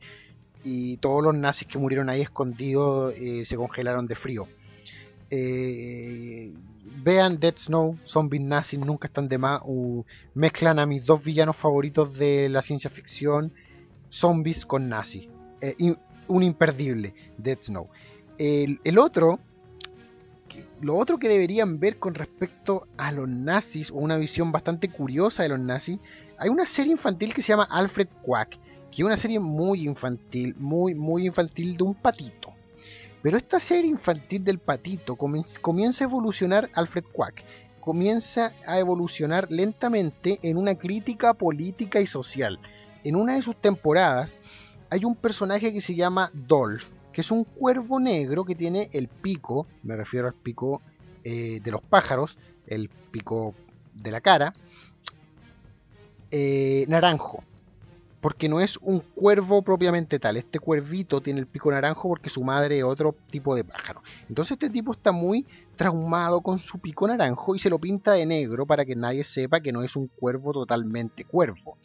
Y 0.63 0.99
todos 0.99 1.25
los 1.25 1.35
nazis 1.35 1.67
que 1.67 1.79
murieron 1.79 2.11
ahí 2.11 2.21
escondidos 2.21 3.15
eh, 3.17 3.47
se 3.47 3.57
congelaron 3.57 4.07
de 4.07 4.17
frío. 4.17 4.47
vean 7.03 7.41
Dead 7.41 7.57
Snow, 7.57 7.97
zombies 8.05 8.47
nazis 8.47 8.81
nunca 8.81 9.07
están 9.07 9.29
de 9.29 9.39
más. 9.39 9.63
mezclan 10.35 10.79
a 10.79 10.85
mis 10.85 11.07
dos 11.07 11.25
villanos 11.25 11.57
favoritos 11.57 12.19
de 12.19 12.51
la 12.51 12.61
ciencia 12.61 12.91
ficción, 12.91 13.55
zombies 14.11 14.67
con 14.67 14.89
nazis. 14.89 15.29
Eh, 15.61 15.95
un 16.29 16.43
imperdible, 16.43 17.15
Dead 17.39 17.59
Snow. 17.61 17.89
El, 18.39 18.81
el 18.85 18.99
otro, 18.99 19.41
lo 20.81 20.97
otro 20.97 21.19
que 21.19 21.29
deberían 21.29 21.79
ver 21.79 21.99
con 21.99 22.15
respecto 22.15 22.87
a 22.97 23.13
los 23.13 23.29
nazis, 23.29 23.91
o 23.91 23.97
una 23.97 24.17
visión 24.17 24.53
bastante 24.53 24.89
curiosa 24.89 25.43
de 25.43 25.51
los 25.51 25.61
nazis, 25.61 25.99
hay 26.39 26.49
una 26.49 26.67
serie 26.67 26.93
infantil 26.93 27.35
que 27.35 27.43
se 27.43 27.49
llama 27.49 27.69
Alfred 27.71 28.09
Quack, 28.23 28.59
que 28.91 29.03
es 29.03 29.07
una 29.07 29.17
serie 29.17 29.41
muy 29.41 29.87
infantil, 29.87 30.55
muy, 30.59 30.95
muy 30.95 31.27
infantil 31.27 31.77
de 31.77 31.85
un 31.85 31.95
patito. 31.95 32.53
Pero 33.23 33.37
esta 33.37 33.61
serie 33.61 33.91
infantil 33.91 34.43
del 34.43 34.59
patito 34.59 35.17
comienza 35.17 36.05
a 36.05 36.09
evolucionar 36.09 36.71
Alfred 36.73 37.05
Quack, 37.13 37.45
comienza 37.81 38.53
a 38.67 38.79
evolucionar 38.79 39.51
lentamente 39.51 40.39
en 40.43 40.57
una 40.57 40.75
crítica 40.75 41.35
política 41.35 42.01
y 42.01 42.07
social. 42.07 42.59
En 43.05 43.17
una 43.17 43.35
de 43.35 43.43
sus 43.43 43.57
temporadas 43.57 44.33
hay 44.91 45.05
un 45.05 45.17
personaje 45.17 45.73
que 45.73 45.81
se 45.81 45.95
llama 45.95 46.31
Dolph, 46.35 46.85
que 47.13 47.21
es 47.21 47.31
un 47.31 47.45
cuervo 47.45 48.01
negro 48.01 48.45
que 48.45 48.55
tiene 48.55 48.91
el 48.93 49.09
pico, 49.09 49.67
me 49.83 49.97
refiero 49.97 50.29
al 50.29 50.35
pico 50.35 50.83
eh, 51.25 51.61
de 51.63 51.71
los 51.71 51.83
pájaros, 51.83 52.39
el 52.67 52.89
pico 52.89 53.55
de 53.95 54.11
la 54.11 54.21
cara, 54.21 54.53
eh, 56.31 56.85
naranjo 56.89 57.43
porque 58.21 58.49
no 58.49 58.61
es 58.61 58.77
un 58.83 59.01
cuervo 59.01 59.63
propiamente 59.63 60.19
tal. 60.19 60.37
Este 60.37 60.59
cuervito 60.59 61.21
tiene 61.21 61.41
el 61.41 61.47
pico 61.47 61.71
naranjo 61.71 62.09
porque 62.09 62.29
su 62.29 62.45
madre 62.45 62.79
es 62.79 62.85
otro 62.85 63.15
tipo 63.31 63.55
de 63.55 63.65
pájaro. 63.65 64.03
Entonces 64.29 64.53
este 64.53 64.71
tipo 64.71 64.93
está 64.93 65.13
muy 65.13 65.47
traumado 65.77 66.43
con 66.43 66.59
su 66.59 66.79
pico 66.79 67.09
naranjo 67.09 67.55
y 67.55 67.59
se 67.59 67.71
lo 67.71 67.79
pinta 67.79 68.13
de 68.13 68.27
negro 68.27 68.67
para 68.67 68.85
que 68.85 68.95
nadie 68.95 69.25
sepa 69.25 69.61
que 69.61 69.73
no 69.73 69.83
es 69.83 69.97
un 69.97 70.09
cuervo 70.09 70.53
totalmente 70.53 71.25
cuervo. 71.25 71.79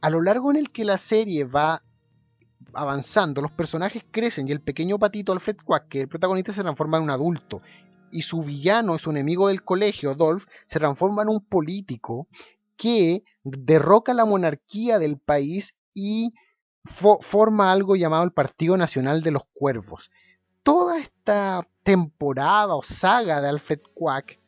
A 0.00 0.10
lo 0.10 0.22
largo 0.22 0.50
en 0.50 0.56
el 0.56 0.70
que 0.70 0.84
la 0.84 0.98
serie 0.98 1.44
va 1.44 1.82
avanzando, 2.72 3.42
los 3.42 3.52
personajes 3.52 4.04
crecen 4.10 4.48
y 4.48 4.52
el 4.52 4.60
pequeño 4.60 4.98
patito 4.98 5.32
Alfred 5.32 5.56
Quack, 5.64 5.88
que 5.88 6.00
el 6.02 6.08
protagonista, 6.08 6.52
se 6.52 6.62
transforma 6.62 6.96
en 6.96 7.04
un 7.04 7.10
adulto. 7.10 7.60
Y 8.10 8.22
su 8.22 8.40
villano, 8.42 8.98
su 8.98 9.10
enemigo 9.10 9.48
del 9.48 9.62
colegio, 9.62 10.14
Dolph, 10.14 10.46
se 10.66 10.78
transforma 10.78 11.22
en 11.22 11.28
un 11.28 11.40
político 11.40 12.28
que 12.76 13.24
derroca 13.44 14.14
la 14.14 14.24
monarquía 14.24 14.98
del 14.98 15.18
país 15.18 15.74
y 15.94 16.32
forma 16.84 17.70
algo 17.70 17.94
llamado 17.94 18.24
el 18.24 18.32
Partido 18.32 18.76
Nacional 18.78 19.22
de 19.22 19.32
los 19.32 19.42
Cuervos. 19.52 20.10
Toda 20.62 20.98
esta 20.98 21.66
temporada 21.82 22.74
o 22.74 22.82
saga 22.82 23.42
de 23.42 23.48
Alfred 23.48 23.80
Quack 23.94 24.38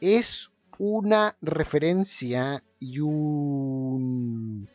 es 0.00 0.51
una 0.84 1.36
referencia 1.40 2.60
y 2.80 2.98
un... 2.98 4.68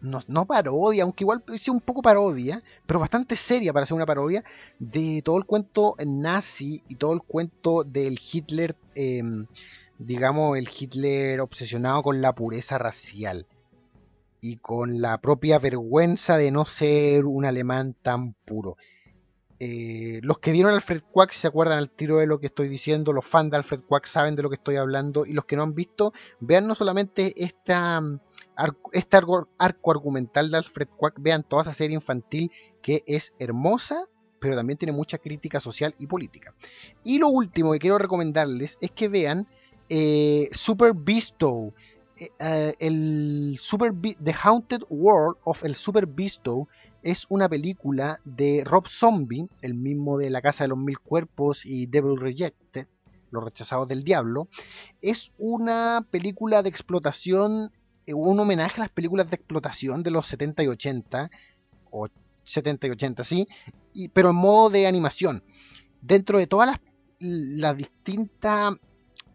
No, 0.00 0.46
parodia, 0.46 1.02
aunque 1.02 1.24
igual 1.24 1.42
sea 1.56 1.74
un 1.74 1.80
poco 1.80 2.02
parodia, 2.02 2.62
pero 2.86 3.00
bastante 3.00 3.34
seria 3.34 3.72
para 3.72 3.84
ser 3.84 3.96
una 3.96 4.06
parodia, 4.06 4.44
de 4.78 5.22
todo 5.24 5.38
el 5.38 5.44
cuento 5.44 5.94
nazi 6.06 6.80
y 6.88 6.94
todo 6.94 7.12
el 7.14 7.20
cuento 7.22 7.82
del 7.82 8.18
Hitler 8.32 8.76
em, 8.94 9.46
digamos, 9.98 10.56
el 10.56 10.68
Hitler 10.68 11.40
obsesionado 11.40 12.04
con 12.04 12.22
la 12.22 12.32
pureza 12.32 12.78
racial 12.78 13.46
y 14.40 14.56
con 14.56 15.02
la 15.02 15.20
propia 15.20 15.58
vergüenza 15.58 16.36
de 16.36 16.52
no 16.52 16.64
ser 16.64 17.24
un 17.24 17.44
alemán 17.44 17.96
tan 18.00 18.34
puro. 18.44 18.76
Eh, 19.62 20.20
los 20.22 20.38
que 20.38 20.52
vieron 20.52 20.72
Alfred 20.72 21.02
Quack 21.12 21.32
se 21.32 21.46
acuerdan 21.46 21.76
al 21.76 21.90
tiro 21.90 22.16
de 22.16 22.26
lo 22.26 22.40
que 22.40 22.46
estoy 22.46 22.66
diciendo, 22.66 23.12
los 23.12 23.26
fans 23.26 23.50
de 23.50 23.58
Alfred 23.58 23.82
Quack 23.82 24.06
saben 24.06 24.34
de 24.34 24.42
lo 24.42 24.48
que 24.48 24.54
estoy 24.54 24.76
hablando 24.76 25.26
y 25.26 25.34
los 25.34 25.44
que 25.44 25.54
no 25.54 25.62
han 25.62 25.74
visto, 25.74 26.14
vean 26.40 26.66
no 26.66 26.74
solamente 26.74 27.34
esta, 27.36 28.02
este 28.92 29.16
arco, 29.18 29.48
argumental 29.58 30.50
de 30.50 30.56
Alfred 30.56 30.88
Quack, 30.96 31.16
vean 31.20 31.42
toda 31.42 31.60
esa 31.60 31.74
serie 31.74 31.94
infantil 31.94 32.50
que 32.80 33.04
es 33.06 33.34
hermosa, 33.38 34.06
pero 34.40 34.56
también 34.56 34.78
tiene 34.78 34.92
mucha 34.92 35.18
crítica 35.18 35.60
social 35.60 35.94
y 35.98 36.06
política. 36.06 36.54
Y 37.04 37.18
lo 37.18 37.28
último 37.28 37.72
que 37.72 37.80
quiero 37.80 37.98
recomendarles 37.98 38.78
es 38.80 38.90
que 38.92 39.08
vean 39.08 39.46
eh, 39.90 40.48
Super 40.52 40.94
Beasto. 40.94 41.74
Eh, 42.20 42.30
eh, 42.38 42.74
el 42.80 43.56
Super 43.58 43.94
The 43.94 44.34
Haunted 44.42 44.82
World 44.90 45.38
of 45.44 45.64
el 45.64 45.74
Super 45.74 46.04
Beasto 46.04 46.68
es 47.02 47.24
una 47.30 47.48
película 47.48 48.20
de 48.26 48.62
Rob 48.62 48.86
Zombie, 48.88 49.48
el 49.62 49.72
mismo 49.72 50.18
de 50.18 50.28
La 50.28 50.42
Casa 50.42 50.64
de 50.64 50.68
los 50.68 50.78
Mil 50.78 50.98
Cuerpos 50.98 51.64
y 51.64 51.86
Devil 51.86 52.20
Rejected, 52.20 52.86
Los 53.30 53.42
Rechazados 53.42 53.88
del 53.88 54.04
Diablo. 54.04 54.48
Es 55.00 55.32
una 55.38 56.06
película 56.10 56.62
de 56.62 56.68
explotación, 56.68 57.72
un 58.06 58.38
homenaje 58.38 58.82
a 58.82 58.84
las 58.84 58.90
películas 58.90 59.30
de 59.30 59.36
explotación 59.36 60.02
de 60.02 60.10
los 60.10 60.26
70 60.26 60.62
y 60.64 60.66
80, 60.66 61.30
o 61.90 62.08
70 62.44 62.86
y 62.86 62.90
80, 62.90 63.24
sí, 63.24 63.48
pero 64.12 64.28
en 64.30 64.36
modo 64.36 64.68
de 64.68 64.86
animación. 64.86 65.42
Dentro 66.02 66.38
de 66.38 66.46
todas 66.46 66.78
las 67.18 67.76
distintas 67.78 68.74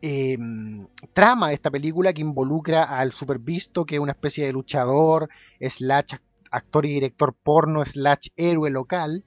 Em, 0.01 0.85
trama 1.13 1.49
de 1.49 1.55
esta 1.55 1.71
película 1.71 2.13
que 2.13 2.21
involucra 2.21 2.83
al 2.83 3.11
Super 3.11 3.39
Visto, 3.39 3.85
que 3.85 3.95
es 3.95 4.01
una 4.01 4.11
especie 4.11 4.45
de 4.45 4.53
luchador, 4.53 5.29
slash 5.59 6.15
actor 6.51 6.85
y 6.85 6.93
director 6.93 7.33
porno, 7.33 7.83
slash 7.83 8.27
héroe 8.35 8.69
local. 8.69 9.23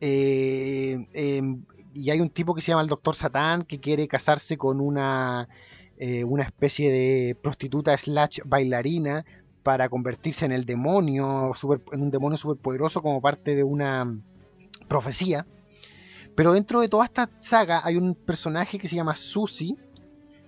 Eh, 0.00 1.06
em, 1.12 1.64
y 1.94 2.10
hay 2.10 2.20
un 2.20 2.30
tipo 2.30 2.54
que 2.54 2.60
se 2.60 2.72
llama 2.72 2.82
el 2.82 2.88
Doctor 2.88 3.14
Satán 3.14 3.62
que 3.62 3.80
quiere 3.80 4.08
casarse 4.08 4.56
con 4.58 4.80
una, 4.80 5.48
eh, 5.96 6.24
una 6.24 6.42
especie 6.42 6.90
de 6.90 7.36
prostituta 7.40 7.96
slash 7.96 8.40
bailarina 8.44 9.24
para 9.62 9.88
convertirse 9.88 10.44
en 10.44 10.52
el 10.52 10.66
demonio, 10.66 11.52
en 11.92 12.02
un 12.02 12.10
demonio 12.10 12.36
superpoderoso 12.36 13.00
como 13.00 13.22
parte 13.22 13.54
de 13.54 13.62
una 13.62 14.20
profecía. 14.88 15.46
Pero 16.34 16.52
dentro 16.52 16.80
de 16.80 16.88
toda 16.88 17.04
esta 17.04 17.30
saga 17.38 17.80
hay 17.84 17.96
un 17.96 18.14
personaje 18.14 18.78
que 18.78 18.88
se 18.88 18.96
llama 18.96 19.14
Susie, 19.14 19.76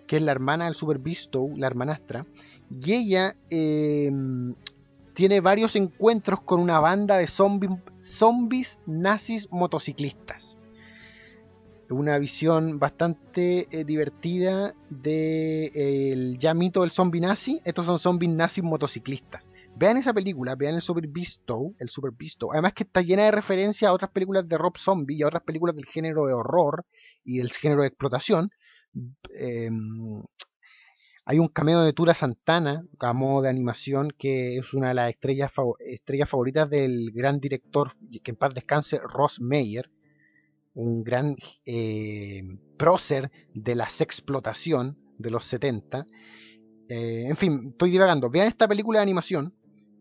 que 0.06 0.16
es 0.16 0.22
la 0.22 0.32
hermana 0.32 0.66
del 0.66 0.74
Super 0.74 0.98
Beasto, 0.98 1.48
la 1.56 1.66
hermanastra, 1.66 2.26
y 2.70 2.92
ella 2.92 3.36
em, 3.50 4.54
tiene 5.14 5.40
varios 5.40 5.76
encuentros 5.76 6.40
con 6.40 6.60
una 6.60 6.80
banda 6.80 7.18
de 7.18 7.26
zombies 7.26 8.78
nazis 8.86 9.48
motociclistas. 9.50 10.58
Una 11.88 12.18
visión 12.18 12.80
bastante 12.80 13.66
eh, 13.70 13.84
divertida 13.84 14.74
del 14.90 16.36
de, 16.36 16.54
mito 16.54 16.80
del 16.80 16.90
zombie 16.90 17.20
nazi. 17.20 17.60
Estos 17.64 17.86
son 17.86 18.00
zombies 18.00 18.32
nazis 18.32 18.64
motociclistas. 18.64 19.50
Vean 19.78 19.98
esa 19.98 20.14
película, 20.14 20.54
vean 20.54 20.76
el 20.76 20.80
Super 20.80 21.06
Beasto, 21.06 21.74
el 21.78 21.90
Super 21.90 22.10
Beasto. 22.16 22.50
Además 22.50 22.72
que 22.72 22.84
está 22.84 23.02
llena 23.02 23.24
de 23.24 23.30
referencias 23.30 23.88
a 23.88 23.92
otras 23.92 24.10
películas 24.10 24.48
de 24.48 24.56
Rob 24.56 24.78
Zombie 24.78 25.18
y 25.18 25.22
a 25.22 25.26
otras 25.26 25.42
películas 25.42 25.76
del 25.76 25.84
género 25.84 26.26
de 26.26 26.32
horror 26.32 26.86
y 27.24 27.38
del 27.38 27.50
género 27.50 27.82
de 27.82 27.88
explotación. 27.88 28.50
Em, 29.38 30.22
hay 31.26 31.38
un 31.38 31.48
cameo 31.48 31.82
de 31.82 31.92
Tura 31.92 32.14
Santana 32.14 32.86
a 33.00 33.12
modo 33.12 33.42
de 33.42 33.50
animación 33.50 34.12
que 34.16 34.56
es 34.56 34.72
una 34.72 34.88
de 34.88 34.94
las 34.94 35.10
estrellas, 35.10 35.52
estrellas 35.80 36.30
favoritas 36.30 36.70
del 36.70 37.10
gran 37.12 37.38
director, 37.38 37.96
que 38.22 38.30
en 38.30 38.36
paz 38.36 38.54
descanse, 38.54 38.98
Ross 39.02 39.40
Meyer, 39.40 39.90
un 40.72 41.04
gran 41.04 41.36
eh, 41.66 42.42
prócer 42.78 43.30
de 43.52 43.74
la 43.74 43.88
sexplotación 43.88 44.96
de 45.18 45.30
los 45.30 45.44
70. 45.44 46.06
Eh, 46.88 47.24
en 47.28 47.36
fin, 47.36 47.68
estoy 47.72 47.90
divagando. 47.90 48.30
Vean 48.30 48.48
esta 48.48 48.68
película 48.68 49.00
de 49.00 49.02
animación, 49.02 49.52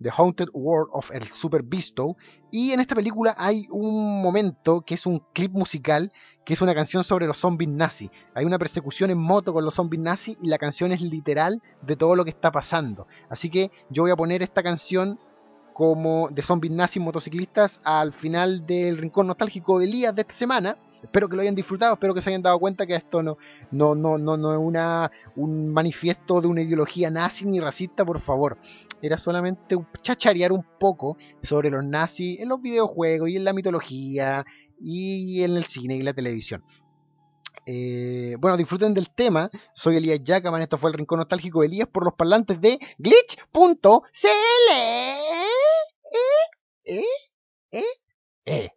The 0.05 0.11
Haunted 0.15 0.49
World 0.53 0.89
of 0.93 1.09
El 1.09 1.23
Super 1.23 1.63
Beasto, 1.63 2.15
y 2.51 2.73
en 2.73 2.79
esta 2.79 2.93
película 2.93 3.33
hay 3.39 3.65
un 3.71 4.21
momento 4.21 4.81
que 4.81 4.93
es 4.93 5.07
un 5.07 5.17
clip 5.33 5.51
musical 5.53 6.11
que 6.45 6.53
es 6.53 6.61
una 6.61 6.75
canción 6.75 7.03
sobre 7.03 7.25
los 7.25 7.37
zombies 7.37 7.71
nazis. 7.71 8.11
Hay 8.35 8.45
una 8.45 8.59
persecución 8.59 9.09
en 9.09 9.17
moto 9.17 9.51
con 9.51 9.65
los 9.65 9.73
zombies 9.73 10.03
nazis 10.03 10.37
y 10.43 10.47
la 10.47 10.59
canción 10.59 10.91
es 10.91 11.01
literal 11.01 11.59
de 11.81 11.95
todo 11.95 12.15
lo 12.15 12.23
que 12.23 12.29
está 12.29 12.51
pasando. 12.51 13.07
Así 13.29 13.49
que 13.49 13.71
yo 13.89 14.03
voy 14.03 14.11
a 14.11 14.15
poner 14.15 14.43
esta 14.43 14.61
canción 14.61 15.19
como 15.73 16.29
de 16.29 16.43
zombies 16.43 16.71
nazis 16.71 17.01
motociclistas 17.01 17.81
al 17.83 18.13
final 18.13 18.63
del 18.67 18.99
rincón 18.99 19.25
nostálgico 19.25 19.79
de 19.79 19.85
Elías 19.85 20.13
de 20.13 20.21
esta 20.21 20.35
semana. 20.35 20.77
Espero 21.01 21.27
que 21.27 21.35
lo 21.35 21.41
hayan 21.41 21.55
disfrutado, 21.55 21.93
espero 21.93 22.13
que 22.13 22.21
se 22.21 22.29
hayan 22.29 22.41
dado 22.41 22.57
cuenta 22.59 22.85
que 22.85 22.95
esto 22.95 23.21
no, 23.21 23.37
no, 23.71 23.93
no, 23.93 24.17
no, 24.17 24.37
no 24.37 24.53
es 24.53 24.59
una, 24.59 25.11
un 25.35 25.69
manifiesto 25.69 26.41
de 26.41 26.47
una 26.47 26.61
ideología 26.61 27.09
nazi 27.11 27.45
ni 27.45 27.59
racista, 27.59 28.05
por 28.05 28.19
favor 28.19 28.57
era 29.01 29.17
solamente 29.17 29.77
chacharear 30.01 30.51
un 30.51 30.65
poco 30.79 31.17
sobre 31.41 31.69
los 31.69 31.83
nazis 31.83 32.39
en 32.39 32.49
los 32.49 32.61
videojuegos 32.61 33.29
y 33.29 33.37
en 33.37 33.43
la 33.43 33.53
mitología 33.53 34.45
y 34.79 35.43
en 35.43 35.57
el 35.57 35.63
cine 35.63 35.95
y 35.95 36.01
la 36.01 36.13
televisión. 36.13 36.63
Bueno, 37.65 38.57
disfruten 38.57 38.93
del 38.93 39.09
tema. 39.09 39.49
Soy 39.73 39.97
Elías 39.97 40.19
Jackman, 40.23 40.61
esto 40.61 40.77
fue 40.77 40.91
el 40.91 40.97
Rincón 40.97 41.19
Nostálgico 41.19 41.61
de 41.61 41.67
Elías 41.67 41.87
por 41.87 42.05
los 42.05 42.13
parlantes 42.13 42.61
de 42.61 42.79
glitch.cl. 42.97 44.29
Eh, 46.87 47.01
eh, 47.71 47.83
eh, 48.45 48.69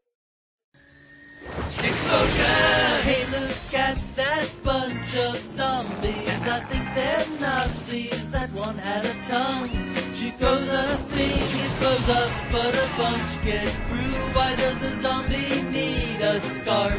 Explosion! 1.78 3.02
Hey, 3.02 3.24
look 3.30 3.74
at 3.74 3.96
that 4.16 4.48
bunch 4.64 5.14
of 5.14 5.36
zombies. 5.54 6.28
I 6.42 6.60
think 6.68 6.94
they're 6.94 7.24
Nazis. 7.40 8.30
That 8.30 8.50
one 8.50 8.76
had 8.76 9.04
a 9.04 9.14
tongue. 9.28 9.87
She 10.18 10.30
throws 10.30 10.66
a 10.66 10.96
thing, 11.14 11.30
it 11.30 11.78
blows 11.78 12.08
up, 12.10 12.30
but 12.50 12.74
a 12.74 12.88
bunch 12.96 13.44
get 13.44 13.68
through. 13.86 14.34
Why 14.34 14.56
does 14.56 14.78
the 14.80 14.90
zombie 15.00 15.62
need 15.70 16.20
a 16.20 16.40
scarf? 16.40 16.92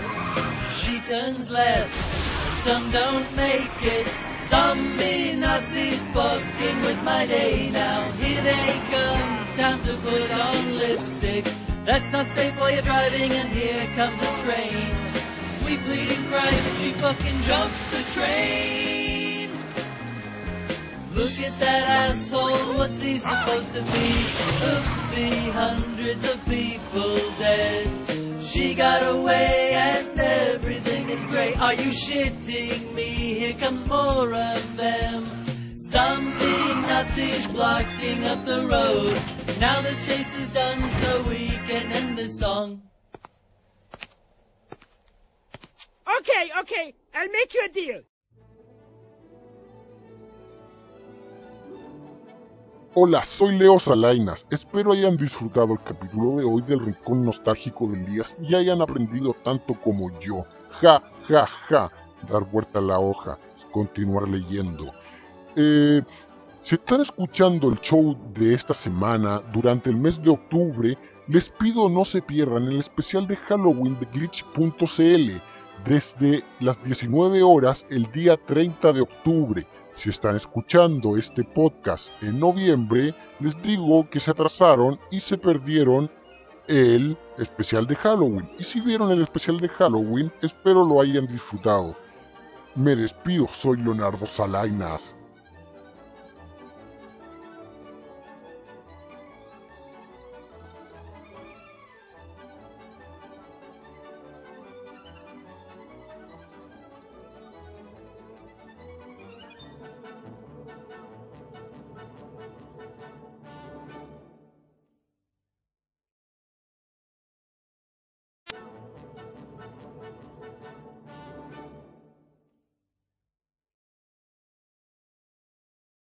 She 0.72 1.02
turns 1.02 1.52
left, 1.52 1.94
some 2.64 2.90
don't 2.92 3.36
make 3.36 3.84
it. 3.84 4.08
Zombie 4.48 5.34
Nazis 5.34 6.08
fucking 6.14 6.80
with 6.80 7.04
my 7.04 7.26
day 7.26 7.70
now. 7.72 8.10
Here 8.14 8.42
they 8.42 8.82
come, 8.90 9.48
time 9.58 9.84
to 9.84 9.98
put 9.98 10.32
on 10.32 10.78
lipstick. 10.78 11.46
That's 11.84 12.10
not 12.14 12.32
safe 12.32 12.56
while 12.58 12.72
you're 12.72 12.84
driving, 12.84 13.34
and 13.34 13.50
here 13.50 13.86
comes 13.98 14.22
a 14.22 14.32
train. 14.44 14.96
Sweet 15.60 15.84
bleeding 15.84 16.26
Christ, 16.30 16.78
she 16.80 16.94
fucking 16.94 17.42
jumps 17.42 17.86
the 17.92 18.02
train. 18.14 19.09
Look 21.14 21.40
at 21.40 21.54
that 21.60 22.12
asshole, 22.12 22.78
what's 22.78 23.02
he 23.02 23.20
supposed 23.20 23.74
to 23.74 23.82
be? 23.82 24.10
Oopsie, 24.70 25.52
hundreds 25.52 26.32
of 26.32 26.46
people 26.46 27.18
dead. 27.40 28.42
She 28.42 28.76
got 28.76 29.02
away 29.16 29.72
and 29.74 30.20
everything 30.20 31.10
is 31.10 31.26
great. 31.26 31.60
Are 31.60 31.74
you 31.74 31.92
shitting 31.92 32.94
me? 32.94 33.04
Here 33.04 33.54
comes 33.54 33.88
more 33.88 34.34
of 34.34 34.78
them. 34.78 35.24
Zombie 35.84 36.82
Nazis 36.88 37.48
blocking 37.48 38.24
up 38.26 38.46
the 38.46 38.68
road. 38.68 39.18
Now 39.60 39.82
the 39.82 39.96
chase 40.06 40.38
is 40.38 40.54
done 40.54 40.92
so 41.02 41.24
we 41.24 41.48
can 41.68 41.92
end 41.92 42.18
this 42.18 42.40
song. 42.40 42.82
Okay, 46.20 46.52
okay, 46.62 46.94
I'll 47.16 47.30
make 47.30 47.54
you 47.54 47.66
a 47.66 47.74
deal. 47.74 48.02
Hola, 52.96 53.24
soy 53.24 53.56
Leo 53.56 53.80
Salainas. 53.80 54.48
Espero 54.50 54.94
hayan 54.94 55.16
disfrutado 55.16 55.74
el 55.74 55.80
capítulo 55.80 56.38
de 56.38 56.44
hoy 56.44 56.64
del 56.64 56.80
Rincón 56.80 57.24
Nostálgico 57.24 57.88
de 57.88 58.04
Elías 58.04 58.36
y 58.42 58.56
hayan 58.56 58.82
aprendido 58.82 59.36
tanto 59.44 59.76
como 59.76 60.10
yo. 60.20 60.44
Ja, 60.82 61.04
ja, 61.28 61.46
ja. 61.68 61.92
Dar 62.28 62.44
vuelta 62.46 62.80
a 62.80 62.82
la 62.82 62.98
hoja, 62.98 63.38
continuar 63.72 64.28
leyendo. 64.28 64.92
Eh, 65.56 66.02
si 66.64 66.76
están 66.76 67.02
escuchando 67.02 67.70
el 67.70 67.80
show 67.80 68.18
de 68.34 68.56
esta 68.56 68.74
semana 68.74 69.40
durante 69.54 69.92
el 69.92 69.96
mes 69.96 70.20
de 70.24 70.32
octubre, 70.32 70.98
les 71.28 71.48
pido 71.48 71.90
no 71.90 72.04
se 72.06 72.24
pierdan 72.24 72.64
el 72.70 72.80
especial 72.80 73.28
de 73.28 73.36
Halloween 73.36 74.00
de 74.00 74.08
glitch.cl 74.08 75.40
desde 75.86 76.44
las 76.60 76.84
19 76.84 77.44
horas 77.44 77.86
el 77.92 78.12
día 78.12 78.36
30 78.36 78.94
de 78.94 79.02
octubre. 79.02 79.68
Si 80.02 80.10
están 80.10 80.38
escuchando 80.38 81.18
este 81.18 81.44
podcast 81.44 82.08
en 82.24 82.40
noviembre, 82.40 83.14
les 83.42 83.62
digo 83.62 84.10
que 84.10 84.22
se 84.22 84.32
atrasaron 84.32 84.98
y 85.12 85.20
se 85.20 85.38
perdieron 85.38 86.10
el 86.68 87.18
especial 87.38 87.86
de 87.86 87.98
Halloween. 87.98 88.50
Y 88.58 88.64
si 88.64 88.80
vieron 88.80 89.12
el 89.12 89.22
especial 89.22 89.60
de 89.60 89.68
Halloween, 89.68 90.32
espero 90.42 90.86
lo 90.86 91.02
hayan 91.02 91.28
disfrutado. 91.28 91.98
Me 92.76 92.96
despido, 92.96 93.50
soy 93.62 93.80
Leonardo 93.80 94.26
Salainas. 94.26 95.19